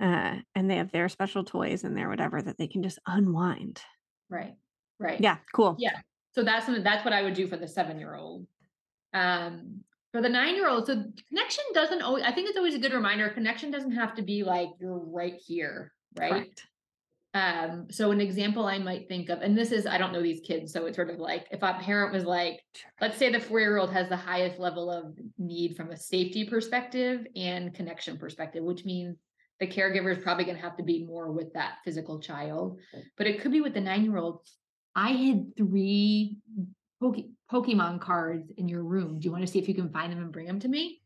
Uh, 0.01 0.37
and 0.55 0.70
they 0.70 0.76
have 0.76 0.93
their 0.93 1.09
special 1.09 1.43
toys 1.43 1.83
and 1.85 1.97
their 1.97 2.09
whatever 2.09 2.41
that 2.41 2.57
they 2.59 2.68
can 2.68 2.83
just 2.83 3.01
unwind. 3.07 3.81
Right. 4.29 4.55
Right. 4.99 5.20
Yeah, 5.20 5.37
cool. 5.53 5.76
Yeah. 5.79 5.97
So 6.33 6.43
that's 6.43 6.66
something 6.66 6.85
that's 6.85 7.05
what 7.05 7.14
I 7.14 7.22
would 7.22 7.35
do 7.35 7.47
for 7.47 7.57
the 7.57 7.68
seven 7.68 7.99
year 7.99 8.14
old. 8.14 8.47
Um, 9.14 9.81
for 10.12 10.22
the 10.22 10.29
nine 10.29 10.55
year 10.55 10.68
old, 10.68 10.87
so 10.87 11.03
connection 11.29 11.64
doesn't 11.74 12.03
always, 12.03 12.24
I 12.24 12.33
think 12.33 12.49
it's 12.49 12.57
always 12.57 12.74
a 12.74 12.79
good 12.79 12.93
reminder 12.93 13.29
connection 13.29 13.70
doesn't 13.70 13.93
have 13.93 14.14
to 14.16 14.22
be 14.22 14.43
like 14.43 14.70
you're 14.81 14.99
right 14.99 15.35
here. 15.35 15.93
Right. 16.16 16.31
Correct. 16.31 16.66
Um, 17.35 17.89
so 17.91 18.11
an 18.11 18.20
example 18.20 18.66
I 18.66 18.79
might 18.79 19.07
think 19.07 19.29
of, 19.29 19.43
and 19.43 19.57
this 19.57 19.70
is, 19.70 19.87
I 19.87 19.99
don't 19.99 20.12
know 20.12 20.22
these 20.22 20.41
kids, 20.41 20.72
so 20.72 20.87
it's 20.87 20.97
sort 20.97 21.11
of 21.11 21.18
like 21.18 21.47
if 21.51 21.62
a 21.62 21.74
parent 21.74 22.12
was 22.12 22.24
like, 22.24 22.61
let's 23.01 23.18
say 23.18 23.31
the 23.31 23.39
four 23.39 23.61
year 23.61 23.76
old 23.76 23.93
has 23.93 24.09
the 24.09 24.16
highest 24.16 24.59
level 24.59 24.91
of 24.91 25.18
need 25.37 25.76
from 25.76 25.91
a 25.91 25.97
safety 25.97 26.45
perspective 26.47 27.26
and 27.37 27.74
connection 27.74 28.16
perspective, 28.16 28.64
which 28.64 28.85
means 28.85 29.18
the 29.61 29.67
caregiver 29.67 30.17
is 30.17 30.23
probably 30.23 30.45
going 30.45 30.57
to 30.57 30.63
have 30.63 30.77
to 30.77 30.83
be 30.83 31.05
more 31.05 31.33
with 31.33 31.53
that 31.55 31.79
physical 31.85 32.21
child. 32.21 32.81
But 33.17 33.27
it 33.27 33.41
could 33.41 33.53
be 33.53 33.61
with 33.61 33.75
the 33.75 33.81
nine 33.81 34.05
year 34.05 34.17
old. 34.17 34.47
I 34.95 35.11
had 35.11 35.57
three 35.57 36.39
Poke- 37.01 37.27
Pokemon 37.51 38.01
cards 38.01 38.51
in 38.57 38.69
your 38.69 38.83
room. 38.83 39.19
Do 39.21 39.27
you 39.27 39.33
want 39.33 39.43
to 39.45 39.51
see 39.51 39.59
if 39.59 39.69
you 39.69 39.75
can 39.75 39.91
find 39.93 40.13
them 40.13 40.21
and 40.21 40.33
bring 40.33 40.47
them 40.47 40.61
to 40.61 40.69
me? 40.69 41.01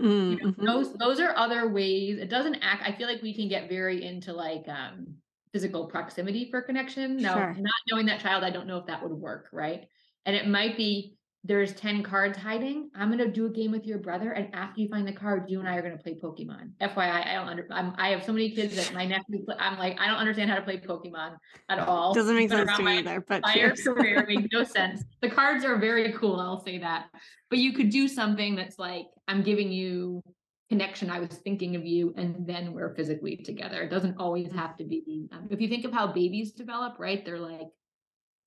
Mm, 0.00 0.30
you 0.30 0.36
know, 0.36 0.52
mhm. 0.52 0.66
those 0.66 0.94
those 0.94 1.20
are 1.20 1.36
other 1.36 1.68
ways 1.68 2.18
it 2.18 2.30
doesn't 2.30 2.54
act 2.62 2.82
i 2.82 2.92
feel 2.96 3.06
like 3.06 3.20
we 3.20 3.34
can 3.34 3.46
get 3.46 3.68
very 3.68 4.02
into 4.02 4.32
like 4.32 4.66
um 4.66 5.14
physical 5.52 5.86
proximity 5.86 6.50
for 6.50 6.62
connection 6.62 7.20
now 7.20 7.34
Sure. 7.34 7.54
not 7.58 7.74
knowing 7.90 8.06
that 8.06 8.18
child 8.18 8.42
i 8.42 8.48
don't 8.48 8.66
know 8.66 8.78
if 8.78 8.86
that 8.86 9.02
would 9.02 9.12
work 9.12 9.48
right 9.52 9.86
and 10.24 10.34
it 10.34 10.48
might 10.48 10.78
be 10.78 11.14
there's 11.44 11.74
10 11.74 12.02
cards 12.02 12.38
hiding 12.38 12.90
i'm 12.94 13.08
going 13.08 13.18
to 13.18 13.30
do 13.30 13.46
a 13.46 13.50
game 13.50 13.72
with 13.72 13.86
your 13.86 13.98
brother 13.98 14.32
and 14.32 14.54
after 14.54 14.80
you 14.80 14.88
find 14.88 15.06
the 15.06 15.12
cards 15.12 15.50
you 15.50 15.58
and 15.58 15.68
i 15.68 15.76
are 15.76 15.82
going 15.82 15.96
to 15.96 16.02
play 16.02 16.14
pokemon 16.14 16.70
fyi 16.80 17.26
i 17.26 17.34
don't 17.34 17.48
under 17.48 17.66
I'm, 17.70 17.94
i 17.98 18.08
have 18.08 18.24
so 18.24 18.32
many 18.32 18.50
kids 18.50 18.76
that 18.76 18.92
my 18.94 19.04
nephew 19.04 19.44
i'm 19.58 19.78
like 19.78 19.98
i 20.00 20.06
don't 20.06 20.16
understand 20.16 20.50
how 20.50 20.56
to 20.56 20.62
play 20.62 20.78
pokemon 20.78 21.36
at 21.68 21.78
all 21.80 22.14
Doesn't 22.14 22.36
make 22.36 22.50
sense 22.50 22.76
to 22.76 22.82
me 22.82 22.98
either, 22.98 23.20
but 23.20 23.36
entire 23.36 23.74
career 23.74 24.20
it 24.20 24.28
makes 24.28 24.48
no 24.52 24.64
sense. 24.78 25.02
The 25.20 25.30
cards 25.30 25.64
are 25.64 25.76
very 25.78 26.12
cool, 26.12 26.38
I'll 26.38 26.62
say 26.64 26.78
that. 26.78 27.06
But 27.50 27.58
you 27.58 27.72
could 27.72 27.90
do 27.90 28.08
something 28.08 28.56
that's 28.56 28.78
like, 28.78 29.06
I'm 29.28 29.42
giving 29.42 29.70
you 29.70 30.22
connection. 30.68 31.10
I 31.10 31.20
was 31.20 31.28
thinking 31.44 31.76
of 31.76 31.84
you, 31.84 32.14
and 32.16 32.46
then 32.46 32.72
we're 32.72 32.94
physically 32.94 33.36
together. 33.36 33.82
It 33.82 33.90
doesn't 33.90 34.16
always 34.18 34.50
have 34.52 34.76
to 34.78 34.84
be. 34.84 35.28
Um, 35.32 35.48
if 35.50 35.60
you 35.60 35.68
think 35.68 35.84
of 35.84 35.92
how 35.92 36.06
babies 36.06 36.52
develop, 36.52 36.98
right? 36.98 37.24
They're 37.24 37.38
like 37.38 37.68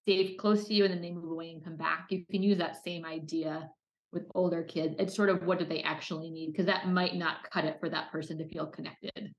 safe, 0.07 0.37
close 0.37 0.65
to 0.67 0.73
you, 0.73 0.85
and 0.85 0.93
then 0.93 1.01
they 1.01 1.11
move 1.11 1.29
away 1.31 1.51
and 1.51 1.63
come 1.63 1.75
back. 1.77 2.07
You 2.09 2.25
can 2.29 2.43
use 2.43 2.57
that 2.59 2.83
same 2.83 3.05
idea 3.05 3.69
with 4.11 4.23
older 4.35 4.63
kids. 4.63 4.95
It's 4.99 5.15
sort 5.15 5.29
of 5.29 5.43
what 5.43 5.59
do 5.59 5.65
they 5.65 5.81
actually 5.81 6.29
need? 6.31 6.51
Because 6.51 6.65
that 6.67 6.87
might 6.87 7.15
not 7.15 7.49
cut 7.51 7.65
it 7.65 7.79
for 7.79 7.89
that 7.89 8.11
person 8.11 8.37
to 8.37 8.47
feel 8.47 8.67
connected. 8.67 9.33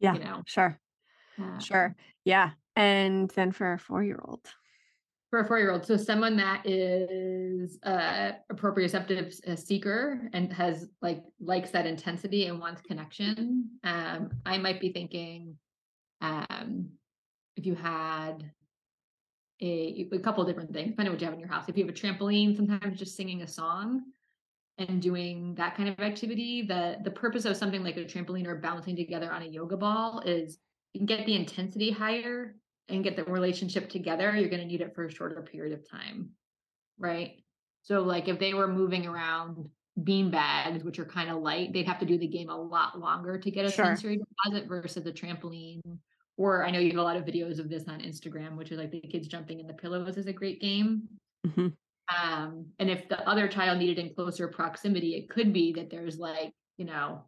Yeah, 0.00 0.14
You 0.14 0.20
know, 0.20 0.42
sure. 0.46 0.78
Sure. 1.60 1.94
Yeah. 2.24 2.52
And 2.74 3.30
then 3.30 3.52
for 3.52 3.74
a 3.74 3.78
four 3.78 4.02
year 4.02 4.20
old. 4.24 4.40
for 5.30 5.40
a 5.40 5.44
four-year-old 5.46 5.84
so 5.84 5.96
someone 5.96 6.36
that 6.36 6.62
is 6.66 7.78
uh 7.82 8.32
proprioceptive 8.54 9.34
s- 9.48 9.64
seeker 9.66 10.28
and 10.32 10.52
has 10.52 10.88
like 11.02 11.22
likes 11.40 11.70
that 11.72 11.84
intensity 11.86 12.46
and 12.46 12.60
wants 12.60 12.80
connection 12.82 13.68
um 13.84 14.30
i 14.46 14.56
might 14.56 14.80
be 14.80 14.92
thinking 14.92 15.56
um 16.20 16.88
if 17.56 17.66
you 17.66 17.74
had 17.74 18.50
a, 19.60 20.08
a 20.12 20.18
couple 20.18 20.42
of 20.42 20.48
different 20.48 20.72
things 20.72 20.90
depending 20.90 21.08
on 21.10 21.14
what 21.14 21.20
you 21.20 21.26
have 21.26 21.34
in 21.34 21.40
your 21.40 21.48
house. 21.48 21.68
If 21.68 21.76
you 21.76 21.84
have 21.86 21.94
a 21.94 21.98
trampoline 21.98 22.56
sometimes 22.56 22.98
just 22.98 23.16
singing 23.16 23.42
a 23.42 23.46
song 23.48 24.02
and 24.78 25.00
doing 25.00 25.54
that 25.54 25.76
kind 25.76 25.88
of 25.88 25.98
activity 26.00 26.62
the 26.62 26.98
the 27.04 27.10
purpose 27.10 27.44
of 27.46 27.56
something 27.56 27.82
like 27.82 27.96
a 27.96 28.04
trampoline 28.04 28.46
or 28.46 28.56
bouncing 28.56 28.96
together 28.96 29.32
on 29.32 29.42
a 29.42 29.46
yoga 29.46 29.76
ball 29.76 30.20
is 30.20 30.58
you 30.92 31.00
can 31.00 31.06
get 31.06 31.26
the 31.26 31.34
intensity 31.34 31.90
higher 31.90 32.56
and 32.88 33.02
get 33.04 33.16
the 33.16 33.24
relationship 33.24 33.88
together. 33.90 34.36
You're 34.36 34.48
going 34.48 34.60
to 34.62 34.66
need 34.66 34.80
it 34.80 34.94
for 34.94 35.04
a 35.04 35.10
shorter 35.10 35.42
period 35.42 35.72
of 35.78 35.88
time 35.88 36.30
right? 36.98 37.42
So 37.82 38.02
like 38.02 38.28
if 38.28 38.38
they 38.38 38.54
were 38.54 38.68
moving 38.68 39.06
around 39.06 39.68
bean 40.02 40.30
bags 40.30 40.84
which 40.84 40.98
are 40.98 41.06
kind 41.06 41.30
of 41.30 41.38
light 41.42 41.72
they'd 41.72 41.86
have 41.86 41.98
to 42.00 42.06
do 42.06 42.18
the 42.18 42.26
game 42.26 42.50
a 42.50 42.56
lot 42.56 42.98
longer 42.98 43.38
to 43.38 43.50
get 43.50 43.64
a 43.64 43.70
Sure. 43.70 43.86
sensory 43.86 44.18
deposit 44.18 44.68
versus 44.68 45.06
a 45.06 45.12
trampoline 45.12 45.80
or 46.36 46.64
i 46.64 46.70
know 46.70 46.78
you 46.78 46.90
have 46.90 46.98
a 46.98 47.02
lot 47.02 47.16
of 47.16 47.24
videos 47.24 47.58
of 47.58 47.68
this 47.68 47.88
on 47.88 48.00
instagram 48.00 48.56
which 48.56 48.70
is 48.70 48.78
like 48.78 48.90
the 48.90 49.00
kids 49.00 49.26
jumping 49.28 49.60
in 49.60 49.66
the 49.66 49.74
pillows 49.74 50.16
is 50.16 50.26
a 50.26 50.32
great 50.32 50.60
game 50.60 51.02
Mhm. 51.46 51.72
um 52.16 52.66
and 52.78 52.90
if 52.90 53.08
the 53.08 53.20
other 53.28 53.46
child 53.48 53.78
needed 53.78 53.98
in 53.98 54.14
closer 54.14 54.48
proximity 54.48 55.14
it 55.14 55.28
could 55.28 55.52
be 55.52 55.72
that 55.74 55.90
there's 55.90 56.18
like 56.18 56.52
you 56.76 56.84
know 56.84 57.24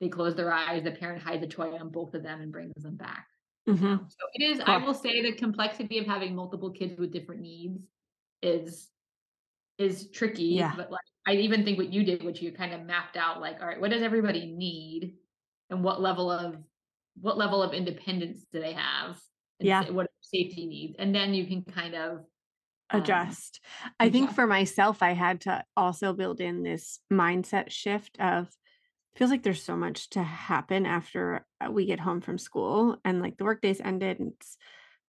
they 0.00 0.08
close 0.08 0.34
their 0.34 0.52
eyes 0.52 0.84
the 0.84 0.90
parent 0.92 1.22
hides 1.22 1.40
the 1.42 1.48
toy 1.48 1.74
on 1.76 1.90
both 1.90 2.14
of 2.14 2.22
them 2.22 2.40
and 2.40 2.52
brings 2.52 2.82
them 2.82 2.96
back 2.96 3.26
Mhm. 3.68 3.98
so 4.10 4.16
it 4.34 4.42
is 4.42 4.60
i 4.60 4.76
will 4.78 4.94
say 4.94 5.20
the 5.22 5.32
complexity 5.36 5.98
of 5.98 6.06
having 6.06 6.34
multiple 6.34 6.70
kids 6.70 6.98
with 6.98 7.12
different 7.12 7.42
needs 7.42 7.82
is 8.42 8.90
is 9.76 10.10
tricky 10.10 10.44
Yeah. 10.44 10.72
but 10.76 10.90
like 10.90 11.00
i 11.26 11.32
even 11.34 11.64
think 11.64 11.76
what 11.78 11.92
you 11.92 12.02
did 12.04 12.22
which 12.22 12.40
you 12.40 12.50
kind 12.52 12.72
of 12.72 12.82
mapped 12.82 13.16
out 13.18 13.40
like 13.40 13.60
all 13.60 13.66
right 13.68 13.80
what 13.80 13.90
does 13.90 14.02
everybody 14.02 14.46
need 14.46 15.16
and 15.70 15.84
what 15.84 16.00
level 16.00 16.30
of 16.30 16.56
what 17.20 17.38
level 17.38 17.62
of 17.62 17.72
independence 17.72 18.44
do 18.52 18.60
they 18.60 18.72
have 18.72 19.18
and 19.60 19.66
Yeah. 19.66 19.90
what 19.90 20.08
safety 20.20 20.66
needs 20.66 20.96
and 20.98 21.14
then 21.14 21.34
you 21.34 21.46
can 21.46 21.62
kind 21.62 21.94
of 21.94 22.24
um, 22.90 23.00
adjust. 23.00 23.60
I 24.00 24.08
think 24.08 24.32
for 24.32 24.46
myself, 24.46 25.02
I 25.02 25.12
had 25.12 25.42
to 25.42 25.62
also 25.76 26.12
build 26.12 26.40
in 26.40 26.62
this 26.62 27.00
mindset 27.12 27.70
shift 27.70 28.18
of 28.20 28.48
feels 29.14 29.30
like 29.30 29.42
there's 29.42 29.62
so 29.62 29.76
much 29.76 30.10
to 30.10 30.22
happen 30.22 30.86
after 30.86 31.44
uh, 31.60 31.70
we 31.70 31.86
get 31.86 32.00
home 32.00 32.20
from 32.20 32.38
school 32.38 32.96
and 33.04 33.20
like 33.20 33.36
the 33.36 33.44
workday's 33.44 33.80
ended 33.80 34.20
and 34.20 34.32
it's 34.34 34.56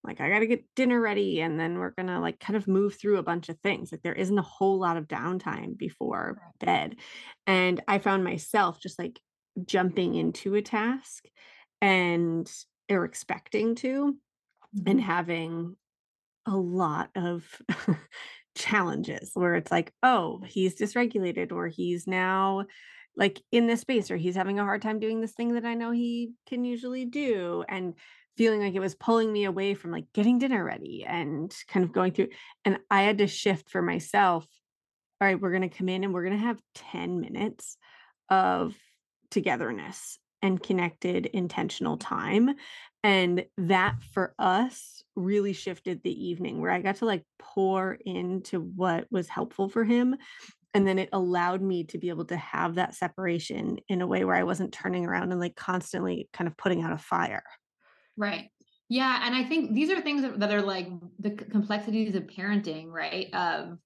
like 0.02 0.20
I 0.20 0.28
got 0.30 0.40
to 0.40 0.46
get 0.46 0.64
dinner 0.74 1.00
ready 1.00 1.40
and 1.40 1.60
then 1.60 1.78
we're 1.78 1.90
going 1.90 2.08
to 2.08 2.18
like 2.18 2.40
kind 2.40 2.56
of 2.56 2.66
move 2.66 2.94
through 2.94 3.18
a 3.18 3.22
bunch 3.22 3.48
of 3.48 3.58
things. 3.60 3.92
Like 3.92 4.02
there 4.02 4.14
isn't 4.14 4.38
a 4.38 4.42
whole 4.42 4.78
lot 4.78 4.96
of 4.96 5.06
downtime 5.06 5.76
before 5.76 6.38
bed. 6.58 6.96
And 7.46 7.82
I 7.86 7.98
found 7.98 8.24
myself 8.24 8.80
just 8.80 8.98
like 8.98 9.20
jumping 9.64 10.14
into 10.14 10.54
a 10.54 10.62
task 10.62 11.24
and 11.80 12.50
or 12.90 13.04
expecting 13.04 13.74
to 13.76 14.16
and 14.86 14.98
mm-hmm. 14.98 14.98
having 14.98 15.76
a 16.46 16.56
lot 16.56 17.10
of 17.14 17.44
challenges 18.56 19.30
where 19.34 19.54
it's 19.54 19.70
like, 19.70 19.92
oh, 20.02 20.42
he's 20.46 20.78
dysregulated, 20.78 21.52
or 21.52 21.68
he's 21.68 22.06
now 22.06 22.64
like 23.16 23.40
in 23.52 23.66
this 23.66 23.80
space, 23.80 24.10
or 24.10 24.16
he's 24.16 24.36
having 24.36 24.58
a 24.58 24.64
hard 24.64 24.82
time 24.82 24.98
doing 24.98 25.20
this 25.20 25.32
thing 25.32 25.54
that 25.54 25.64
I 25.64 25.74
know 25.74 25.90
he 25.90 26.32
can 26.48 26.64
usually 26.64 27.04
do. 27.04 27.64
And 27.68 27.94
feeling 28.36 28.60
like 28.60 28.74
it 28.74 28.80
was 28.80 28.94
pulling 28.94 29.30
me 29.30 29.44
away 29.44 29.74
from 29.74 29.90
like 29.90 30.06
getting 30.14 30.38
dinner 30.38 30.64
ready 30.64 31.04
and 31.06 31.54
kind 31.68 31.84
of 31.84 31.92
going 31.92 32.12
through. 32.12 32.28
And 32.64 32.78
I 32.90 33.02
had 33.02 33.18
to 33.18 33.26
shift 33.26 33.68
for 33.68 33.82
myself. 33.82 34.46
All 35.20 35.28
right, 35.28 35.38
we're 35.38 35.50
going 35.50 35.68
to 35.68 35.76
come 35.76 35.90
in 35.90 36.04
and 36.04 36.14
we're 36.14 36.24
going 36.24 36.38
to 36.38 36.46
have 36.46 36.58
10 36.76 37.20
minutes 37.20 37.76
of 38.30 38.74
togetherness 39.30 40.18
and 40.42 40.62
connected 40.62 41.26
intentional 41.26 41.96
time 41.96 42.54
and 43.02 43.44
that 43.56 43.96
for 44.12 44.34
us 44.38 45.02
really 45.16 45.52
shifted 45.52 46.02
the 46.02 46.28
evening 46.28 46.60
where 46.60 46.70
I 46.70 46.80
got 46.80 46.96
to 46.96 47.06
like 47.06 47.24
pour 47.38 47.98
into 48.04 48.60
what 48.60 49.06
was 49.10 49.28
helpful 49.28 49.68
for 49.68 49.84
him. 49.84 50.16
And 50.74 50.86
then 50.86 50.98
it 50.98 51.08
allowed 51.12 51.62
me 51.62 51.84
to 51.84 51.98
be 51.98 52.10
able 52.10 52.26
to 52.26 52.36
have 52.36 52.76
that 52.76 52.94
separation 52.94 53.78
in 53.88 54.02
a 54.02 54.06
way 54.06 54.24
where 54.24 54.36
I 54.36 54.44
wasn't 54.44 54.72
turning 54.72 55.04
around 55.04 55.32
and 55.32 55.40
like 55.40 55.56
constantly 55.56 56.28
kind 56.32 56.46
of 56.46 56.56
putting 56.56 56.82
out 56.82 56.92
a 56.92 56.98
fire. 56.98 57.42
Right. 58.16 58.50
Yeah, 58.88 59.22
and 59.24 59.34
I 59.34 59.44
think 59.44 59.72
these 59.72 59.90
are 59.90 60.00
things 60.00 60.22
that, 60.22 60.52
are 60.52 60.62
like 60.62 60.88
the 61.18 61.30
complexities 61.30 62.14
of 62.14 62.24
parenting, 62.24 62.88
right? 62.88 63.32
Of 63.32 63.78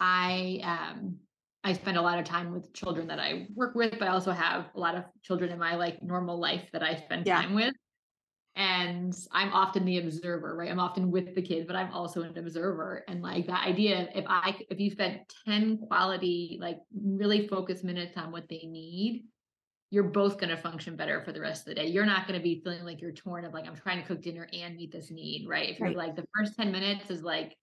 I 0.00 0.60
um 0.62 1.18
I 1.64 1.72
spend 1.72 1.96
a 1.96 2.02
lot 2.02 2.18
of 2.18 2.24
time 2.24 2.52
with 2.52 2.72
children 2.72 3.08
that 3.08 3.18
I 3.18 3.48
work 3.54 3.74
with, 3.74 3.92
but 3.98 4.02
I 4.08 4.08
also 4.08 4.30
have 4.32 4.70
a 4.74 4.80
lot 4.80 4.94
of 4.94 5.04
children 5.22 5.50
in 5.50 5.58
my 5.58 5.74
like 5.74 6.02
normal 6.02 6.38
life 6.38 6.70
that 6.72 6.82
I 6.82 6.96
spend 6.96 7.26
Yeah. 7.26 7.42
time 7.42 7.54
with. 7.54 7.74
And 8.56 9.14
I'm 9.32 9.52
often 9.52 9.84
the 9.84 9.98
observer, 9.98 10.56
right? 10.56 10.70
I'm 10.70 10.80
often 10.80 11.10
with 11.12 11.34
the 11.36 11.42
kids, 11.42 11.66
but 11.66 11.76
I'm 11.76 11.92
also 11.92 12.22
an 12.22 12.36
observer. 12.38 13.04
And 13.08 13.22
like 13.22 13.46
that 13.46 13.66
idea, 13.66 14.08
if 14.14 14.24
I 14.28 14.60
if 14.70 14.80
you 14.80 14.90
spent 14.90 15.32
10 15.46 15.78
quality, 15.78 16.58
like 16.60 16.78
really 16.92 17.48
focused 17.48 17.84
minutes 17.84 18.16
on 18.16 18.32
what 18.32 18.48
they 18.48 18.66
need, 18.66 19.28
you're 19.90 20.10
both 20.10 20.38
going 20.38 20.50
to 20.50 20.56
function 20.56 20.96
better 20.96 21.22
for 21.24 21.32
the 21.32 21.40
rest 21.40 21.62
of 21.62 21.66
the 21.66 21.74
day. 21.76 21.86
You're 21.86 22.06
not 22.06 22.26
going 22.28 22.38
to 22.38 22.44
be 22.44 22.60
feeling 22.62 22.84
like 22.84 23.00
you're 23.00 23.12
torn 23.12 23.44
of 23.46 23.54
like, 23.54 23.66
I'm 23.66 23.76
trying 23.76 24.00
to 24.02 24.06
cook 24.06 24.22
dinner 24.22 24.48
and 24.52 24.76
meet 24.76 24.92
this 24.92 25.10
need, 25.10 25.48
right? 25.48 25.68
If 25.70 25.80
you're 25.80 25.90
Right. 25.90 25.96
like, 25.96 26.16
the 26.16 26.26
first 26.36 26.56
10 26.56 26.72
minutes 26.72 27.10
is 27.10 27.22
like, 27.22 27.56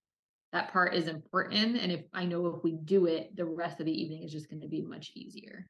that 0.55 0.71
part 0.71 0.95
is 0.95 1.07
important. 1.09 1.77
And 1.77 1.91
if 1.91 2.01
I 2.13 2.23
know 2.23 2.47
if 2.47 2.63
we 2.63 2.77
do 2.77 3.07
it, 3.07 3.35
the 3.35 3.43
rest 3.43 3.81
of 3.81 3.85
the 3.85 3.91
evening 3.91 4.23
is 4.23 4.31
just 4.31 4.49
going 4.49 4.61
to 4.61 4.69
be 4.69 4.81
much 4.81 5.11
easier. 5.13 5.67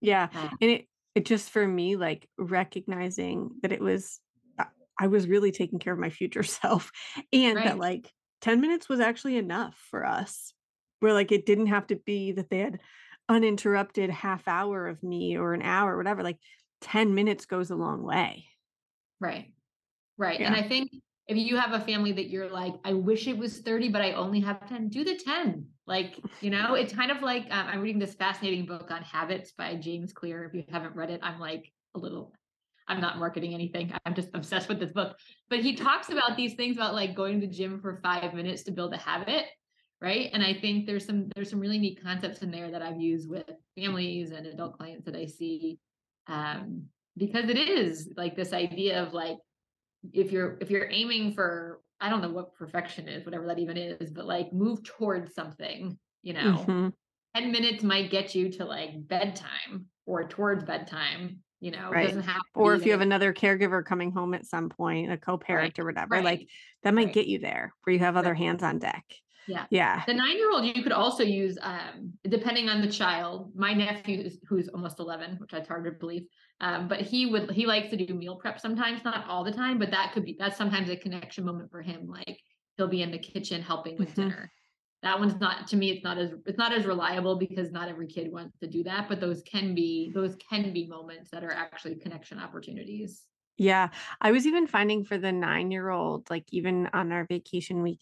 Yeah. 0.00 0.28
Uh, 0.34 0.48
And 0.60 0.70
it, 0.70 0.86
it 1.14 1.26
just 1.26 1.50
for 1.50 1.66
me, 1.68 1.96
like 1.96 2.26
recognizing 2.38 3.50
that 3.62 3.72
it 3.72 3.80
was, 3.80 4.20
I- 4.58 4.66
I 4.98 5.08
was 5.08 5.28
really 5.28 5.52
taking 5.52 5.78
care 5.78 5.92
of 5.92 5.98
my 5.98 6.08
future 6.08 6.42
self 6.60 6.90
and 7.30 7.56
Right. 7.56 7.66
that 7.66 7.78
like 7.78 8.10
10 8.40 8.62
minutes 8.62 8.88
was 8.88 9.00
actually 9.00 9.36
enough 9.36 9.76
for 9.90 10.04
us. 10.04 10.54
Where 11.00 11.12
like 11.12 11.30
it 11.30 11.44
didn't 11.44 11.66
have 11.66 11.88
to 11.88 11.96
be 11.96 12.32
that 12.32 12.48
they 12.48 12.60
had 12.60 12.80
uninterrupted 13.28 14.08
half 14.08 14.48
hour 14.48 14.88
of 14.88 15.02
me 15.02 15.36
or 15.36 15.52
an 15.52 15.60
hour, 15.62 15.96
whatever. 15.96 16.22
Like 16.22 16.38
10 16.80 17.14
minutes 17.14 17.44
goes 17.44 17.70
a 17.70 17.76
long 17.76 18.02
way. 18.02 18.46
Right. 19.20 19.52
Right. 20.16 20.40
Yeah. 20.40 20.46
And 20.46 20.56
I 20.56 20.62
think 20.66 20.90
if 21.28 21.36
you 21.36 21.56
have 21.56 21.72
a 21.72 21.84
family 21.84 22.12
that 22.12 22.30
you're 22.30 22.50
like, 22.50 22.74
I 22.84 22.94
wish 22.94 23.28
it 23.28 23.38
was 23.38 23.58
30, 23.58 23.90
but 23.90 24.02
I 24.02 24.12
only 24.12 24.40
have 24.40 24.68
10, 24.68 24.88
do 24.88 25.04
the 25.04 25.16
10. 25.16 25.66
Like, 25.86 26.18
you 26.40 26.50
know, 26.50 26.74
it's 26.74 26.92
kind 26.92 27.10
of 27.10 27.22
like 27.22 27.44
um, 27.50 27.66
I'm 27.68 27.80
reading 27.80 28.00
this 28.00 28.14
fascinating 28.14 28.66
book 28.66 28.90
on 28.90 29.02
habits 29.02 29.52
by 29.52 29.74
James 29.76 30.12
Clear. 30.12 30.44
If 30.44 30.54
you 30.54 30.64
haven't 30.70 30.96
read 30.96 31.10
it, 31.10 31.20
I'm 31.22 31.38
like 31.38 31.72
a 31.94 31.98
little, 31.98 32.32
I'm 32.88 33.00
not 33.00 33.18
marketing 33.18 33.54
anything. 33.54 33.92
I'm 34.04 34.14
just 34.14 34.30
obsessed 34.34 34.68
with 34.68 34.80
this 34.80 34.92
book. 34.92 35.16
But 35.48 35.60
he 35.60 35.76
talks 35.76 36.08
about 36.08 36.36
these 36.36 36.54
things 36.54 36.76
about 36.76 36.94
like 36.94 37.14
going 37.14 37.40
to 37.40 37.46
the 37.46 37.52
gym 37.52 37.80
for 37.80 38.00
five 38.02 38.34
minutes 38.34 38.64
to 38.64 38.72
build 38.72 38.92
a 38.92 38.98
habit. 38.98 39.46
Right. 40.00 40.30
And 40.32 40.42
I 40.42 40.54
think 40.54 40.86
there's 40.86 41.06
some 41.06 41.28
there's 41.36 41.48
some 41.48 41.60
really 41.60 41.78
neat 41.78 42.02
concepts 42.02 42.42
in 42.42 42.50
there 42.50 42.72
that 42.72 42.82
I've 42.82 43.00
used 43.00 43.30
with 43.30 43.48
families 43.76 44.32
and 44.32 44.46
adult 44.46 44.76
clients 44.76 45.04
that 45.04 45.14
I 45.14 45.26
see. 45.26 45.78
Um, 46.26 46.86
because 47.16 47.48
it 47.48 47.58
is 47.58 48.08
like 48.16 48.34
this 48.34 48.52
idea 48.52 49.00
of 49.00 49.12
like 49.12 49.36
if 50.12 50.32
you're 50.32 50.58
if 50.60 50.70
you're 50.70 50.90
aiming 50.90 51.32
for 51.32 51.82
i 52.00 52.08
don't 52.08 52.22
know 52.22 52.30
what 52.30 52.54
perfection 52.54 53.08
is 53.08 53.24
whatever 53.24 53.46
that 53.46 53.58
even 53.58 53.76
is 53.76 54.10
but 54.10 54.26
like 54.26 54.52
move 54.52 54.82
towards 54.82 55.34
something 55.34 55.98
you 56.22 56.32
know 56.32 56.68
Mhm. 56.68 56.92
10 57.34 57.52
minutes 57.52 57.82
might 57.84 58.10
get 58.10 58.34
you 58.34 58.50
to 58.50 58.64
like 58.64 59.06
bedtime 59.08 59.86
or 60.06 60.26
towards 60.28 60.64
bedtime 60.64 61.42
you 61.60 61.70
know 61.70 61.92
Right. 61.92 61.98
it 61.98 62.00
doesn't 62.00 62.22
have 62.24 62.42
to 62.56 62.62
Or 62.62 62.74
if 62.74 62.86
you 62.86 62.92
have 62.92 63.00
another 63.02 63.32
caregiver 63.34 63.84
coming 63.84 64.12
home 64.12 64.34
at 64.34 64.46
some 64.46 64.68
point, 64.68 65.10
a 65.12 65.18
co-parent 65.18 65.78
or 65.78 65.84
whatever, 65.84 66.20
right, 66.20 66.22
like 66.22 66.48
that 66.82 66.94
might 66.94 67.10
right. 67.10 67.12
get 67.12 67.26
you 67.26 67.38
there 67.38 67.74
where 67.82 67.92
you 67.92 68.00
have 68.00 68.16
other 68.16 68.34
Right. 68.34 68.34
hands 68.34 68.62
on 68.62 68.78
deck. 68.78 69.04
Yeah. 69.46 69.66
Yeah. 69.70 70.04
the 70.06 70.14
nine 70.14 70.36
year 70.36 70.50
old 70.52 70.64
you 70.64 70.82
could 70.82 70.92
also 70.92 71.22
use 71.24 71.58
um 71.62 72.12
depending 72.28 72.68
on 72.68 72.80
the 72.80 72.90
child 72.90 73.52
my 73.54 73.72
nephew 73.74 74.20
is, 74.20 74.38
who's 74.48 74.68
almost 74.68 75.00
11 75.00 75.36
which 75.38 75.52
it's 75.52 75.68
hard 75.68 75.84
to 75.84 75.90
believe 75.92 76.24
um 76.60 76.88
but 76.88 77.00
he 77.00 77.26
would 77.26 77.50
he 77.50 77.66
likes 77.66 77.88
to 77.88 77.96
do 77.96 78.14
meal 78.14 78.36
prep 78.36 78.60
sometimes 78.60 79.02
not 79.04 79.26
all 79.28 79.42
the 79.44 79.52
time 79.52 79.78
but 79.78 79.90
that 79.90 80.12
could 80.12 80.24
be 80.24 80.36
that's 80.38 80.56
sometimes 80.56 80.88
a 80.90 80.96
connection 80.96 81.44
moment 81.44 81.70
for 81.70 81.82
him 81.82 82.06
like 82.06 82.38
he'll 82.76 82.88
be 82.88 83.02
in 83.02 83.10
the 83.10 83.18
kitchen 83.18 83.62
helping 83.62 83.98
with 83.98 84.10
Mhm. 84.10 84.14
dinner 84.14 84.52
that 85.02 85.18
one's 85.18 85.34
not 85.40 85.66
to 85.68 85.76
me 85.76 85.90
it's 85.90 86.04
not 86.04 86.18
as 86.18 86.32
it's 86.46 86.58
not 86.58 86.72
as 86.72 86.86
reliable 86.86 87.36
because 87.36 87.72
not 87.72 87.88
every 87.88 88.06
kid 88.06 88.30
wants 88.30 88.56
to 88.58 88.68
do 88.68 88.84
that 88.84 89.08
but 89.08 89.20
those 89.20 89.42
can 89.42 89.74
be 89.74 90.12
those 90.14 90.36
can 90.36 90.72
be 90.72 90.86
moments 90.86 91.30
that 91.32 91.42
are 91.42 91.52
actually 91.52 91.96
connection 91.96 92.38
opportunities 92.38 93.26
Yeah. 93.58 93.90
I 94.20 94.32
was 94.32 94.46
even 94.46 94.66
finding 94.66 95.04
for 95.04 95.18
the 95.18 95.30
nine 95.32 95.70
year 95.70 95.90
old, 95.90 96.30
like 96.30 96.46
even 96.52 96.88
on 96.92 97.12
our 97.12 97.26
vacation 97.26 97.82
week, 97.82 98.00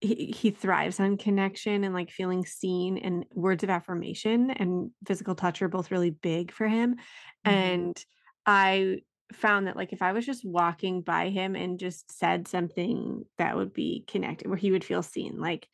he, 0.00 0.34
he 0.36 0.50
thrives 0.50 0.98
on 0.98 1.18
connection 1.18 1.84
and 1.84 1.94
like 1.94 2.10
feeling 2.10 2.44
seen 2.44 2.96
and 2.98 3.26
words 3.32 3.62
of 3.62 3.70
affirmation 3.70 4.50
and 4.50 4.90
physical 5.06 5.34
touch 5.34 5.60
are 5.60 5.68
both 5.68 5.90
really 5.90 6.10
big 6.10 6.52
for 6.52 6.66
him. 6.68 6.96
Mhm. 7.44 7.52
And 7.52 8.04
I 8.46 9.02
found 9.32 9.66
that 9.66 9.76
like 9.76 9.92
if 9.92 10.02
I 10.02 10.12
was 10.12 10.26
just 10.26 10.44
walking 10.44 11.02
by 11.02 11.28
him 11.28 11.54
and 11.54 11.78
just 11.78 12.10
said 12.18 12.48
something 12.48 13.24
that 13.38 13.56
would 13.56 13.72
be 13.72 14.04
connected, 14.08 14.48
where 14.48 14.56
he 14.56 14.70
would 14.72 14.84
feel 14.84 15.02
seen, 15.02 15.38
like, 15.38 15.68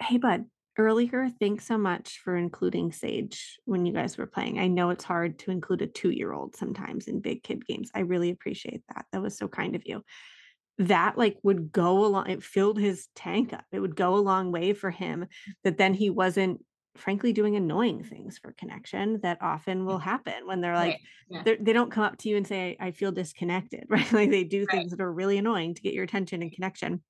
hey, 0.00 0.16
bud, 0.18 0.46
earlier, 0.78 1.28
thanks 1.40 1.66
so 1.66 1.76
much 1.78 2.20
for 2.24 2.36
including 2.36 2.92
Sage 2.92 3.58
when 3.64 3.84
you 3.86 3.92
guys 3.92 4.16
were 4.16 4.26
playing. 4.26 4.58
I 4.58 4.68
know 4.68 4.90
it's 4.90 5.04
hard 5.04 5.38
to 5.40 5.50
include 5.50 5.82
a 5.82 5.86
two 5.86 6.10
year 6.10 6.32
old 6.32 6.56
sometimes 6.56 7.08
in 7.08 7.20
big 7.20 7.42
kid 7.42 7.66
games. 7.66 7.90
I 7.94 8.00
really 8.00 8.30
appreciate 8.30 8.82
that. 8.88 9.06
That 9.12 9.22
was 9.22 9.36
so 9.36 9.48
kind 9.48 9.74
of 9.76 9.82
you 9.84 10.02
that 10.78 11.18
like 11.18 11.36
would 11.42 11.70
go 11.70 12.04
along 12.04 12.28
it 12.28 12.42
filled 12.42 12.78
his 12.78 13.08
tank 13.14 13.52
up 13.52 13.64
it 13.72 13.80
would 13.80 13.96
go 13.96 14.14
a 14.14 14.16
long 14.16 14.50
way 14.50 14.72
for 14.72 14.90
him 14.90 15.26
that 15.64 15.76
then 15.76 15.94
he 15.94 16.10
wasn't 16.10 16.64
frankly 16.96 17.32
doing 17.32 17.56
annoying 17.56 18.02
things 18.02 18.38
for 18.38 18.52
connection 18.52 19.18
that 19.22 19.38
often 19.40 19.86
will 19.86 19.98
mm. 19.98 20.02
happen 20.02 20.46
when 20.46 20.60
they're 20.60 20.74
like 20.74 20.92
Right. 20.92 21.00
Yeah. 21.28 21.42
they're, 21.44 21.56
they 21.60 21.72
don't 21.72 21.90
come 21.90 22.04
up 22.04 22.18
to 22.18 22.28
you 22.28 22.36
and 22.36 22.46
say 22.46 22.76
i 22.80 22.90
feel 22.90 23.12
disconnected 23.12 23.84
right 23.88 24.12
like 24.12 24.30
they 24.30 24.44
do 24.44 24.60
Right. 24.60 24.78
things 24.78 24.90
that 24.90 25.00
are 25.00 25.12
really 25.12 25.38
annoying 25.38 25.74
to 25.74 25.82
get 25.82 25.94
your 25.94 26.04
attention 26.04 26.42
and 26.42 26.52
connection 26.52 27.02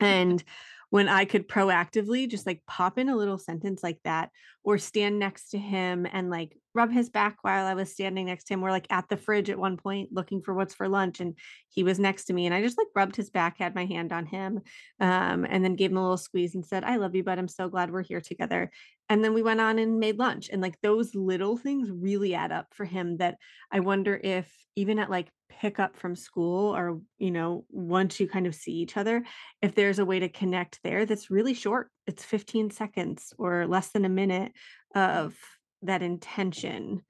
mm-hmm. 0.00 0.04
and 0.04 0.44
when 0.92 1.08
I 1.08 1.24
could 1.24 1.48
proactively 1.48 2.28
just 2.28 2.46
like 2.46 2.60
pop 2.66 2.98
in 2.98 3.08
a 3.08 3.16
little 3.16 3.38
sentence 3.38 3.82
like 3.82 3.98
that 4.04 4.28
or 4.62 4.76
stand 4.76 5.18
next 5.18 5.52
to 5.52 5.58
him 5.58 6.06
and 6.12 6.28
like 6.28 6.54
rub 6.74 6.90
his 6.90 7.10
back 7.10 7.36
while 7.42 7.66
I 7.66 7.74
was 7.74 7.92
standing 7.92 8.26
next 8.26 8.44
to 8.44 8.54
him. 8.54 8.60
We're 8.60 8.70
like 8.70 8.86
at 8.90 9.08
the 9.08 9.16
fridge 9.16 9.50
at 9.50 9.58
one 9.58 9.76
point 9.76 10.10
looking 10.12 10.42
for 10.42 10.54
what's 10.54 10.74
for 10.74 10.88
lunch 10.88 11.20
and 11.20 11.36
he 11.68 11.82
was 11.82 11.98
next 11.98 12.24
to 12.26 12.32
me 12.32 12.46
and 12.46 12.54
I 12.54 12.62
just 12.62 12.78
like 12.78 12.88
rubbed 12.94 13.16
his 13.16 13.30
back, 13.30 13.58
had 13.58 13.74
my 13.74 13.84
hand 13.84 14.12
on 14.12 14.26
him, 14.26 14.60
um, 15.00 15.46
and 15.48 15.64
then 15.64 15.76
gave 15.76 15.90
him 15.90 15.96
a 15.96 16.02
little 16.02 16.16
squeeze 16.16 16.54
and 16.54 16.64
said, 16.64 16.84
I 16.84 16.96
love 16.96 17.14
you, 17.14 17.24
but 17.24 17.38
I'm 17.38 17.48
so 17.48 17.68
glad 17.68 17.90
we're 17.90 18.02
here 18.02 18.20
together. 18.20 18.70
And 19.08 19.22
then 19.22 19.34
we 19.34 19.42
went 19.42 19.60
on 19.60 19.78
and 19.78 20.00
made 20.00 20.18
lunch. 20.18 20.48
And 20.50 20.62
like 20.62 20.80
those 20.80 21.14
little 21.14 21.56
things 21.56 21.90
really 21.90 22.34
add 22.34 22.52
up 22.52 22.68
for 22.72 22.84
him 22.84 23.18
that 23.18 23.36
I 23.70 23.80
wonder 23.80 24.18
if 24.22 24.50
even 24.74 24.98
at 24.98 25.10
like 25.10 25.28
pick 25.50 25.78
up 25.78 25.96
from 25.96 26.16
school 26.16 26.74
or, 26.74 26.98
you 27.18 27.30
know, 27.30 27.66
once 27.68 28.18
you 28.18 28.26
kind 28.26 28.46
of 28.46 28.54
see 28.54 28.72
each 28.72 28.96
other, 28.96 29.22
if 29.60 29.74
there's 29.74 29.98
a 29.98 30.04
way 30.04 30.20
to 30.20 30.28
connect 30.28 30.82
there 30.82 31.04
that's 31.04 31.30
really 31.30 31.52
short, 31.52 31.90
it's 32.06 32.24
15 32.24 32.70
seconds 32.70 33.34
or 33.38 33.66
less 33.66 33.90
than 33.90 34.04
a 34.04 34.10
minute 34.10 34.52
of 34.94 35.36
that 35.82 36.02
intention. 36.02 37.02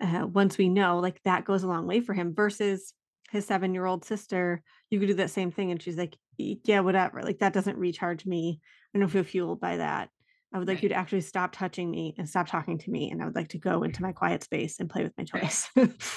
Uh, 0.00 0.26
once 0.26 0.56
we 0.58 0.68
know, 0.68 0.98
like 1.00 1.20
that 1.24 1.44
goes 1.44 1.62
a 1.62 1.68
long 1.68 1.86
way 1.86 2.00
for 2.00 2.14
him 2.14 2.34
versus 2.34 2.94
his 3.30 3.44
seven 3.46 3.74
year 3.74 3.84
old 3.84 4.04
sister. 4.04 4.62
You 4.90 4.98
could 5.00 5.08
do 5.08 5.14
that 5.14 5.30
same 5.30 5.50
thing. 5.50 5.70
And 5.70 5.82
she's 5.82 5.96
like, 5.98 6.16
yeah, 6.36 6.80
whatever. 6.80 7.22
Like 7.22 7.40
that 7.40 7.52
doesn't 7.52 7.76
recharge 7.76 8.24
me. 8.24 8.60
I 8.94 8.98
don't 8.98 9.08
feel 9.08 9.24
fueled 9.24 9.60
by 9.60 9.78
that. 9.78 10.08
I 10.54 10.58
would 10.58 10.66
like 10.68 10.76
Right. 10.76 10.84
you 10.84 10.88
to 10.90 10.94
actually 10.94 11.20
stop 11.20 11.52
touching 11.52 11.90
me 11.90 12.14
and 12.16 12.28
stop 12.28 12.46
talking 12.48 12.78
to 12.78 12.90
me. 12.90 13.10
And 13.10 13.20
I 13.20 13.26
would 13.26 13.34
like 13.34 13.48
to 13.48 13.58
go 13.58 13.82
into 13.82 14.02
my 14.02 14.12
quiet 14.12 14.42
space 14.44 14.80
and 14.80 14.88
play 14.88 15.02
with 15.02 15.12
my 15.18 15.26
Right. 15.34 15.42
toys. 15.42 15.68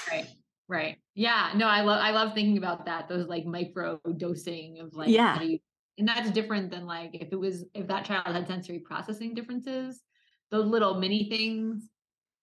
Right. 0.09 0.27
Right. 0.69 0.97
Yeah. 1.15 1.51
No, 1.55 1.67
I 1.67 1.81
love 1.81 1.99
I 2.01 2.11
love 2.11 2.33
thinking 2.33 2.57
about 2.57 2.85
that. 2.85 3.09
Those 3.09 3.27
like 3.27 3.45
micro 3.45 3.99
dosing 4.15 4.79
of 4.79 4.93
like 4.93 5.09
Yeah. 5.09 5.41
you 5.41 5.59
and 5.97 6.07
that's 6.07 6.31
different 6.31 6.71
than 6.71 6.85
like 6.85 7.09
if 7.13 7.27
it 7.33 7.35
was 7.39 7.65
if 7.73 7.87
that 7.87 8.05
child 8.05 8.27
had 8.27 8.47
sensory 8.47 8.79
processing 8.79 9.33
differences, 9.33 10.01
those 10.49 10.65
little 10.65 10.97
mini 10.97 11.27
things, 11.29 11.89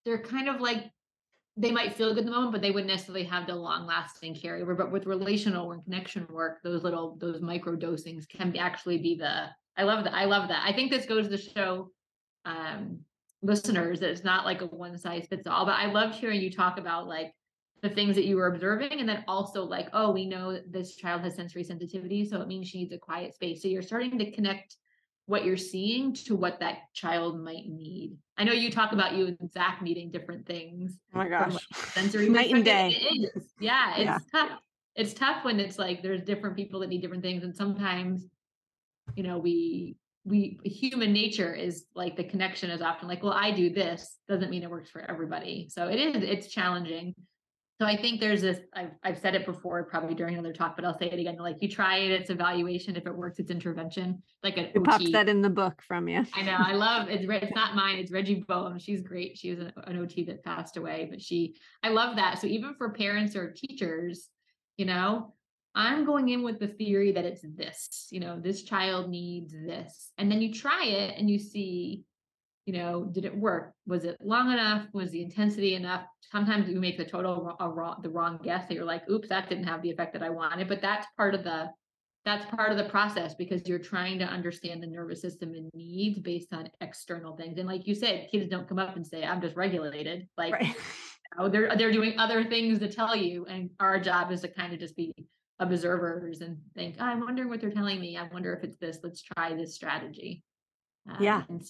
they're 0.05 0.23
kind 0.23 0.49
of 0.49 0.61
like 0.61 0.91
they 1.57 1.73
might 1.73 1.95
feel 1.95 2.11
good 2.11 2.21
in 2.21 2.27
the 2.27 2.33
moment, 2.33 2.53
but 2.53 2.63
they 2.63 2.71
wouldn't 2.71 2.91
necessarily 2.91 3.25
have 3.25 3.47
the 3.47 3.55
long 3.55 3.85
lasting 3.85 4.35
carryover. 4.35 4.77
But 4.77 4.93
with 4.93 5.07
relational 5.07 5.73
and 5.73 5.83
connection 5.83 6.27
work, 6.31 6.59
those 6.63 6.85
little 6.85 7.17
those 7.21 7.41
micro 7.41 7.77
dosings 7.77 8.29
can 8.29 8.53
be 8.53 8.59
actually 8.59 8.99
be 8.99 9.17
the 9.17 9.47
I 9.77 9.83
love 9.83 10.05
that. 10.05 10.15
I 10.15 10.25
love 10.25 10.49
that. 10.49 10.65
I 10.65 10.73
think 10.73 10.91
this 10.91 11.07
goes 11.07 11.29
to 11.29 11.37
show 11.37 11.91
um 12.45 13.01
listeners 13.43 14.01
that 14.01 14.11
it's 14.11 14.25
not 14.25 14.45
like 14.45 14.63
a 14.63 14.67
one 14.67 14.97
size 14.97 15.27
fits 15.29 15.47
all. 15.47 15.67
But 15.67 15.77
I 15.77 15.91
loved 15.91 16.15
hearing 16.15 16.41
you 16.41 16.51
talk 16.51 16.79
about 16.79 17.09
like 17.09 17.33
the 17.83 17.89
things 17.89 18.17
that 18.17 18.25
you 18.25 18.37
were 18.37 18.49
observing 18.49 18.99
and 18.99 19.09
then 19.09 19.25
also 19.29 19.65
like 19.65 19.89
oh 19.93 20.11
we 20.11 20.27
know 20.27 20.61
this 20.69 20.97
child 20.97 21.23
has 21.23 21.37
sensory 21.37 21.63
sensitivity 21.63 22.25
so 22.25 22.41
it 22.41 22.49
means 22.49 22.69
she 22.69 22.79
needs 22.79 22.93
a 22.93 22.99
quiet 22.99 23.35
space 23.35 23.63
so 23.63 23.69
you're 23.69 23.83
starting 23.83 24.19
to 24.19 24.31
connect 24.33 24.77
what 25.29 25.45
you're 25.45 25.59
seeing 25.59 26.15
to 26.15 26.35
what 26.35 26.59
that 26.61 26.79
child 26.95 27.39
might 27.39 27.69
need. 27.69 28.17
I 28.39 28.45
know 28.45 28.53
you 28.53 28.71
talk 28.71 28.93
about 28.93 29.15
you 29.15 29.37
and 29.39 29.53
zach 29.53 29.83
needing 29.83 30.11
different 30.11 30.47
things 30.47 30.99
oh 31.15 31.19
my 31.19 31.29
gosh. 31.29 31.53
like, 31.53 31.63
sensory 31.93 32.29
Night 32.31 32.51
and 32.51 32.65
day. 32.65 32.97
it 32.99 33.31
is. 33.37 33.53
Yeah 33.61 33.95
it's 33.97 34.05
Yeah. 34.05 34.19
tough. 34.33 34.59
It's 34.97 35.13
tough 35.13 35.45
when 35.45 35.61
it's 35.61 35.79
like 35.79 36.03
there's 36.03 36.23
different 36.23 36.57
people 36.57 36.81
that 36.81 36.89
need 36.89 37.03
different 37.03 37.23
things 37.23 37.45
and 37.45 37.55
sometimes 37.55 38.27
you 39.17 39.23
know 39.23 39.37
we 39.39 39.97
we 40.25 40.59
human 40.65 41.13
nature 41.13 41.55
is 41.55 41.85
like 41.95 42.17
the 42.17 42.25
connection 42.25 42.71
is 42.71 42.81
often 42.81 43.07
like 43.07 43.23
well 43.23 43.35
i 43.35 43.51
do 43.51 43.69
this. 43.69 44.17
Doesn't 44.29 44.51
mean 44.51 44.63
it 44.63 44.71
works 44.71 44.89
for 44.91 45.03
everybody. 45.03 45.69
So 45.71 45.89
it 45.89 46.01
is 46.01 46.23
it's 46.25 46.49
challenging 46.49 47.15
so 47.81 47.87
I 47.87 47.97
think 47.97 48.19
there's 48.21 48.41
this, 48.41 48.59
I've, 48.75 48.91
I've 49.05 49.19
said 49.19 49.37
it 49.37 49.47
before, 49.47 49.85
probably 49.85 50.15
during 50.17 50.35
another 50.35 50.53
talk, 50.53 50.75
but 50.75 50.85
I'll 50.85 50.99
say 50.99 51.07
it 51.07 51.19
again. 51.19 51.37
Like 51.39 51.59
you 51.61 51.69
try 51.69 51.99
it, 51.99 52.11
it's 52.11 52.29
evaluation. 52.29 52.97
If 52.97 53.07
it 53.07 53.15
works, 53.17 53.39
it's 53.39 53.53
intervention. 53.53 54.21
Like 54.43 54.57
an 54.57 54.71
It 54.75 54.83
pops 54.83 55.05
OT. 55.05 55.13
that 55.13 55.29
in 55.29 55.43
the 55.43 55.51
book 55.51 55.81
from 55.87 56.09
you. 56.09 56.27
I 56.35 56.43
know. 56.43 56.57
I 56.59 56.73
love 56.73 57.09
it's. 57.09 57.25
It's 57.29 57.55
not 57.55 57.77
mine. 57.77 57.99
It's 57.99 58.11
Regi 58.11 58.43
Boehme. 58.49 58.81
She's 58.81 59.01
great. 59.03 59.39
She 59.39 59.51
was 59.51 59.61
an, 59.61 59.73
an 59.87 59.97
OT 59.97 60.25
that 60.25 60.43
passed 60.43 60.77
away, 60.77 61.07
but 61.09 61.23
she. 61.23 61.55
I 61.85 61.91
love 61.91 62.17
that. 62.17 62.41
So 62.41 62.49
even 62.49 62.75
for 62.75 62.91
parents 62.93 63.37
or 63.37 63.53
teachers, 63.53 64.29
you 64.77 64.85
know, 64.85 65.35
I'm 65.77 66.05
going 66.05 66.31
in 66.31 66.43
with 66.43 66.59
the 66.59 66.67
theory 66.67 67.13
that 67.13 67.25
it's 67.25 67.43
this. 67.43 68.09
You 68.11 68.19
know, 68.19 68.41
this 68.41 68.65
child 68.65 69.09
needs 69.09 69.53
this, 69.53 70.11
and 70.19 70.29
then 70.29 70.43
you 70.43 70.53
try 70.53 70.85
it 70.87 71.17
and 71.17 71.31
you 71.31 71.39
see 71.39 72.03
you 72.69 72.75
know, 72.75 73.05
did 73.05 73.25
it 73.25 73.35
work? 73.35 73.73
Was 73.87 74.05
it 74.05 74.19
long 74.21 74.53
enough? 74.53 74.87
Was 74.93 75.11
the 75.11 75.23
intensity 75.23 75.75
enough? 75.75 76.03
Sometimes 76.21 76.69
you 76.69 76.79
make 76.79 76.99
the 76.99 77.05
total 77.05 77.57
a 77.59 77.67
wrong, 77.67 77.99
the 78.03 78.11
wrong 78.11 78.39
guess 78.45 78.69
that 78.69 78.75
you're 78.75 78.85
like, 78.85 79.09
oops, 79.09 79.31
that 79.31 79.49
didn't 79.49 79.65
have 79.65 79.81
the 79.81 79.91
effect 79.91 80.13
that 80.13 80.23
I 80.23 80.29
wanted. 80.29 80.69
But 80.69 80.83
that's 80.83 81.07
part 81.17 81.35
of 81.35 81.45
the 81.45 81.71
that's 82.27 82.45
part 82.55 82.71
of 82.71 82.77
the 82.77 82.85
process 82.85 83.35
because 83.35 83.67
you're 83.67 83.79
trying 83.79 84.19
to 84.19 84.27
understand 84.27 84.83
the 84.83 84.87
nervous 84.87 85.23
system 85.23 85.55
and 85.55 85.71
needs 85.73 86.19
based 86.19 86.53
on 86.53 86.69
external 86.83 87.35
things. 87.39 87.57
And 87.57 87.67
like 87.67 87.87
you 87.87 87.95
said, 87.95 88.29
kids 88.31 88.51
don't 88.51 88.69
come 88.69 88.79
up 88.79 88.97
and 88.97 89.07
say, 89.07 89.25
I'm 89.25 89.41
just 89.41 89.57
regulated. 89.57 90.29
Like 90.37 90.53
Right. 90.53 90.67
you 90.67 91.39
know, 91.39 91.49
they're 91.49 91.75
they're 91.75 91.91
doing 91.93 92.19
other 92.19 92.45
things 92.45 92.81
to 92.81 92.93
tell 92.93 93.17
you. 93.17 93.47
And 93.47 93.71
our 93.81 93.99
job 93.99 94.31
is 94.31 94.43
to 94.43 94.49
kind 94.49 94.75
of 94.75 94.79
just 94.79 94.95
be 94.95 95.15
observers 95.59 96.43
and 96.43 96.59
think, 96.75 96.97
oh, 97.01 97.05
I'm 97.05 97.21
wondering 97.21 97.49
what 97.49 97.63
they're 97.63 97.71
telling 97.71 97.99
me. 97.99 98.19
I 98.19 98.29
wonder 98.31 98.53
if 98.53 98.63
it's 98.63 98.77
this. 98.77 98.99
Let's 99.03 99.23
try 99.23 99.55
this 99.55 99.75
strategy. 99.75 100.43
Um, 101.09 101.17
Yeah. 101.19 101.45
And 101.49 101.63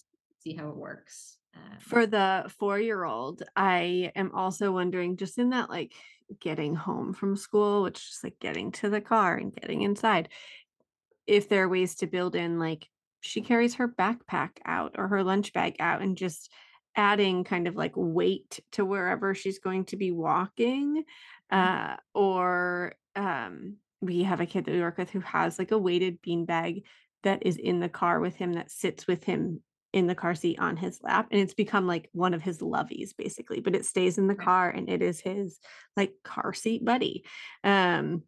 see 0.49 0.57
how 0.57 0.69
it 0.69 0.77
works. 0.77 1.39
Um, 1.55 1.79
For 1.81 2.07
the 2.07 2.51
four 2.59 2.79
year 2.79 3.05
old, 3.05 3.43
I 3.57 4.13
am 4.15 4.33
also 4.35 4.73
wondering 4.73 5.17
just 5.17 5.39
in 5.39 5.51
that 5.51 5.71
like 5.71 5.95
getting 6.41 6.75
home 6.75 7.13
from 7.13 7.37
school, 7.37 7.83
which 7.83 7.99
is 7.99 8.21
like 8.23 8.39
getting 8.39 8.73
to 8.73 8.91
the 8.91 9.01
car 9.01 9.37
and 9.37 9.55
getting 9.55 9.83
inside, 9.83 10.29
if 11.27 11.49
there 11.49 11.65
are 11.65 11.69
ways 11.69 11.97
to 11.97 12.07
build 12.07 12.35
in 12.35 12.59
like 12.59 12.89
she 13.21 13.41
carries 13.41 13.75
her 13.75 13.89
backpack 13.89 14.51
out 14.65 14.95
or 14.97 15.09
her 15.09 15.25
lunch 15.25 15.53
bag 15.53 15.77
out 15.81 16.03
and 16.03 16.17
just 16.17 16.51
adding 16.97 17.45
kind 17.45 17.69
of 17.69 17.77
like 17.77 17.93
weight 17.95 18.61
to 18.73 18.85
wherever 18.85 19.35
she's 19.35 19.59
going 19.59 19.85
to 19.85 19.97
be 19.97 20.11
walking 20.11 21.05
uh 21.51 21.97
or 22.15 22.95
um 23.15 23.77
we 24.01 24.23
have 24.23 24.41
a 24.41 24.47
kid 24.47 24.65
that 24.65 24.73
we 24.73 24.81
work 24.81 24.99
with 24.99 25.11
who 25.11 25.21
has 25.21 25.59
like 25.59 25.71
a 25.71 25.79
weighted 25.79 26.21
bean 26.23 26.45
bag 26.45 26.85
that 27.25 27.45
is 27.45 27.57
in 27.57 27.81
the 27.81 27.89
car 27.89 28.21
with 28.21 28.37
him 28.37 28.55
that 28.55 28.71
sits 28.71 29.07
with 29.07 29.25
him 29.25 29.61
in 29.93 30.07
the 30.07 30.15
car 30.15 30.35
seat 30.35 30.59
on 30.59 30.77
his 30.77 31.01
lap 31.03 31.29
and 31.31 31.41
it's 31.41 31.55
become 31.55 31.87
like 31.87 32.11
one 32.13 32.35
of 32.35 32.43
his 32.43 32.59
lovies 32.59 33.11
basically 33.17 33.61
but 33.61 33.75
it 33.75 33.87
stays 33.87 34.19
in 34.19 34.27
the 34.27 34.35
car 34.35 34.69
and 34.69 34.89
it 34.89 35.01
is 35.01 35.21
his 35.21 35.59
like 35.97 36.13
car 36.23 36.53
seat 36.53 36.85
buddy 36.85 37.25
um 37.65 38.23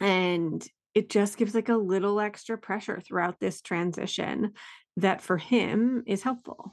and 0.00 0.66
it 0.94 1.08
just 1.08 1.36
gives 1.36 1.54
like 1.54 1.68
a 1.68 1.76
little 1.76 2.18
extra 2.20 2.58
pressure 2.58 3.00
throughout 3.00 3.38
this 3.38 3.60
transition 3.60 4.52
that 4.96 5.20
for 5.20 5.36
him 5.36 6.02
is 6.06 6.22
helpful 6.22 6.72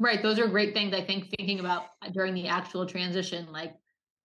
Right. 0.00 0.22
Those 0.22 0.38
are 0.38 0.48
great 0.48 0.72
things 0.72 0.94
I 0.94 1.04
think 1.04 1.28
thinking 1.36 1.60
about 1.60 1.84
during 2.12 2.32
the 2.32 2.48
actual 2.48 2.86
transition, 2.86 3.52
like 3.52 3.74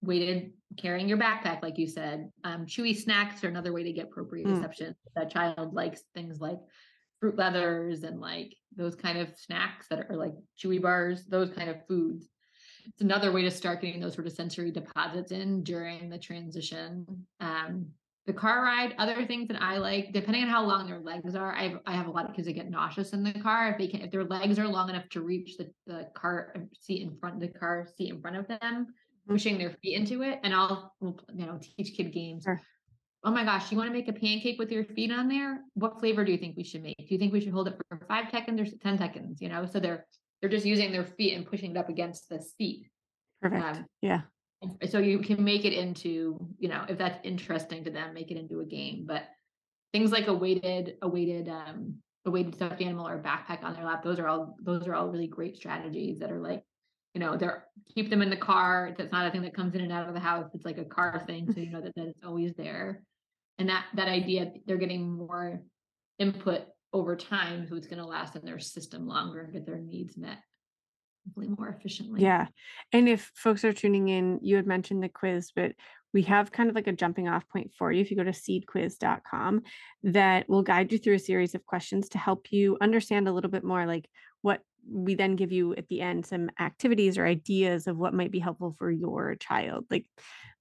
weighted 0.01 0.53
carrying 0.77 1.09
your 1.09 1.17
backpack, 1.17 1.61
like 1.61 1.77
you 1.77 1.85
said. 1.85 2.31
Um, 2.45 2.65
chewy 2.65 2.95
snacks 2.95 3.43
are 3.43 3.49
another 3.49 3.73
way 3.73 3.83
to 3.83 3.91
get 3.91 4.09
proprioception. 4.09 4.95
That 5.15 5.29
child 5.29 5.73
likes 5.73 6.03
things 6.13 6.39
like 6.39 6.59
fruit 7.19 7.37
leathers 7.37 8.03
and 8.03 8.21
like 8.21 8.55
those 8.75 8.95
kind 8.95 9.17
of 9.17 9.35
snacks 9.37 9.87
that 9.89 10.09
are 10.09 10.15
like 10.15 10.33
chewy 10.57 10.81
bars, 10.81 11.25
those 11.25 11.49
kind 11.51 11.69
of 11.69 11.85
foods. 11.87 12.29
It's 12.87 13.01
another 13.01 13.33
way 13.33 13.41
to 13.41 13.51
start 13.51 13.81
getting 13.81 13.99
those 13.99 14.13
sort 14.13 14.27
of 14.27 14.33
sensory 14.33 14.71
deposits 14.71 15.31
in 15.33 15.61
during 15.63 16.09
the 16.09 16.19
transition. 16.19 17.25
Um, 17.41 17.87
the 18.25 18.33
car 18.33 18.63
ride, 18.63 18.95
other 18.97 19.25
things 19.25 19.47
that 19.49 19.61
I 19.61 19.77
like, 19.77 20.11
depending 20.11 20.43
on 20.43 20.49
how 20.49 20.65
long 20.65 20.87
their 20.87 20.99
legs 20.99 21.35
are. 21.35 21.53
I 21.53 21.69
have, 21.69 21.79
I 21.85 21.93
have 21.93 22.07
a 22.07 22.11
lot 22.11 22.27
of 22.27 22.35
kids 22.35 22.47
that 22.47 22.53
get 22.53 22.69
nauseous 22.69 23.13
in 23.13 23.23
the 23.23 23.33
car. 23.33 23.69
If 23.69 23.77
they 23.77 23.87
can, 23.87 24.01
if 24.01 24.11
their 24.11 24.23
legs 24.23 24.57
are 24.57 24.67
long 24.67 24.89
enough 24.89 25.07
to 25.09 25.21
reach 25.21 25.57
the, 25.57 25.69
the 25.85 26.09
car 26.15 26.55
seat 26.79 27.03
in 27.03 27.15
front, 27.17 27.39
the 27.39 27.49
car 27.49 27.87
seat 27.97 28.09
in 28.09 28.21
front 28.21 28.37
of 28.37 28.47
them, 28.47 28.87
pushing 29.27 29.57
their 29.57 29.71
feet 29.81 29.95
into 29.95 30.23
it, 30.23 30.39
and 30.43 30.53
I'll 30.53 30.93
you 31.01 31.45
know 31.45 31.59
teach 31.77 31.95
kid 31.95 32.13
games. 32.13 32.43
Sure. 32.43 32.59
Oh 33.23 33.31
my 33.31 33.43
gosh, 33.43 33.71
you 33.71 33.77
want 33.77 33.89
to 33.89 33.93
make 33.93 34.07
a 34.07 34.13
pancake 34.13 34.57
with 34.59 34.71
your 34.71 34.85
feet 34.85 35.11
on 35.11 35.27
there? 35.27 35.61
What 35.73 35.99
flavor 35.99 36.23
do 36.23 36.31
you 36.31 36.37
think 36.37 36.57
we 36.57 36.63
should 36.63 36.83
make? 36.83 36.97
Do 36.97 37.05
you 37.09 37.17
think 37.17 37.33
we 37.33 37.41
should 37.41 37.53
hold 37.53 37.67
it 37.67 37.75
for 37.89 37.99
five 38.07 38.29
seconds 38.31 38.59
or 38.61 38.77
ten 38.77 38.97
seconds? 38.97 39.41
You 39.41 39.49
know, 39.49 39.65
so 39.65 39.79
they're 39.79 40.05
they're 40.41 40.49
just 40.49 40.65
using 40.65 40.91
their 40.91 41.05
feet 41.05 41.35
and 41.35 41.45
pushing 41.45 41.71
it 41.71 41.77
up 41.77 41.89
against 41.89 42.29
the 42.29 42.39
seat. 42.39 42.87
perfect 43.41 43.63
Um, 43.63 43.85
yeah 44.01 44.21
so 44.89 44.99
you 44.99 45.19
can 45.19 45.43
make 45.43 45.65
it 45.65 45.73
into 45.73 46.37
you 46.57 46.69
know 46.69 46.83
if 46.87 46.97
that's 46.97 47.19
interesting 47.23 47.83
to 47.83 47.89
them 47.89 48.13
make 48.13 48.31
it 48.31 48.37
into 48.37 48.59
a 48.59 48.65
game 48.65 49.05
but 49.05 49.23
things 49.91 50.11
like 50.11 50.27
a 50.27 50.33
weighted 50.33 50.95
a 51.01 51.07
weighted 51.07 51.49
um 51.49 51.95
a 52.25 52.31
weighted 52.31 52.55
stuffed 52.55 52.81
animal 52.81 53.07
or 53.07 53.21
backpack 53.21 53.63
on 53.63 53.73
their 53.73 53.85
lap 53.85 54.03
those 54.03 54.19
are 54.19 54.27
all 54.27 54.55
those 54.61 54.87
are 54.87 54.95
all 54.95 55.07
really 55.07 55.27
great 55.27 55.55
strategies 55.55 56.19
that 56.19 56.31
are 56.31 56.39
like 56.39 56.63
you 57.13 57.21
know 57.21 57.37
they're 57.37 57.65
keep 57.93 58.09
them 58.09 58.21
in 58.21 58.29
the 58.29 58.37
car 58.37 58.93
that's 58.97 59.11
not 59.11 59.25
a 59.25 59.31
thing 59.31 59.41
that 59.41 59.55
comes 59.55 59.73
in 59.73 59.81
and 59.81 59.91
out 59.91 60.07
of 60.07 60.13
the 60.13 60.19
house 60.19 60.49
it's 60.53 60.65
like 60.65 60.77
a 60.77 60.85
car 60.85 61.23
thing 61.25 61.51
so 61.51 61.59
you 61.59 61.71
know 61.71 61.81
that, 61.81 61.95
that 61.95 62.07
it's 62.07 62.23
always 62.23 62.53
there. 62.55 63.01
And 63.57 63.69
that 63.69 63.85
that 63.93 64.09
idea 64.09 64.51
they're 64.65 64.75
getting 64.75 65.09
more 65.09 65.61
input 66.19 66.63
over 66.91 67.15
time 67.15 67.65
so 67.67 67.75
it's 67.75 67.87
going 67.87 68.01
to 68.01 68.05
last 68.05 68.35
in 68.35 68.43
their 68.43 68.59
system 68.59 69.07
longer 69.07 69.41
and 69.41 69.53
get 69.53 69.65
their 69.65 69.77
needs 69.79 70.17
met 70.17 70.39
more 71.35 71.69
efficiently 71.69 72.21
Yeah. 72.21 72.47
And 72.91 73.09
if 73.09 73.31
folks 73.35 73.63
are 73.63 73.73
tuning 73.73 74.09
in, 74.09 74.39
you 74.41 74.55
had 74.55 74.67
mentioned 74.67 75.03
the 75.03 75.09
quiz, 75.09 75.51
but 75.55 75.73
we 76.13 76.21
have 76.23 76.51
kind 76.51 76.69
of 76.69 76.75
like 76.75 76.87
a 76.87 76.93
jumping 76.93 77.27
off 77.27 77.47
point 77.49 77.71
for 77.77 77.91
you. 77.91 78.01
If 78.01 78.09
you 78.09 78.17
go 78.17 78.23
to 78.23 78.31
seedquiz.com, 78.31 79.63
that 80.03 80.47
will 80.47 80.63
guide 80.63 80.91
you 80.91 80.97
through 80.97 81.15
a 81.15 81.19
series 81.19 81.55
of 81.55 81.65
questions 81.65 82.07
to 82.09 82.17
help 82.17 82.51
you 82.51 82.77
understand 82.79 83.27
a 83.27 83.33
little 83.33 83.51
bit 83.51 83.65
more 83.65 83.85
like 83.85 84.07
what 84.41 84.61
we 84.89 85.15
then 85.15 85.35
give 85.35 85.51
you 85.51 85.73
at 85.75 85.87
the 85.87 86.01
end 86.01 86.25
some 86.25 86.49
activities 86.59 87.17
or 87.17 87.25
ideas 87.25 87.87
of 87.87 87.97
what 87.97 88.13
might 88.13 88.31
be 88.31 88.39
helpful 88.39 88.75
for 88.77 88.89
your 88.89 89.35
child. 89.35 89.85
Like 89.89 90.05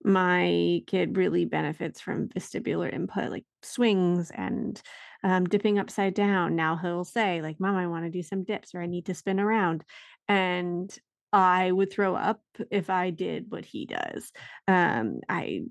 my 0.02 0.82
kid 0.86 1.16
really 1.16 1.44
benefits 1.44 2.00
from 2.00 2.28
vestibular 2.28 2.92
input, 2.92 3.30
like 3.30 3.44
swings 3.62 4.30
and 4.34 4.80
um, 5.22 5.44
dipping 5.46 5.78
upside 5.78 6.14
down. 6.14 6.54
Now 6.54 6.76
he'll 6.76 7.04
say, 7.04 7.40
like, 7.40 7.58
Mom, 7.58 7.76
I 7.76 7.86
want 7.86 8.04
to 8.04 8.10
do 8.10 8.22
some 8.22 8.44
dips 8.44 8.74
or 8.74 8.82
I 8.82 8.86
need 8.86 9.06
to 9.06 9.14
spin 9.14 9.40
around. 9.40 9.82
And 10.28 10.96
I 11.32 11.72
would 11.72 11.92
throw 11.92 12.14
up 12.14 12.40
if 12.70 12.90
I 12.90 13.10
did 13.10 13.46
what 13.48 13.64
he 13.64 13.86
does. 13.86 14.30
Um, 14.68 15.20
I 15.28 15.62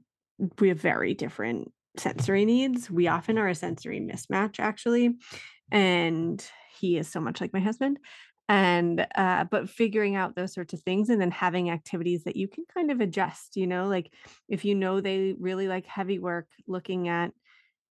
we 0.59 0.69
have 0.69 0.79
very 0.79 1.13
different 1.13 1.71
sensory 1.97 2.45
needs. 2.45 2.89
We 2.89 3.07
often 3.07 3.37
are 3.37 3.47
a 3.47 3.55
sensory 3.55 3.99
mismatch, 3.99 4.59
actually. 4.59 5.15
And 5.71 6.45
he 6.77 6.97
is 6.97 7.07
so 7.07 7.21
much 7.21 7.39
like 7.39 7.53
my 7.53 7.59
husband. 7.59 7.99
And 8.49 9.07
uh, 9.15 9.45
but 9.45 9.69
figuring 9.69 10.15
out 10.15 10.35
those 10.35 10.53
sorts 10.53 10.73
of 10.73 10.81
things 10.81 11.09
and 11.09 11.21
then 11.21 11.31
having 11.31 11.69
activities 11.69 12.25
that 12.25 12.35
you 12.35 12.47
can 12.47 12.65
kind 12.73 12.91
of 12.91 12.99
adjust, 12.99 13.55
you 13.55 13.65
know, 13.65 13.87
like 13.87 14.11
if 14.49 14.65
you 14.65 14.75
know 14.75 14.99
they 14.99 15.33
really 15.39 15.67
like 15.67 15.85
heavy 15.85 16.19
work, 16.19 16.47
looking 16.67 17.07
at 17.07 17.31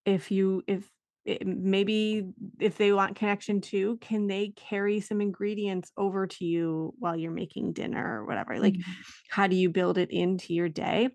if 0.04 0.30
you 0.30 0.62
if 0.66 0.86
it, 1.24 1.46
maybe 1.46 2.32
if 2.60 2.78
they 2.78 2.92
want 2.92 3.16
connection 3.16 3.60
too, 3.60 3.98
can 3.98 4.26
they 4.26 4.50
carry 4.50 5.00
some 5.00 5.20
ingredients 5.20 5.92
over 5.96 6.26
to 6.26 6.44
you 6.44 6.94
while 6.98 7.16
you're 7.16 7.30
making 7.30 7.72
dinner 7.74 8.20
or 8.20 8.26
whatever? 8.26 8.58
Like, 8.58 8.78
Mhm. 8.78 9.02
how 9.28 9.46
do 9.46 9.56
you 9.56 9.70
build 9.70 9.98
it 9.98 10.10
into 10.10 10.54
your 10.54 10.68
day? 10.68 11.10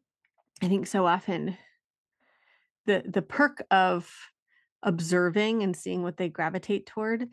I 0.61 0.67
think 0.69 0.87
so 0.87 1.05
often 1.07 1.57
the 2.85 3.03
the 3.07 3.21
perk 3.21 3.65
of 3.71 4.13
observing 4.83 5.63
and 5.63 5.75
seeing 5.75 6.03
what 6.03 6.17
they 6.17 6.29
gravitate 6.29 6.85
toward 6.85 7.27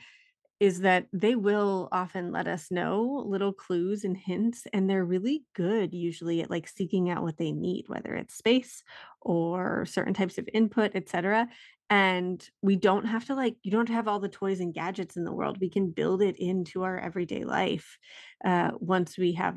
is 0.60 0.80
that 0.80 1.08
they 1.12 1.36
will 1.36 1.88
often 1.92 2.32
let 2.32 2.48
us 2.48 2.70
know 2.70 3.24
little 3.26 3.52
clues 3.52 4.04
and 4.04 4.16
hints 4.16 4.66
and 4.72 4.90
they're 4.90 5.04
really 5.04 5.44
good 5.54 5.94
usually 5.94 6.42
at 6.42 6.50
like 6.50 6.68
seeking 6.68 7.10
out 7.10 7.22
what 7.22 7.38
they 7.38 7.52
need 7.52 7.88
whether 7.88 8.14
it's 8.14 8.36
space 8.36 8.84
or 9.22 9.86
certain 9.86 10.14
types 10.14 10.38
of 10.38 10.48
input 10.54 10.92
etc 10.96 11.48
and 11.90 12.48
we 12.62 12.76
don't 12.76 13.04
have 13.04 13.26
to 13.26 13.34
like 13.34 13.56
you 13.62 13.70
don't 13.70 13.88
have 13.88 14.08
all 14.08 14.20
the 14.20 14.28
toys 14.28 14.60
and 14.60 14.74
gadgets 14.74 15.16
in 15.16 15.24
the 15.24 15.32
world 15.32 15.58
we 15.60 15.68
can 15.68 15.90
build 15.90 16.22
it 16.22 16.36
into 16.38 16.82
our 16.82 16.98
everyday 16.98 17.44
life 17.44 17.98
uh, 18.44 18.70
once 18.78 19.18
we 19.18 19.32
have 19.32 19.56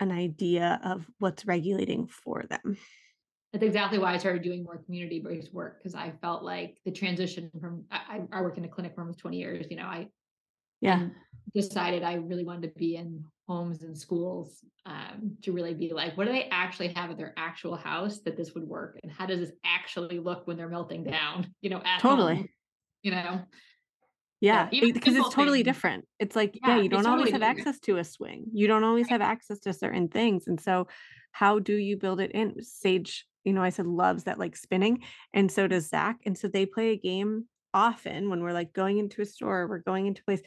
an 0.00 0.10
idea 0.10 0.80
of 0.84 1.06
what's 1.18 1.46
regulating 1.46 2.06
for 2.06 2.44
them 2.48 2.76
that's 3.54 3.62
exactly 3.62 4.00
why 4.00 4.12
I 4.12 4.18
started 4.18 4.42
doing 4.42 4.64
more 4.64 4.78
community 4.78 5.20
based 5.20 5.54
work 5.54 5.78
because 5.78 5.94
I 5.94 6.12
felt 6.20 6.42
like 6.42 6.78
the 6.84 6.90
transition 6.90 7.52
from 7.60 7.84
I, 7.88 8.22
I 8.32 8.40
worked 8.42 8.58
in 8.58 8.64
a 8.64 8.68
clinic 8.68 8.96
for 8.96 9.02
almost 9.02 9.20
20 9.20 9.36
years. 9.36 9.66
You 9.70 9.76
know, 9.76 9.84
I 9.84 10.08
yeah 10.80 11.06
decided 11.54 12.02
I 12.02 12.14
really 12.14 12.44
wanted 12.44 12.74
to 12.74 12.78
be 12.80 12.96
in 12.96 13.24
homes 13.46 13.82
and 13.82 13.96
schools 13.96 14.64
um, 14.86 15.36
to 15.42 15.52
really 15.52 15.74
be 15.74 15.92
like, 15.92 16.16
what 16.16 16.26
do 16.26 16.32
they 16.32 16.48
actually 16.50 16.88
have 16.88 17.10
at 17.10 17.18
their 17.18 17.34
actual 17.36 17.76
house 17.76 18.20
that 18.20 18.36
this 18.36 18.54
would 18.54 18.64
work, 18.64 18.98
and 19.02 19.12
how 19.12 19.26
does 19.26 19.40
this 19.40 19.52
actually 19.64 20.18
look 20.18 20.46
when 20.46 20.56
they're 20.56 20.68
melting 20.68 21.04
down? 21.04 21.52
You 21.60 21.70
know, 21.70 21.82
totally. 22.00 22.36
Home, 22.36 22.48
you 23.02 23.10
know. 23.10 23.42
Yeah, 24.40 24.68
because 24.70 25.16
it's 25.16 25.34
totally 25.34 25.62
things. 25.62 25.74
different. 25.74 26.04
It's 26.18 26.36
like, 26.36 26.58
yeah, 26.62 26.76
yeah 26.76 26.82
you 26.82 26.88
don't 26.90 27.06
always 27.06 27.30
have 27.30 27.40
different. 27.40 27.60
access 27.60 27.80
to 27.80 27.96
a 27.96 28.04
swing. 28.04 28.44
You 28.52 28.66
don't 28.66 28.84
always 28.84 29.08
have 29.08 29.22
access 29.22 29.60
to 29.60 29.72
certain 29.72 30.08
things. 30.08 30.46
And 30.46 30.60
so 30.60 30.86
how 31.32 31.60
do 31.60 31.74
you 31.74 31.96
build 31.96 32.20
it 32.20 32.32
in? 32.32 32.62
Sage 32.62 33.26
you 33.44 33.52
know, 33.52 33.62
I 33.62 33.68
said 33.68 33.86
loves 33.86 34.24
that 34.24 34.38
like 34.38 34.56
spinning, 34.56 35.02
and 35.32 35.52
so 35.52 35.66
does 35.66 35.88
Zach. 35.88 36.16
And 36.26 36.36
so 36.36 36.48
they 36.48 36.66
play 36.66 36.90
a 36.90 36.96
game 36.96 37.46
often 37.72 38.30
when 38.30 38.42
we're 38.42 38.52
like 38.52 38.72
going 38.72 38.98
into 38.98 39.20
a 39.22 39.26
store, 39.26 39.68
we're 39.68 39.78
going 39.78 40.06
into 40.06 40.24
place, 40.24 40.40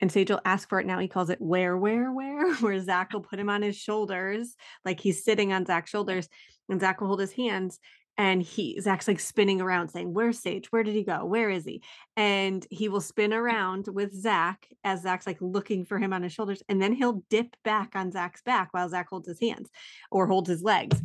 and 0.00 0.10
Sage 0.10 0.30
will 0.30 0.40
ask 0.44 0.68
for 0.68 0.80
it 0.80 0.86
now. 0.86 0.98
He 0.98 1.08
calls 1.08 1.30
it 1.30 1.40
where, 1.40 1.76
where, 1.76 2.12
where, 2.12 2.54
where 2.56 2.80
Zach 2.80 3.10
will 3.12 3.20
put 3.20 3.38
him 3.38 3.50
on 3.50 3.62
his 3.62 3.76
shoulders, 3.76 4.56
like 4.84 5.00
he's 5.00 5.24
sitting 5.24 5.52
on 5.52 5.66
Zach's 5.66 5.90
shoulders, 5.90 6.28
and 6.68 6.80
Zach 6.80 7.00
will 7.00 7.08
hold 7.08 7.20
his 7.20 7.32
hands. 7.32 7.78
And 8.18 8.40
he 8.40 8.80
Zach's 8.80 9.08
like 9.08 9.20
spinning 9.20 9.60
around 9.60 9.90
saying, 9.90 10.14
Where's 10.14 10.38
Sage? 10.38 10.72
Where 10.72 10.82
did 10.82 10.94
he 10.94 11.04
go? 11.04 11.26
Where 11.26 11.50
is 11.50 11.66
he? 11.66 11.82
And 12.16 12.66
he 12.70 12.88
will 12.88 13.02
spin 13.02 13.34
around 13.34 13.88
with 13.88 14.14
Zach 14.14 14.66
as 14.84 15.02
Zach's 15.02 15.26
like 15.26 15.36
looking 15.42 15.84
for 15.84 15.98
him 15.98 16.14
on 16.14 16.22
his 16.22 16.32
shoulders. 16.32 16.62
And 16.70 16.80
then 16.80 16.94
he'll 16.94 17.22
dip 17.28 17.54
back 17.62 17.90
on 17.94 18.10
Zach's 18.10 18.40
back 18.40 18.68
while 18.72 18.88
Zach 18.88 19.08
holds 19.10 19.28
his 19.28 19.38
hands 19.38 19.68
or 20.10 20.26
holds 20.26 20.48
his 20.48 20.62
legs 20.62 20.98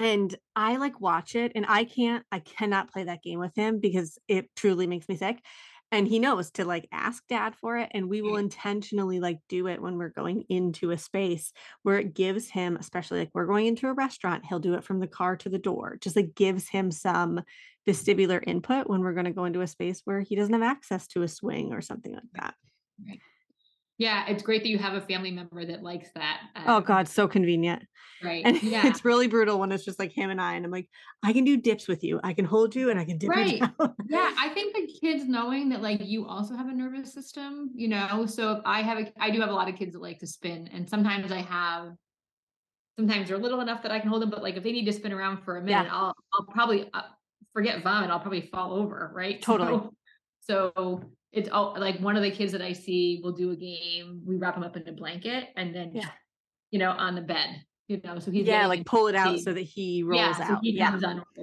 and 0.00 0.34
I 0.56 0.76
like 0.76 1.00
watch 1.00 1.34
it 1.36 1.52
and 1.54 1.66
I 1.68 1.84
can't 1.84 2.24
I 2.32 2.40
cannot 2.40 2.90
play 2.90 3.04
that 3.04 3.22
game 3.22 3.38
with 3.38 3.54
him 3.54 3.78
because 3.78 4.18
it 4.26 4.48
truly 4.56 4.86
makes 4.86 5.08
me 5.08 5.16
sick 5.16 5.44
and 5.92 6.06
he 6.06 6.18
knows 6.18 6.50
to 6.52 6.64
like 6.64 6.88
ask 6.92 7.22
dad 7.28 7.54
for 7.56 7.76
it 7.78 7.90
and 7.92 8.08
we 8.08 8.22
will 8.22 8.34
mm. 8.34 8.40
intentionally 8.40 9.20
like 9.20 9.38
do 9.48 9.66
it 9.66 9.80
when 9.80 9.98
we're 9.98 10.08
going 10.08 10.44
into 10.48 10.90
a 10.90 10.98
space 10.98 11.52
where 11.82 11.98
it 11.98 12.14
gives 12.14 12.48
him 12.48 12.76
especially 12.76 13.20
like 13.20 13.30
we're 13.34 13.46
going 13.46 13.66
into 13.66 13.88
a 13.88 13.92
restaurant 13.92 14.44
he'll 14.46 14.58
do 14.58 14.74
it 14.74 14.84
from 14.84 15.00
the 15.00 15.06
car 15.06 15.36
to 15.36 15.48
the 15.48 15.58
door 15.58 15.98
just 16.00 16.16
like 16.16 16.34
gives 16.34 16.68
him 16.68 16.90
some 16.90 17.40
vestibular 17.88 18.42
input 18.46 18.88
when 18.88 19.00
we're 19.00 19.14
going 19.14 19.24
to 19.24 19.32
go 19.32 19.44
into 19.44 19.62
a 19.62 19.66
space 19.66 20.02
where 20.04 20.20
he 20.20 20.36
doesn't 20.36 20.54
have 20.54 20.62
access 20.62 21.06
to 21.06 21.22
a 21.22 21.28
swing 21.28 21.72
or 21.72 21.80
something 21.80 22.12
like 22.12 22.22
that 22.34 22.54
right. 23.06 23.20
Yeah, 24.00 24.24
it's 24.28 24.42
great 24.42 24.62
that 24.62 24.70
you 24.70 24.78
have 24.78 24.94
a 24.94 25.00
family 25.02 25.30
member 25.30 25.62
that 25.66 25.82
likes 25.82 26.08
that. 26.14 26.40
Um, 26.56 26.64
oh 26.66 26.80
God, 26.80 27.06
so 27.06 27.28
convenient. 27.28 27.82
Right. 28.24 28.42
And 28.46 28.62
yeah. 28.62 28.86
it's 28.86 29.04
really 29.04 29.26
brutal 29.26 29.58
when 29.58 29.70
it's 29.72 29.84
just 29.84 29.98
like 29.98 30.10
him 30.10 30.30
and 30.30 30.40
I. 30.40 30.54
And 30.54 30.64
I'm 30.64 30.70
like, 30.70 30.88
I 31.22 31.34
can 31.34 31.44
do 31.44 31.58
dips 31.58 31.86
with 31.86 32.02
you. 32.02 32.18
I 32.24 32.32
can 32.32 32.46
hold 32.46 32.74
you 32.74 32.88
and 32.88 32.98
I 32.98 33.04
can 33.04 33.18
dip 33.18 33.28
right. 33.28 33.60
yeah. 34.08 34.34
I 34.38 34.48
think 34.54 34.74
the 34.74 34.90
kids 35.02 35.26
knowing 35.26 35.68
that 35.68 35.82
like 35.82 36.00
you 36.02 36.26
also 36.26 36.56
have 36.56 36.68
a 36.68 36.72
nervous 36.72 37.12
system, 37.12 37.72
you 37.74 37.88
know. 37.88 38.24
So 38.24 38.52
if 38.52 38.60
I 38.64 38.80
have 38.80 38.96
a 39.00 39.12
I 39.20 39.28
do 39.30 39.38
have 39.42 39.50
a 39.50 39.54
lot 39.54 39.68
of 39.68 39.76
kids 39.76 39.92
that 39.92 40.00
like 40.00 40.18
to 40.20 40.26
spin. 40.26 40.70
And 40.72 40.88
sometimes 40.88 41.30
I 41.30 41.42
have 41.42 41.92
sometimes 42.98 43.28
they're 43.28 43.36
little 43.36 43.60
enough 43.60 43.82
that 43.82 43.92
I 43.92 44.00
can 44.00 44.08
hold 44.08 44.22
them, 44.22 44.30
but 44.30 44.42
like 44.42 44.56
if 44.56 44.62
they 44.62 44.72
need 44.72 44.86
to 44.86 44.94
spin 44.94 45.12
around 45.12 45.44
for 45.44 45.58
a 45.58 45.60
minute, 45.62 45.84
yeah. 45.84 45.94
I'll 45.94 46.14
I'll 46.32 46.46
probably 46.46 46.88
uh, 46.94 47.02
forget 47.52 47.82
vomit. 47.82 48.08
I'll 48.08 48.20
probably 48.20 48.48
fall 48.50 48.72
over, 48.72 49.10
right? 49.14 49.42
Totally. 49.42 49.68
So, 49.68 49.92
so 50.40 51.02
it's 51.32 51.48
all 51.48 51.76
like 51.78 52.00
one 52.00 52.16
of 52.16 52.22
the 52.22 52.30
kids 52.30 52.52
that 52.52 52.62
I 52.62 52.72
see 52.72 53.20
will 53.22 53.32
do 53.32 53.50
a 53.50 53.56
game. 53.56 54.22
We 54.24 54.36
wrap 54.36 54.56
him 54.56 54.64
up 54.64 54.76
in 54.76 54.88
a 54.88 54.92
blanket 54.92 55.48
and 55.56 55.74
then, 55.74 55.92
yeah. 55.94 56.08
you 56.70 56.78
know, 56.78 56.90
on 56.90 57.14
the 57.14 57.20
bed. 57.20 57.62
You 57.88 58.00
know, 58.04 58.20
so 58.20 58.30
he's 58.30 58.46
yeah, 58.46 58.68
like 58.68 58.86
pull 58.86 59.08
it 59.08 59.16
out 59.16 59.40
so 59.40 59.52
that 59.52 59.62
he 59.62 60.04
rolls 60.04 60.20
yeah, 60.20 60.32
so 60.32 60.42
out. 60.44 60.58
He 60.62 60.70
yeah, 60.70 60.96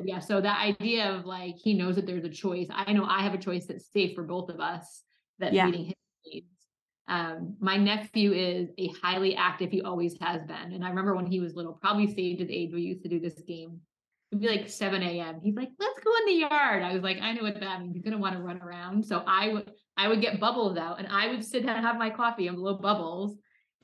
yeah. 0.05 0.19
So 0.19 0.39
that 0.39 0.61
idea 0.61 1.11
of 1.11 1.25
like 1.25 1.55
he 1.61 1.73
knows 1.73 1.97
that 1.97 2.05
there's 2.05 2.23
a 2.23 2.29
choice. 2.29 2.67
I 2.71 2.93
know 2.93 3.03
I 3.03 3.21
have 3.21 3.33
a 3.33 3.37
choice 3.37 3.65
that's 3.65 3.91
safe 3.91 4.15
for 4.15 4.23
both 4.23 4.49
of 4.49 4.61
us. 4.61 5.03
That's 5.39 5.53
yeah. 5.53 5.65
meeting 5.65 5.85
his 5.87 5.95
needs. 6.25 6.47
Um, 7.09 7.57
my 7.59 7.75
nephew 7.75 8.31
is 8.31 8.69
a 8.77 8.87
highly 9.01 9.35
active. 9.35 9.71
He 9.71 9.81
always 9.81 10.17
has 10.21 10.41
been, 10.43 10.71
and 10.71 10.85
I 10.85 10.89
remember 10.89 11.15
when 11.15 11.25
he 11.25 11.41
was 11.41 11.53
little, 11.53 11.73
probably 11.73 12.07
Sage's 12.07 12.49
age, 12.49 12.71
we 12.73 12.81
used 12.81 13.03
to 13.03 13.09
do 13.09 13.19
this 13.19 13.41
game 13.45 13.81
It'd 14.31 14.41
be 14.41 14.49
like 14.49 14.67
7 14.67 15.01
a.m. 15.01 15.39
He's 15.41 15.55
like, 15.55 15.69
let's 15.79 15.99
go 15.99 16.11
in 16.17 16.25
the 16.25 16.47
yard. 16.49 16.83
I 16.83 16.93
was 16.93 17.01
like, 17.01 17.19
I 17.21 17.31
know 17.31 17.43
what 17.43 17.59
that 17.59 17.81
means. 17.81 17.95
He's 17.95 18.03
gonna 18.03 18.17
want 18.17 18.35
to 18.35 18.41
run 18.41 18.61
around. 18.61 19.05
So 19.05 19.23
I 19.25 19.49
would 19.49 19.71
I 19.95 20.07
would 20.07 20.21
get 20.21 20.39
bubbles 20.39 20.77
out 20.77 20.99
and 20.99 21.07
I 21.07 21.27
would 21.27 21.43
sit 21.43 21.65
and 21.65 21.69
have 21.69 21.97
my 21.97 22.09
coffee 22.09 22.47
and 22.47 22.57
blow 22.57 22.77
bubbles 22.77 23.37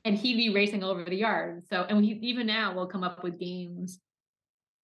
and 0.04 0.16
he'd 0.16 0.36
be 0.36 0.54
racing 0.54 0.84
all 0.84 0.90
over 0.90 1.04
the 1.04 1.16
yard. 1.16 1.64
So 1.68 1.84
and 1.88 2.04
he 2.04 2.12
even 2.22 2.46
now 2.46 2.74
we'll 2.74 2.86
come 2.86 3.02
up 3.02 3.24
with 3.24 3.38
games. 3.38 4.00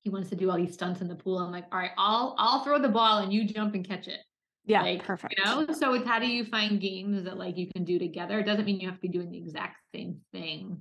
He 0.00 0.08
wants 0.08 0.30
to 0.30 0.36
do 0.36 0.50
all 0.50 0.56
these 0.56 0.72
stunts 0.72 1.02
in 1.02 1.08
the 1.08 1.14
pool. 1.14 1.38
I'm 1.38 1.52
like, 1.52 1.66
all 1.72 1.78
right, 1.78 1.90
I'll 1.98 2.34
I'll 2.38 2.64
throw 2.64 2.80
the 2.80 2.88
ball 2.88 3.18
and 3.18 3.32
you 3.32 3.44
jump 3.44 3.74
and 3.74 3.86
catch 3.86 4.08
it. 4.08 4.20
Yeah, 4.64 4.82
like, 4.82 5.04
perfect. 5.04 5.34
You 5.36 5.44
know, 5.44 5.66
so 5.72 5.94
it's 5.94 6.06
how 6.06 6.18
do 6.18 6.26
you 6.26 6.44
find 6.44 6.80
games 6.80 7.24
that 7.24 7.36
like 7.36 7.58
you 7.58 7.66
can 7.66 7.84
do 7.84 7.98
together? 7.98 8.38
It 8.38 8.46
doesn't 8.46 8.64
mean 8.64 8.80
you 8.80 8.88
have 8.88 8.96
to 8.96 9.02
be 9.02 9.08
doing 9.08 9.30
the 9.30 9.38
exact 9.38 9.76
same 9.94 10.20
thing. 10.32 10.80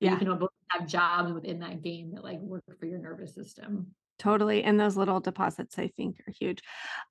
Yeah. 0.00 0.12
You 0.12 0.18
can 0.18 0.38
both 0.38 0.50
have 0.68 0.86
jobs 0.86 1.32
within 1.32 1.60
that 1.60 1.82
game 1.82 2.12
that 2.14 2.24
like 2.24 2.40
work 2.40 2.64
for 2.78 2.86
your 2.86 2.98
nervous 2.98 3.34
system. 3.34 3.94
Totally. 4.20 4.62
And 4.62 4.78
those 4.78 4.98
little 4.98 5.18
deposits, 5.18 5.78
I 5.78 5.88
think, 5.96 6.20
are 6.28 6.32
huge. 6.38 6.60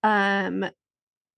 Um, 0.04 0.70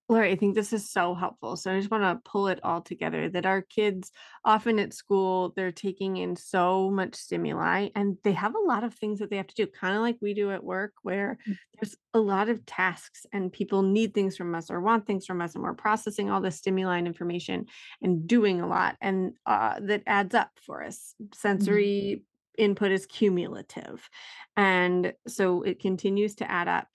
Lori, 0.10 0.30
I 0.30 0.36
think 0.36 0.54
this 0.54 0.74
is 0.74 0.92
so 0.92 1.16
helpful. 1.16 1.56
So 1.56 1.72
I 1.72 1.80
just 1.80 1.90
want 1.90 2.04
to 2.04 2.30
pull 2.30 2.50
it 2.50 2.60
all 2.64 2.82
together 2.82 3.30
that 3.30 3.46
our 3.46 3.62
kids, 3.62 4.12
often 4.44 4.78
at 4.80 4.94
school, 4.94 5.54
they're 5.56 5.72
taking 5.72 6.18
in 6.18 6.36
so 6.36 6.92
much 6.92 7.16
stimuli 7.16 7.88
and 7.96 8.18
they 8.26 8.34
have 8.34 8.54
a 8.54 8.68
lot 8.68 8.84
of 8.84 8.94
things 8.94 9.20
that 9.20 9.30
they 9.30 9.38
have 9.38 9.48
to 9.48 9.56
do, 9.56 9.68
kind 9.68 9.96
of 9.96 10.02
like 10.02 10.18
we 10.22 10.34
do 10.34 10.52
at 10.52 10.66
work, 10.66 10.92
where 11.04 11.38
mm. 11.48 11.56
there's 11.80 11.96
a 12.14 12.20
lot 12.20 12.50
of 12.50 12.66
tasks 12.66 13.26
and 13.32 13.54
people 13.54 13.84
need 13.84 14.14
things 14.14 14.36
from 14.36 14.54
us 14.54 14.70
or 14.70 14.82
want 14.82 15.08
things 15.08 15.26
from 15.26 15.40
us. 15.40 15.56
And 15.56 15.64
we're 15.64 15.74
processing 15.74 16.30
all 16.30 16.42
the 16.42 16.52
stimuli 16.52 16.98
and 16.98 17.08
information 17.08 17.68
and 18.02 18.28
doing 18.28 18.60
a 18.60 18.68
lot. 18.68 18.98
And 19.00 19.36
uh, 19.46 19.80
that 19.84 20.04
adds 20.06 20.36
up 20.36 20.50
for 20.66 20.84
us. 20.84 21.16
Mm-hmm. 21.24 21.30
Sensory 21.36 22.24
input 22.62 22.92
is 22.92 23.06
cumulative. 23.06 24.10
And 24.56 25.14
so 25.28 25.64
it 25.64 25.80
continues 25.80 26.36
to 26.36 26.50
add 26.50 26.68
up. 26.68 26.88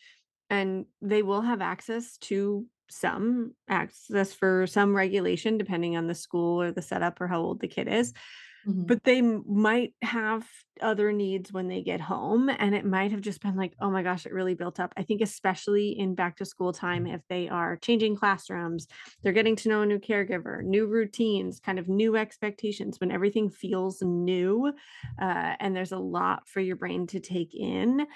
And 0.49 0.87
they 1.03 1.23
will 1.23 1.43
have 1.43 1.61
access 1.61 2.17
to 2.19 2.65
some 2.89 3.53
access 3.69 4.33
for 4.33 4.67
some 4.69 4.95
regulation, 4.95 5.59
depending 5.59 5.97
on 5.97 6.07
the 6.07 6.15
school 6.15 6.63
or 6.63 6.71
the 6.71 6.83
setup 6.83 7.21
or 7.21 7.27
how 7.27 7.41
old 7.41 7.61
the 7.61 7.69
kid 7.69 7.89
is. 7.89 8.13
Mm-hmm. 8.67 8.83
But 8.85 9.05
they 9.05 9.23
might 9.23 9.95
have 10.03 10.47
other 10.83 11.13
needs 11.13 11.53
when 11.53 11.69
they 11.69 11.83
get 11.83 12.01
home. 12.01 12.49
And 12.49 12.75
it 12.75 12.85
might 12.85 13.13
have 13.13 13.21
just 13.21 13.41
been 13.41 13.57
like, 13.57 13.75
oh 13.81 13.91
my 13.91 14.03
gosh, 14.03 14.27
it 14.27 14.33
really 14.33 14.55
built 14.55 14.81
up. 14.81 14.93
I 14.97 15.03
think, 15.03 15.21
especially 15.21 15.99
in 15.99 16.15
back 16.15 16.37
to 16.37 16.45
school 16.45 16.73
time, 16.73 17.07
if 17.07 17.21
they 17.29 17.49
are 17.49 17.77
changing 17.77 18.17
classrooms, 18.17 18.89
they're 19.23 19.33
getting 19.33 19.57
to 19.57 19.69
know 19.69 19.83
a 19.83 19.87
new 19.87 19.99
caregiver, 19.99 20.63
new 20.63 20.87
routines, 20.87 21.61
kind 21.61 21.79
of 21.79 21.89
new 21.89 22.17
expectations, 22.17 22.99
when 22.99 23.13
everything 23.13 23.51
feels 23.51 24.03
new 24.03 24.73
uh, 25.21 25.55
and 25.61 25.77
there's 25.77 25.93
a 25.93 25.99
lot 25.99 26.49
for 26.49 26.61
your 26.61 26.77
brain 26.77 27.07
to 27.07 27.21
take 27.21 27.55
in, 27.55 28.07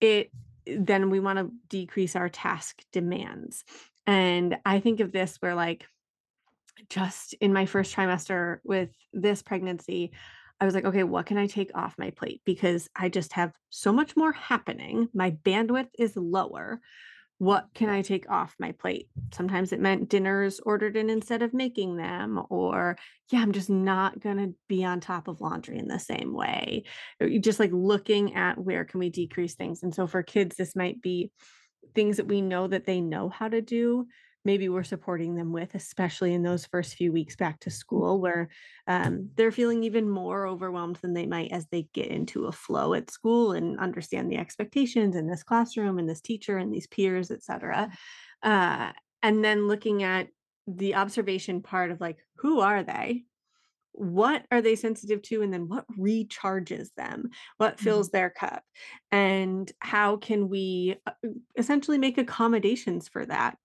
it 0.00 0.30
then 0.66 1.10
we 1.10 1.20
want 1.20 1.38
to 1.38 1.50
decrease 1.68 2.14
our 2.14 2.28
task 2.28 2.82
demands. 2.92 3.64
And 4.06 4.58
I 4.64 4.80
think 4.80 5.00
of 5.00 5.12
this 5.12 5.36
where, 5.40 5.54
like, 5.54 5.86
just 6.88 7.34
in 7.34 7.52
my 7.52 7.66
first 7.66 7.94
trimester 7.94 8.58
with 8.64 8.90
this 9.12 9.42
pregnancy, 9.42 10.12
I 10.60 10.66
was 10.66 10.74
like, 10.74 10.84
okay, 10.84 11.04
what 11.04 11.26
can 11.26 11.38
I 11.38 11.46
take 11.46 11.70
off 11.74 11.98
my 11.98 12.10
plate? 12.10 12.42
Because 12.44 12.88
I 12.94 13.08
just 13.08 13.32
have 13.32 13.52
so 13.70 13.92
much 13.92 14.16
more 14.16 14.32
happening. 14.32 15.08
My 15.14 15.30
bandwidth 15.30 15.88
is 15.98 16.14
lower. 16.16 16.80
What 17.38 17.68
can 17.74 17.88
I 17.88 18.02
take 18.02 18.28
off 18.28 18.54
my 18.58 18.72
plate? 18.72 19.08
Sometimes 19.32 19.72
it 19.72 19.80
meant 19.80 20.10
dinners 20.10 20.60
ordered 20.60 20.94
in 20.94 21.08
instead 21.08 21.40
of 21.40 21.54
making 21.54 21.96
them, 21.96 22.38
or 22.50 22.98
yeah, 23.32 23.40
I'm 23.40 23.52
just 23.52 23.70
not 23.70 24.20
going 24.20 24.36
to 24.36 24.54
be 24.68 24.84
on 24.84 25.00
top 25.00 25.26
of 25.26 25.40
laundry 25.40 25.78
in 25.78 25.88
the 25.88 25.98
same 25.98 26.34
way. 26.34 26.84
Just 27.40 27.58
like 27.58 27.70
looking 27.72 28.34
at 28.34 28.58
where 28.58 28.84
can 28.84 29.00
we 29.00 29.08
decrease 29.08 29.54
things. 29.54 29.82
And 29.82 29.94
so 29.94 30.06
for 30.06 30.22
kids, 30.22 30.56
this 30.56 30.76
might 30.76 31.00
be 31.00 31.32
things 31.94 32.18
that 32.18 32.28
we 32.28 32.42
know 32.42 32.66
that 32.66 32.84
they 32.84 33.00
know 33.00 33.30
how 33.30 33.48
to 33.48 33.62
do 33.62 34.06
maybe 34.44 34.68
we're 34.68 34.82
supporting 34.82 35.34
them 35.34 35.52
with, 35.52 35.74
especially 35.74 36.32
in 36.34 36.42
those 36.42 36.66
first 36.66 36.94
few 36.94 37.12
weeks 37.12 37.36
back 37.36 37.60
to 37.60 37.70
school, 37.70 38.20
where 38.20 38.48
um, 38.86 39.30
they're 39.36 39.52
feeling 39.52 39.84
even 39.84 40.08
more 40.08 40.46
overwhelmed 40.46 40.96
than 40.96 41.14
they 41.14 41.26
might 41.26 41.52
as 41.52 41.66
they 41.68 41.88
get 41.92 42.06
into 42.08 42.46
a 42.46 42.52
flow 42.52 42.94
at 42.94 43.10
school 43.10 43.52
and 43.52 43.78
understand 43.78 44.30
the 44.30 44.38
expectations 44.38 45.14
in 45.16 45.26
this 45.26 45.42
classroom 45.42 45.98
and 45.98 46.08
this 46.08 46.20
teacher 46.20 46.56
and 46.56 46.72
these 46.72 46.86
peers, 46.86 47.30
et 47.30 47.42
cetera. 47.42 47.90
Uh, 48.42 48.92
and 49.22 49.44
then 49.44 49.68
looking 49.68 50.02
at 50.02 50.28
the 50.66 50.94
observation 50.94 51.62
part 51.62 51.90
of 51.90 52.00
like, 52.00 52.18
who 52.36 52.60
are 52.60 52.82
they? 52.82 53.24
what 53.92 54.46
are 54.50 54.62
they 54.62 54.76
sensitive 54.76 55.20
to 55.20 55.42
and 55.42 55.52
then 55.52 55.68
what 55.68 55.84
recharges 55.98 56.88
them 56.96 57.28
what 57.58 57.80
fills 57.80 58.10
Mm-hmm. 58.10 58.10
their 58.10 58.30
cup 58.30 58.62
and 59.10 59.72
how 59.80 60.16
can 60.16 60.48
we 60.48 60.96
uh, 61.06 61.12
essentially 61.56 61.98
make 61.98 62.16
accommodations 62.16 63.08
for 63.08 63.26
that 63.26 63.58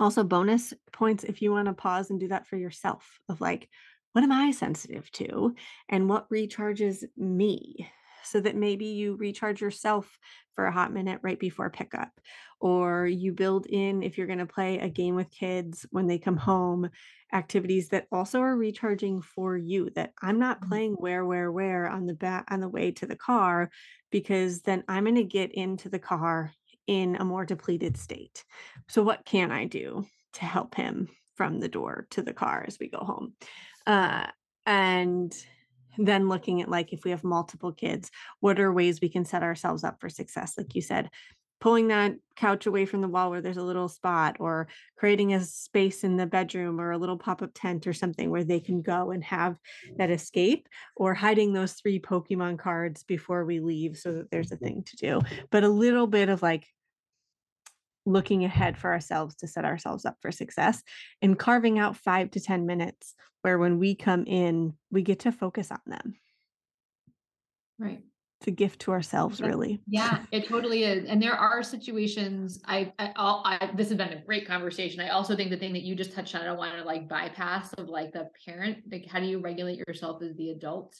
also 0.00 0.24
bonus 0.24 0.72
points 0.92 1.24
if 1.24 1.42
you 1.42 1.52
want 1.52 1.66
to 1.66 1.74
pause 1.74 2.10
and 2.10 2.20
do 2.20 2.28
that 2.28 2.46
for 2.46 2.56
yourself 2.56 3.18
of 3.28 3.40
like 3.40 3.68
what 4.12 4.24
am 4.24 4.32
i 4.32 4.50
sensitive 4.50 5.10
to 5.12 5.54
and 5.88 6.08
what 6.08 6.28
recharges 6.30 7.04
me 7.16 7.88
so 8.22 8.38
that 8.40 8.54
maybe 8.56 8.84
you 8.86 9.16
recharge 9.16 9.60
yourself 9.62 10.18
for 10.54 10.66
a 10.66 10.72
hot 10.72 10.92
minute 10.92 11.20
right 11.22 11.38
before 11.40 11.70
pickup 11.70 12.20
or 12.60 13.06
you 13.06 13.32
build 13.32 13.66
in 13.66 14.02
if 14.02 14.18
you're 14.18 14.26
going 14.26 14.38
to 14.38 14.46
play 14.46 14.78
a 14.78 14.88
game 14.90 15.14
with 15.14 15.30
kids 15.30 15.86
when 15.90 16.06
they 16.06 16.18
come 16.18 16.36
home 16.36 16.90
activities 17.32 17.88
that 17.88 18.06
also 18.12 18.40
are 18.40 18.56
recharging 18.56 19.22
for 19.22 19.56
you 19.56 19.88
that 19.90 20.12
i'm 20.22 20.38
not 20.38 20.60
Mhm. 20.60 20.68
playing 20.68 20.94
where 20.94 21.24
where 21.24 21.50
where 21.50 21.88
on 21.88 22.06
the 22.06 22.14
back 22.14 22.44
on 22.50 22.60
the 22.60 22.68
way 22.68 22.90
to 22.90 23.06
the 23.06 23.16
car 23.16 23.70
because 24.10 24.62
then 24.62 24.84
i'm 24.88 25.04
going 25.04 25.14
to 25.14 25.24
get 25.24 25.52
into 25.52 25.88
the 25.88 25.98
car 25.98 26.52
in 26.90 27.14
a 27.14 27.24
more 27.24 27.46
depleted 27.46 27.96
state. 27.96 28.44
So 28.88 29.04
what 29.04 29.24
can 29.24 29.52
i 29.52 29.64
do 29.64 30.04
to 30.32 30.44
help 30.44 30.74
him 30.74 31.08
from 31.36 31.60
the 31.60 31.68
door 31.68 32.08
to 32.10 32.20
the 32.20 32.32
car 32.32 32.64
as 32.66 32.78
we 32.80 32.90
go 32.90 32.98
home? 32.98 33.34
Uh, 33.86 34.26
and 34.66 35.32
then 35.96 36.28
looking 36.28 36.62
at 36.62 36.68
like 36.68 36.92
if 36.92 37.04
we 37.04 37.12
have 37.12 37.22
multiple 37.22 37.72
kids 37.72 38.10
what 38.40 38.58
are 38.58 38.72
ways 38.72 39.00
we 39.00 39.08
can 39.08 39.24
set 39.24 39.44
ourselves 39.44 39.84
up 39.84 40.00
for 40.00 40.08
success? 40.08 40.54
Like 40.58 40.74
you 40.74 40.82
said 40.82 41.10
pulling 41.60 41.88
that 41.88 42.14
couch 42.36 42.66
away 42.66 42.86
from 42.86 43.02
the 43.02 43.08
wall 43.08 43.30
where 43.30 43.42
there's 43.42 43.58
a 43.58 43.62
little 43.62 43.88
spot 43.88 44.36
or 44.40 44.66
creating 44.96 45.34
a 45.34 45.40
space 45.44 46.04
in 46.04 46.16
the 46.16 46.26
bedroom 46.26 46.80
or 46.80 46.90
a 46.90 46.98
little 46.98 47.18
pop-up 47.18 47.50
tent 47.54 47.86
or 47.86 47.92
something 47.92 48.30
where 48.30 48.44
they 48.44 48.58
can 48.58 48.80
go 48.80 49.10
and 49.10 49.22
have 49.22 49.56
that 49.98 50.10
escape 50.10 50.68
or 50.96 51.12
hiding 51.12 51.52
those 51.52 51.74
three 51.74 52.00
pokemon 52.00 52.58
cards 52.58 53.04
before 53.04 53.44
we 53.44 53.60
leave 53.60 53.96
so 53.96 54.12
that 54.12 54.30
there's 54.30 54.50
a 54.50 54.56
thing 54.56 54.82
to 54.84 54.96
do. 54.96 55.20
But 55.50 55.64
a 55.64 55.68
little 55.68 56.06
bit 56.06 56.30
of 56.30 56.42
like 56.42 56.66
looking 58.12 58.44
ahead 58.44 58.76
for 58.76 58.92
ourselves 58.92 59.34
to 59.36 59.46
set 59.46 59.64
ourselves 59.64 60.04
up 60.04 60.16
for 60.20 60.32
success 60.32 60.82
and 61.22 61.38
carving 61.38 61.78
out 61.78 61.96
5 61.96 62.30
to 62.32 62.40
10 62.40 62.66
minutes 62.66 63.14
where 63.42 63.58
when 63.58 63.78
we 63.78 63.94
come 63.94 64.24
in 64.26 64.74
we 64.90 65.02
get 65.02 65.20
to 65.20 65.32
focus 65.32 65.70
on 65.70 65.80
them 65.86 66.14
Right. 67.78 68.02
it's 68.40 68.48
a 68.48 68.50
gift 68.50 68.80
to 68.82 68.92
ourselves 68.92 69.40
really 69.40 69.80
Yeah, 69.86 70.24
it 70.32 70.48
totally 70.48 70.84
is. 70.84 71.08
And 71.08 71.22
there 71.22 71.34
are 71.34 71.62
situations 71.62 72.60
I, 72.66 72.92
I, 72.98 73.12
I, 73.16 73.70
this 73.74 73.88
has 73.88 73.96
been 73.96 74.12
a 74.12 74.22
great 74.22 74.46
conversation. 74.46 75.00
I 75.00 75.08
also 75.08 75.34
think 75.34 75.50
the 75.50 75.56
thing 75.56 75.72
that 75.72 75.82
you 75.82 75.94
just 75.94 76.12
touched 76.12 76.34
on, 76.34 76.42
I 76.42 76.44
don't 76.44 76.58
want 76.58 76.76
to 76.76 76.84
like 76.84 77.08
bypass 77.08 77.72
of 77.74 77.88
like 77.88 78.12
the 78.12 78.28
parent, 78.44 78.78
like 78.92 79.06
how 79.06 79.18
do 79.18 79.26
you 79.26 79.38
regulate 79.38 79.78
yourself 79.78 80.22
as 80.22 80.36
the 80.36 80.50
adult? 80.50 80.94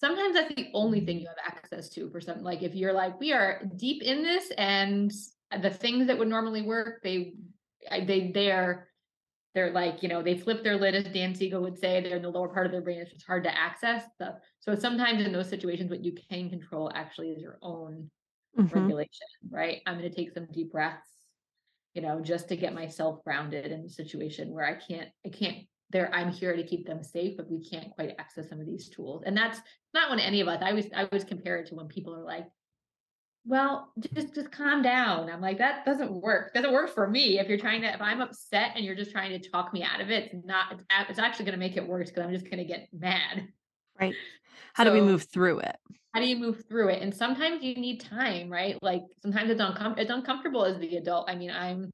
Sometimes 0.00 0.34
that's 0.34 0.54
the 0.54 0.68
only 0.74 1.00
thing 1.00 1.16
mm-hmm. 1.16 1.22
you 1.22 1.28
have 1.28 1.54
access 1.56 1.88
to 1.90 2.10
for 2.10 2.20
something. 2.20 2.44
Like 2.44 2.62
if 2.62 2.74
you're 2.74 2.92
like, 2.92 3.18
we 3.18 3.32
are 3.32 3.62
deep 3.76 4.02
in 4.02 4.22
this 4.22 4.50
and 4.58 5.10
the 5.62 5.70
things 5.70 6.06
that 6.06 6.18
would 6.18 6.28
normally 6.28 6.62
work, 6.62 7.02
they, 7.02 7.34
they, 7.90 8.30
they're, 8.32 8.88
they're 9.54 9.70
like, 9.70 10.02
you 10.02 10.08
know, 10.08 10.22
they 10.22 10.36
flip 10.36 10.64
their 10.64 10.76
lid, 10.76 10.94
as 10.94 11.04
Dan 11.04 11.34
Siegel 11.34 11.62
would 11.62 11.78
say, 11.78 12.00
they're 12.00 12.16
in 12.16 12.22
the 12.22 12.28
lower 12.28 12.48
part 12.48 12.66
of 12.66 12.72
their 12.72 12.82
brain. 12.82 12.98
It's 12.98 13.12
just 13.12 13.26
hard 13.26 13.44
to 13.44 13.56
access. 13.56 14.02
The, 14.18 14.34
so 14.60 14.74
sometimes 14.74 15.24
in 15.24 15.32
those 15.32 15.48
situations, 15.48 15.90
what 15.90 16.04
you 16.04 16.12
can 16.28 16.50
control 16.50 16.90
actually 16.94 17.30
is 17.30 17.40
your 17.40 17.58
own 17.62 18.10
Mhm. 18.58 18.72
regulation, 18.72 19.26
right? 19.50 19.80
I'm 19.86 19.98
going 19.98 20.10
to 20.10 20.16
take 20.16 20.32
some 20.32 20.46
deep 20.52 20.72
breaths, 20.72 21.10
you 21.94 22.02
know, 22.02 22.20
just 22.20 22.48
to 22.48 22.56
get 22.56 22.74
myself 22.74 23.22
grounded 23.24 23.70
in 23.70 23.80
a 23.80 23.88
situation 23.88 24.52
where 24.52 24.66
I 24.66 24.74
can't, 24.74 25.08
I 25.24 25.28
can't, 25.28 25.58
there, 25.90 26.12
I'm 26.12 26.32
here 26.32 26.56
to 26.56 26.66
keep 26.66 26.86
them 26.86 27.02
safe, 27.04 27.36
but 27.36 27.48
we 27.48 27.62
can't 27.68 27.90
quite 27.92 28.14
access 28.18 28.48
some 28.48 28.60
of 28.60 28.66
these 28.66 28.88
tools. 28.88 29.22
And 29.24 29.36
that's 29.36 29.60
not 29.92 30.10
when 30.10 30.18
any 30.18 30.40
of 30.40 30.48
us, 30.48 30.62
I 30.62 30.72
was, 30.72 30.86
I 30.96 31.08
was 31.12 31.22
compared 31.22 31.66
to 31.66 31.76
when 31.76 31.86
people 31.86 32.14
are 32.14 32.24
like, 32.24 32.46
well, 33.44 33.92
just, 34.14 34.34
just 34.34 34.50
calm 34.50 34.82
down. 34.82 35.30
I'm 35.30 35.40
like, 35.40 35.58
that 35.58 35.84
doesn't 35.84 36.12
work. 36.12 36.54
Doesn't 36.54 36.72
work 36.72 36.94
for 36.94 37.08
me. 37.08 37.38
If 37.38 37.48
you're 37.48 37.58
trying 37.58 37.82
to, 37.82 37.92
if 37.92 38.00
I'm 38.00 38.20
upset 38.20 38.72
and 38.74 38.84
you're 38.84 38.94
just 38.94 39.10
trying 39.10 39.38
to 39.38 39.50
talk 39.50 39.72
me 39.72 39.82
out 39.82 40.00
of 40.00 40.10
it, 40.10 40.30
it's 40.32 40.46
not, 40.46 40.72
it's, 40.72 41.10
it's 41.10 41.18
actually 41.18 41.44
going 41.44 41.58
to 41.58 41.58
make 41.58 41.76
it 41.76 41.86
worse 41.86 42.10
because 42.10 42.24
I'm 42.24 42.32
just 42.32 42.46
going 42.46 42.58
to 42.58 42.64
get 42.64 42.88
mad. 42.92 43.48
right 44.00 44.14
how 44.72 44.82
do 44.82 44.90
we 44.90 45.00
move 45.00 45.22
through 45.24 45.60
it 45.60 45.76
how 46.14 46.20
do 46.20 46.28
you 46.28 46.36
move 46.36 46.64
through 46.68 46.90
it? 46.90 47.02
And 47.02 47.12
sometimes 47.12 47.64
you 47.64 47.74
need 47.74 48.00
time, 48.00 48.48
right? 48.48 48.80
Like 48.80 49.02
sometimes 49.20 49.50
it's 49.50 49.60
uncom- 49.60 49.98
it's 49.98 50.12
uncomfortable 50.12 50.64
as 50.64 50.78
the 50.78 50.96
adult. 50.96 51.28
I 51.28 51.34
mean, 51.34 51.50
I'm 51.50 51.90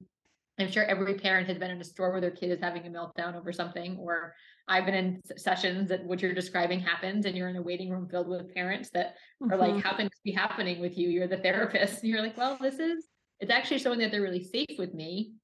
I'm 0.63 0.71
sure 0.71 0.85
every 0.85 1.15
parent 1.15 1.49
has 1.49 1.59
been 1.59 1.71
in 1.71 1.81
a 1.81 1.85
store 1.85 2.11
where 2.13 2.21
their 2.21 2.31
kid 2.31 2.51
is 2.51 2.61
having 2.61 2.87
a 2.87 2.91
meltdown 2.91 3.35
over 3.35 3.53
something, 3.53 3.97
or 3.99 4.35
I've 4.69 4.87
been 4.87 4.95
in 4.95 5.23
sessions 5.37 5.89
that 5.89 6.05
what 6.05 6.23
you're 6.23 6.35
describing 6.35 6.81
happens, 6.81 7.27
and 7.27 7.37
you're 7.37 7.49
in 7.49 7.57
a 7.57 7.63
waiting 7.63 7.91
room 7.91 8.09
filled 8.09 8.29
with 8.29 8.55
parents 8.55 8.91
that 8.91 9.17
are 9.51 9.57
like, 9.57 9.75
Mhm. 9.75 9.83
"How 9.83 9.95
can 9.97 10.07
this 10.07 10.21
be 10.25 10.33
happening 10.33 10.81
with 10.81 10.97
you? 10.97 11.09
You're 11.09 11.27
the 11.27 11.39
therapist." 11.39 12.03
And 12.03 12.11
you're 12.11 12.23
like, 12.23 12.37
"Well, 12.37 12.57
this 12.61 12.79
is 12.79 13.09
it's 13.41 13.51
actually 13.51 13.79
showing 13.79 13.99
that 14.01 14.11
they're 14.11 14.23
really 14.23 14.45
safe 14.45 14.79
with 14.79 14.95
me." 14.95 15.35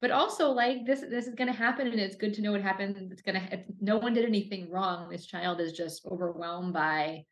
But 0.00 0.12
also, 0.12 0.50
like 0.52 0.86
this, 0.86 1.00
this 1.00 1.26
is 1.26 1.34
going 1.34 1.48
to 1.48 1.56
happen, 1.56 1.88
and 1.88 1.98
it's 1.98 2.14
good 2.14 2.34
to 2.34 2.42
know 2.42 2.52
what 2.52 2.60
happened. 2.60 3.10
It's 3.10 3.22
gonna 3.22 3.64
no 3.80 3.98
one 3.98 4.14
did 4.14 4.24
anything 4.24 4.70
wrong. 4.70 5.08
This 5.08 5.26
child 5.26 5.60
is 5.60 5.72
just 5.72 6.06
overwhelmed 6.06 6.72
by 6.72 7.24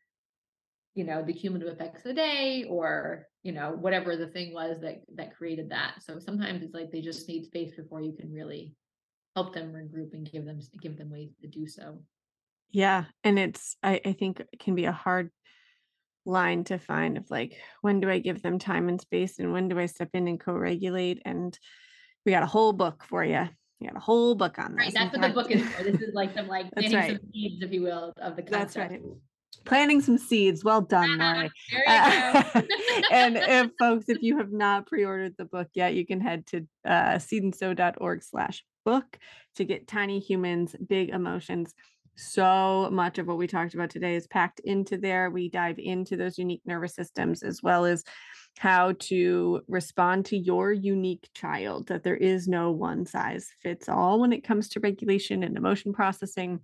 you 0.97 1.03
know 1.03 1.23
the 1.23 1.33
cumulative 1.33 1.73
effects 1.73 1.99
of 1.99 2.09
the 2.09 2.13
day 2.13 2.65
or 2.67 3.27
you 3.43 3.51
know 3.51 3.71
whatever 3.71 4.17
the 4.17 4.27
thing 4.27 4.53
was 4.53 4.81
that 4.81 5.01
that 5.15 5.35
created 5.37 5.69
that 5.69 5.93
so 5.99 6.19
sometimes 6.19 6.63
it's 6.63 6.73
like 6.73 6.91
they 6.91 7.01
just 7.01 7.27
need 7.29 7.45
space 7.45 7.75
before 7.75 8.01
you 8.01 8.13
can 8.13 8.33
really 8.33 8.73
help 9.35 9.53
them 9.53 9.71
regroup 9.71 10.11
and 10.13 10.31
give 10.31 10.43
them 10.43 10.59
give 10.81 10.97
them 10.97 11.11
ways 11.11 11.29
to 11.39 11.47
do 11.47 11.67
so 11.67 11.99
Yeah. 12.71 13.05
And 13.23 13.39
it's, 13.39 13.77
I, 13.81 14.01
I 14.05 14.13
think 14.13 14.41
it 14.41 14.59
can 14.59 14.75
be 14.75 14.85
a 14.85 14.91
hard 14.91 15.31
line 16.25 16.63
to 16.65 16.77
find 16.77 17.17
of 17.17 17.29
like, 17.31 17.55
when 17.81 17.99
do 18.01 18.09
I 18.09 18.19
give 18.19 18.41
them 18.41 18.59
time 18.59 18.89
and 18.89 18.99
space 18.99 19.39
and 19.39 19.53
when 19.53 19.69
do 19.69 19.79
I 19.79 19.85
step 19.85 20.09
in 20.13 20.27
and 20.27 20.39
co 20.39 20.53
regulate? 20.53 21.21
And 21.23 21.57
we 22.25 22.31
got 22.31 22.43
a 22.43 22.47
whole 22.47 22.73
book 22.73 23.03
for 23.07 23.23
you. 23.23 23.47
We 23.79 23.87
got 23.87 23.95
a 23.95 24.01
whole 24.01 24.35
book 24.35 24.59
on 24.59 24.75
this. 24.75 24.85
right 24.85 24.93
that's 24.93 25.15
what 25.15 25.21
the 25.21 25.33
book 25.33 25.51
is 25.51 25.61
for 25.69 25.83
this 25.83 26.01
is 26.01 26.13
like 26.13 26.33
some 26.33 26.47
like 26.47 26.71
planting 26.73 26.97
right. 26.97 27.11
some 27.11 27.31
seeds 27.31 27.63
if 27.63 27.71
you 27.71 27.83
will 27.83 28.11
of 28.21 28.35
the 28.35 28.41
That's 28.41 28.75
concept 28.75 28.91
right. 28.91 29.01
Planting 29.65 30.01
some 30.01 30.17
seeds. 30.17 30.63
Well 30.63 30.81
done, 30.81 31.19
Ah, 31.19 31.33
Lori. 31.35 31.51
there 31.71 31.83
Uh, 31.87 32.61
and 33.11 33.37
if 33.37 33.71
folks, 33.79 34.05
if 34.07 34.21
you 34.21 34.37
have 34.37 34.51
not 34.51 34.87
pre-ordered 34.87 35.35
the 35.37 35.45
book 35.45 35.67
yet, 35.73 35.93
you 35.93 36.05
can 36.05 36.21
head 36.21 36.45
to 36.47 36.67
uh, 36.85 37.15
seedandsew.org 37.15 38.23
slash 38.23 38.63
book 38.85 39.17
to 39.55 39.65
get 39.65 39.87
Tiny 39.87 40.19
Humans, 40.19 40.75
Big 40.87 41.09
Emotions. 41.09 41.73
So 42.15 42.89
much 42.91 43.19
of 43.19 43.27
what 43.27 43.37
we 43.37 43.45
talked 43.45 43.73
about 43.75 43.89
today 43.91 44.15
is 44.15 44.25
packed 44.27 44.59
into 44.61 44.97
there. 44.97 45.29
We 45.29 45.49
dive 45.49 45.77
into 45.77 46.17
those 46.17 46.37
unique 46.37 46.61
nervous 46.65 46.95
systems 46.95 47.43
as 47.43 47.61
well 47.61 47.85
as 47.85 48.03
how 48.57 48.93
to 48.99 49.61
respond 49.67 50.25
to 50.27 50.37
your 50.37 50.71
unique 50.71 51.29
child, 51.35 51.87
that 51.89 52.03
there 52.03 52.17
is 52.17 52.47
no 52.47 52.71
one 52.71 53.05
size 53.05 53.49
fits 53.61 53.87
all 53.87 54.19
when 54.19 54.33
it 54.33 54.43
comes 54.43 54.69
to 54.69 54.79
regulation 54.79 55.43
and 55.43 55.57
emotion 55.57 55.93
processing. 55.93 56.59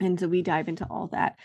And 0.00 0.18
so 0.18 0.26
we 0.26 0.42
dive 0.42 0.66
into 0.66 0.86
all 0.90 1.08
that. 1.12 1.36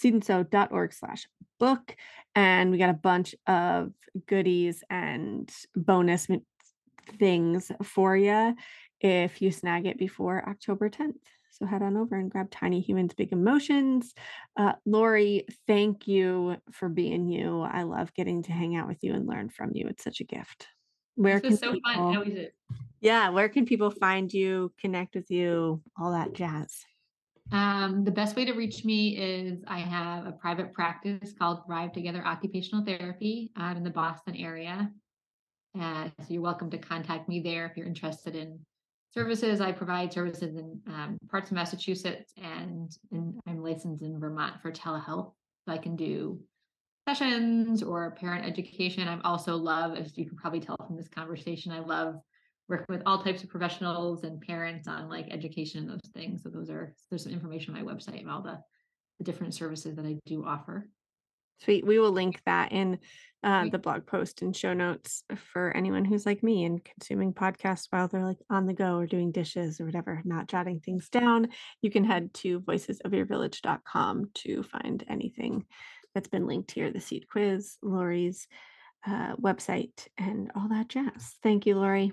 Seedandsew.org 0.00 0.92
slash 0.92 1.26
book. 1.58 1.96
And 2.34 2.70
we 2.70 2.78
got 2.78 2.90
a 2.90 2.94
bunch 2.94 3.34
of 3.46 3.92
goodies 4.26 4.82
and 4.90 5.50
bonus 5.74 6.28
things 7.18 7.72
for 7.82 8.16
you 8.16 8.54
if 9.00 9.42
you 9.42 9.50
snag 9.50 9.86
it 9.86 9.98
before 9.98 10.48
October 10.48 10.88
10th. 10.88 11.14
So 11.50 11.66
head 11.66 11.82
on 11.82 11.98
over 11.98 12.16
and 12.16 12.30
grab 12.30 12.50
Tiny 12.50 12.80
Humans 12.80 13.14
Big 13.14 13.30
Emotions. 13.30 14.14
Uh, 14.56 14.72
Lori, 14.86 15.44
thank 15.66 16.08
you 16.08 16.56
for 16.70 16.88
being 16.88 17.28
you. 17.28 17.60
I 17.60 17.82
love 17.82 18.14
getting 18.14 18.42
to 18.44 18.52
hang 18.52 18.74
out 18.74 18.88
with 18.88 18.98
you 19.02 19.12
and 19.12 19.28
learn 19.28 19.50
from 19.50 19.70
you. 19.74 19.86
It's 19.88 20.02
such 20.02 20.20
a 20.20 20.24
gift. 20.24 20.68
Where 21.14 21.40
this 21.40 21.50
was 21.50 21.60
can 21.60 21.68
so 21.68 21.72
people, 21.74 22.14
fun 22.14 22.32
it 22.32 22.54
yeah, 23.02 23.30
where 23.30 23.48
can 23.48 23.66
people 23.66 23.90
find 23.90 24.32
you, 24.32 24.72
connect 24.80 25.16
with 25.16 25.28
you, 25.28 25.82
all 25.98 26.12
that 26.12 26.34
jazz? 26.34 26.84
Um, 27.52 28.02
the 28.02 28.10
best 28.10 28.34
way 28.34 28.46
to 28.46 28.54
reach 28.54 28.82
me 28.82 29.16
is 29.18 29.62
I 29.68 29.80
have 29.80 30.24
a 30.24 30.32
private 30.32 30.72
practice 30.72 31.34
called 31.38 31.66
Thrive 31.66 31.92
Together 31.92 32.26
Occupational 32.26 32.82
Therapy 32.82 33.50
out 33.58 33.76
in 33.76 33.84
the 33.84 33.90
Boston 33.90 34.34
area. 34.36 34.90
Uh, 35.78 36.08
so 36.18 36.26
you're 36.28 36.42
welcome 36.42 36.70
to 36.70 36.78
contact 36.78 37.28
me 37.28 37.40
there 37.40 37.66
if 37.66 37.76
you're 37.76 37.86
interested 37.86 38.34
in 38.34 38.58
services. 39.12 39.60
I 39.60 39.70
provide 39.72 40.10
services 40.14 40.56
in 40.56 40.80
um, 40.86 41.18
parts 41.30 41.50
of 41.50 41.56
Massachusetts 41.56 42.32
and, 42.42 42.90
and 43.10 43.38
I'm 43.46 43.62
licensed 43.62 44.02
in 44.02 44.18
Vermont 44.18 44.62
for 44.62 44.72
telehealth. 44.72 45.32
So 45.66 45.72
I 45.72 45.78
can 45.78 45.94
do 45.94 46.40
sessions 47.06 47.82
or 47.82 48.12
parent 48.12 48.46
education. 48.46 49.08
I'm 49.08 49.20
also 49.24 49.56
love, 49.56 49.94
as 49.94 50.16
you 50.16 50.26
can 50.26 50.38
probably 50.38 50.60
tell 50.60 50.76
from 50.86 50.96
this 50.96 51.08
conversation, 51.08 51.70
I 51.70 51.80
love 51.80 52.14
working 52.68 52.86
with 52.88 53.02
all 53.06 53.22
types 53.22 53.42
of 53.42 53.50
professionals 53.50 54.24
and 54.24 54.40
parents 54.40 54.88
on 54.88 55.08
like 55.08 55.28
education 55.30 55.80
and 55.80 55.90
those 55.90 56.10
things. 56.14 56.42
So 56.42 56.48
those 56.48 56.70
are 56.70 56.94
there's 57.10 57.24
some 57.24 57.32
information 57.32 57.74
on 57.74 57.84
my 57.84 57.92
website 57.92 58.22
of 58.22 58.28
all 58.28 58.42
the, 58.42 58.58
the 59.18 59.24
different 59.24 59.54
services 59.54 59.96
that 59.96 60.06
I 60.06 60.18
do 60.26 60.44
offer. 60.44 60.88
Sweet. 61.62 61.86
We 61.86 61.98
will 62.00 62.10
link 62.10 62.40
that 62.44 62.72
in 62.72 62.98
uh, 63.44 63.68
the 63.68 63.78
blog 63.78 64.06
post 64.06 64.42
and 64.42 64.54
show 64.54 64.72
notes 64.72 65.22
for 65.36 65.76
anyone 65.76 66.04
who's 66.04 66.26
like 66.26 66.42
me 66.42 66.64
and 66.64 66.84
consuming 66.84 67.32
podcasts 67.32 67.86
while 67.90 68.08
they're 68.08 68.24
like 68.24 68.38
on 68.50 68.66
the 68.66 68.72
go 68.72 68.96
or 68.96 69.06
doing 69.06 69.30
dishes 69.30 69.80
or 69.80 69.84
whatever, 69.84 70.20
not 70.24 70.48
jotting 70.48 70.80
things 70.80 71.08
down. 71.08 71.48
You 71.80 71.90
can 71.90 72.04
head 72.04 72.34
to 72.34 72.60
voicesofyourvillage.com 72.60 74.30
to 74.34 74.62
find 74.64 75.04
anything 75.08 75.66
that's 76.14 76.28
been 76.28 76.46
linked 76.46 76.72
here 76.72 76.92
the 76.92 77.00
seed 77.00 77.26
quiz, 77.28 77.76
Lori's 77.82 78.46
uh, 79.06 79.36
website, 79.36 80.06
and 80.18 80.50
all 80.54 80.68
that 80.68 80.88
jazz. 80.88 81.36
Thank 81.42 81.66
you, 81.66 81.76
Lori. 81.76 82.12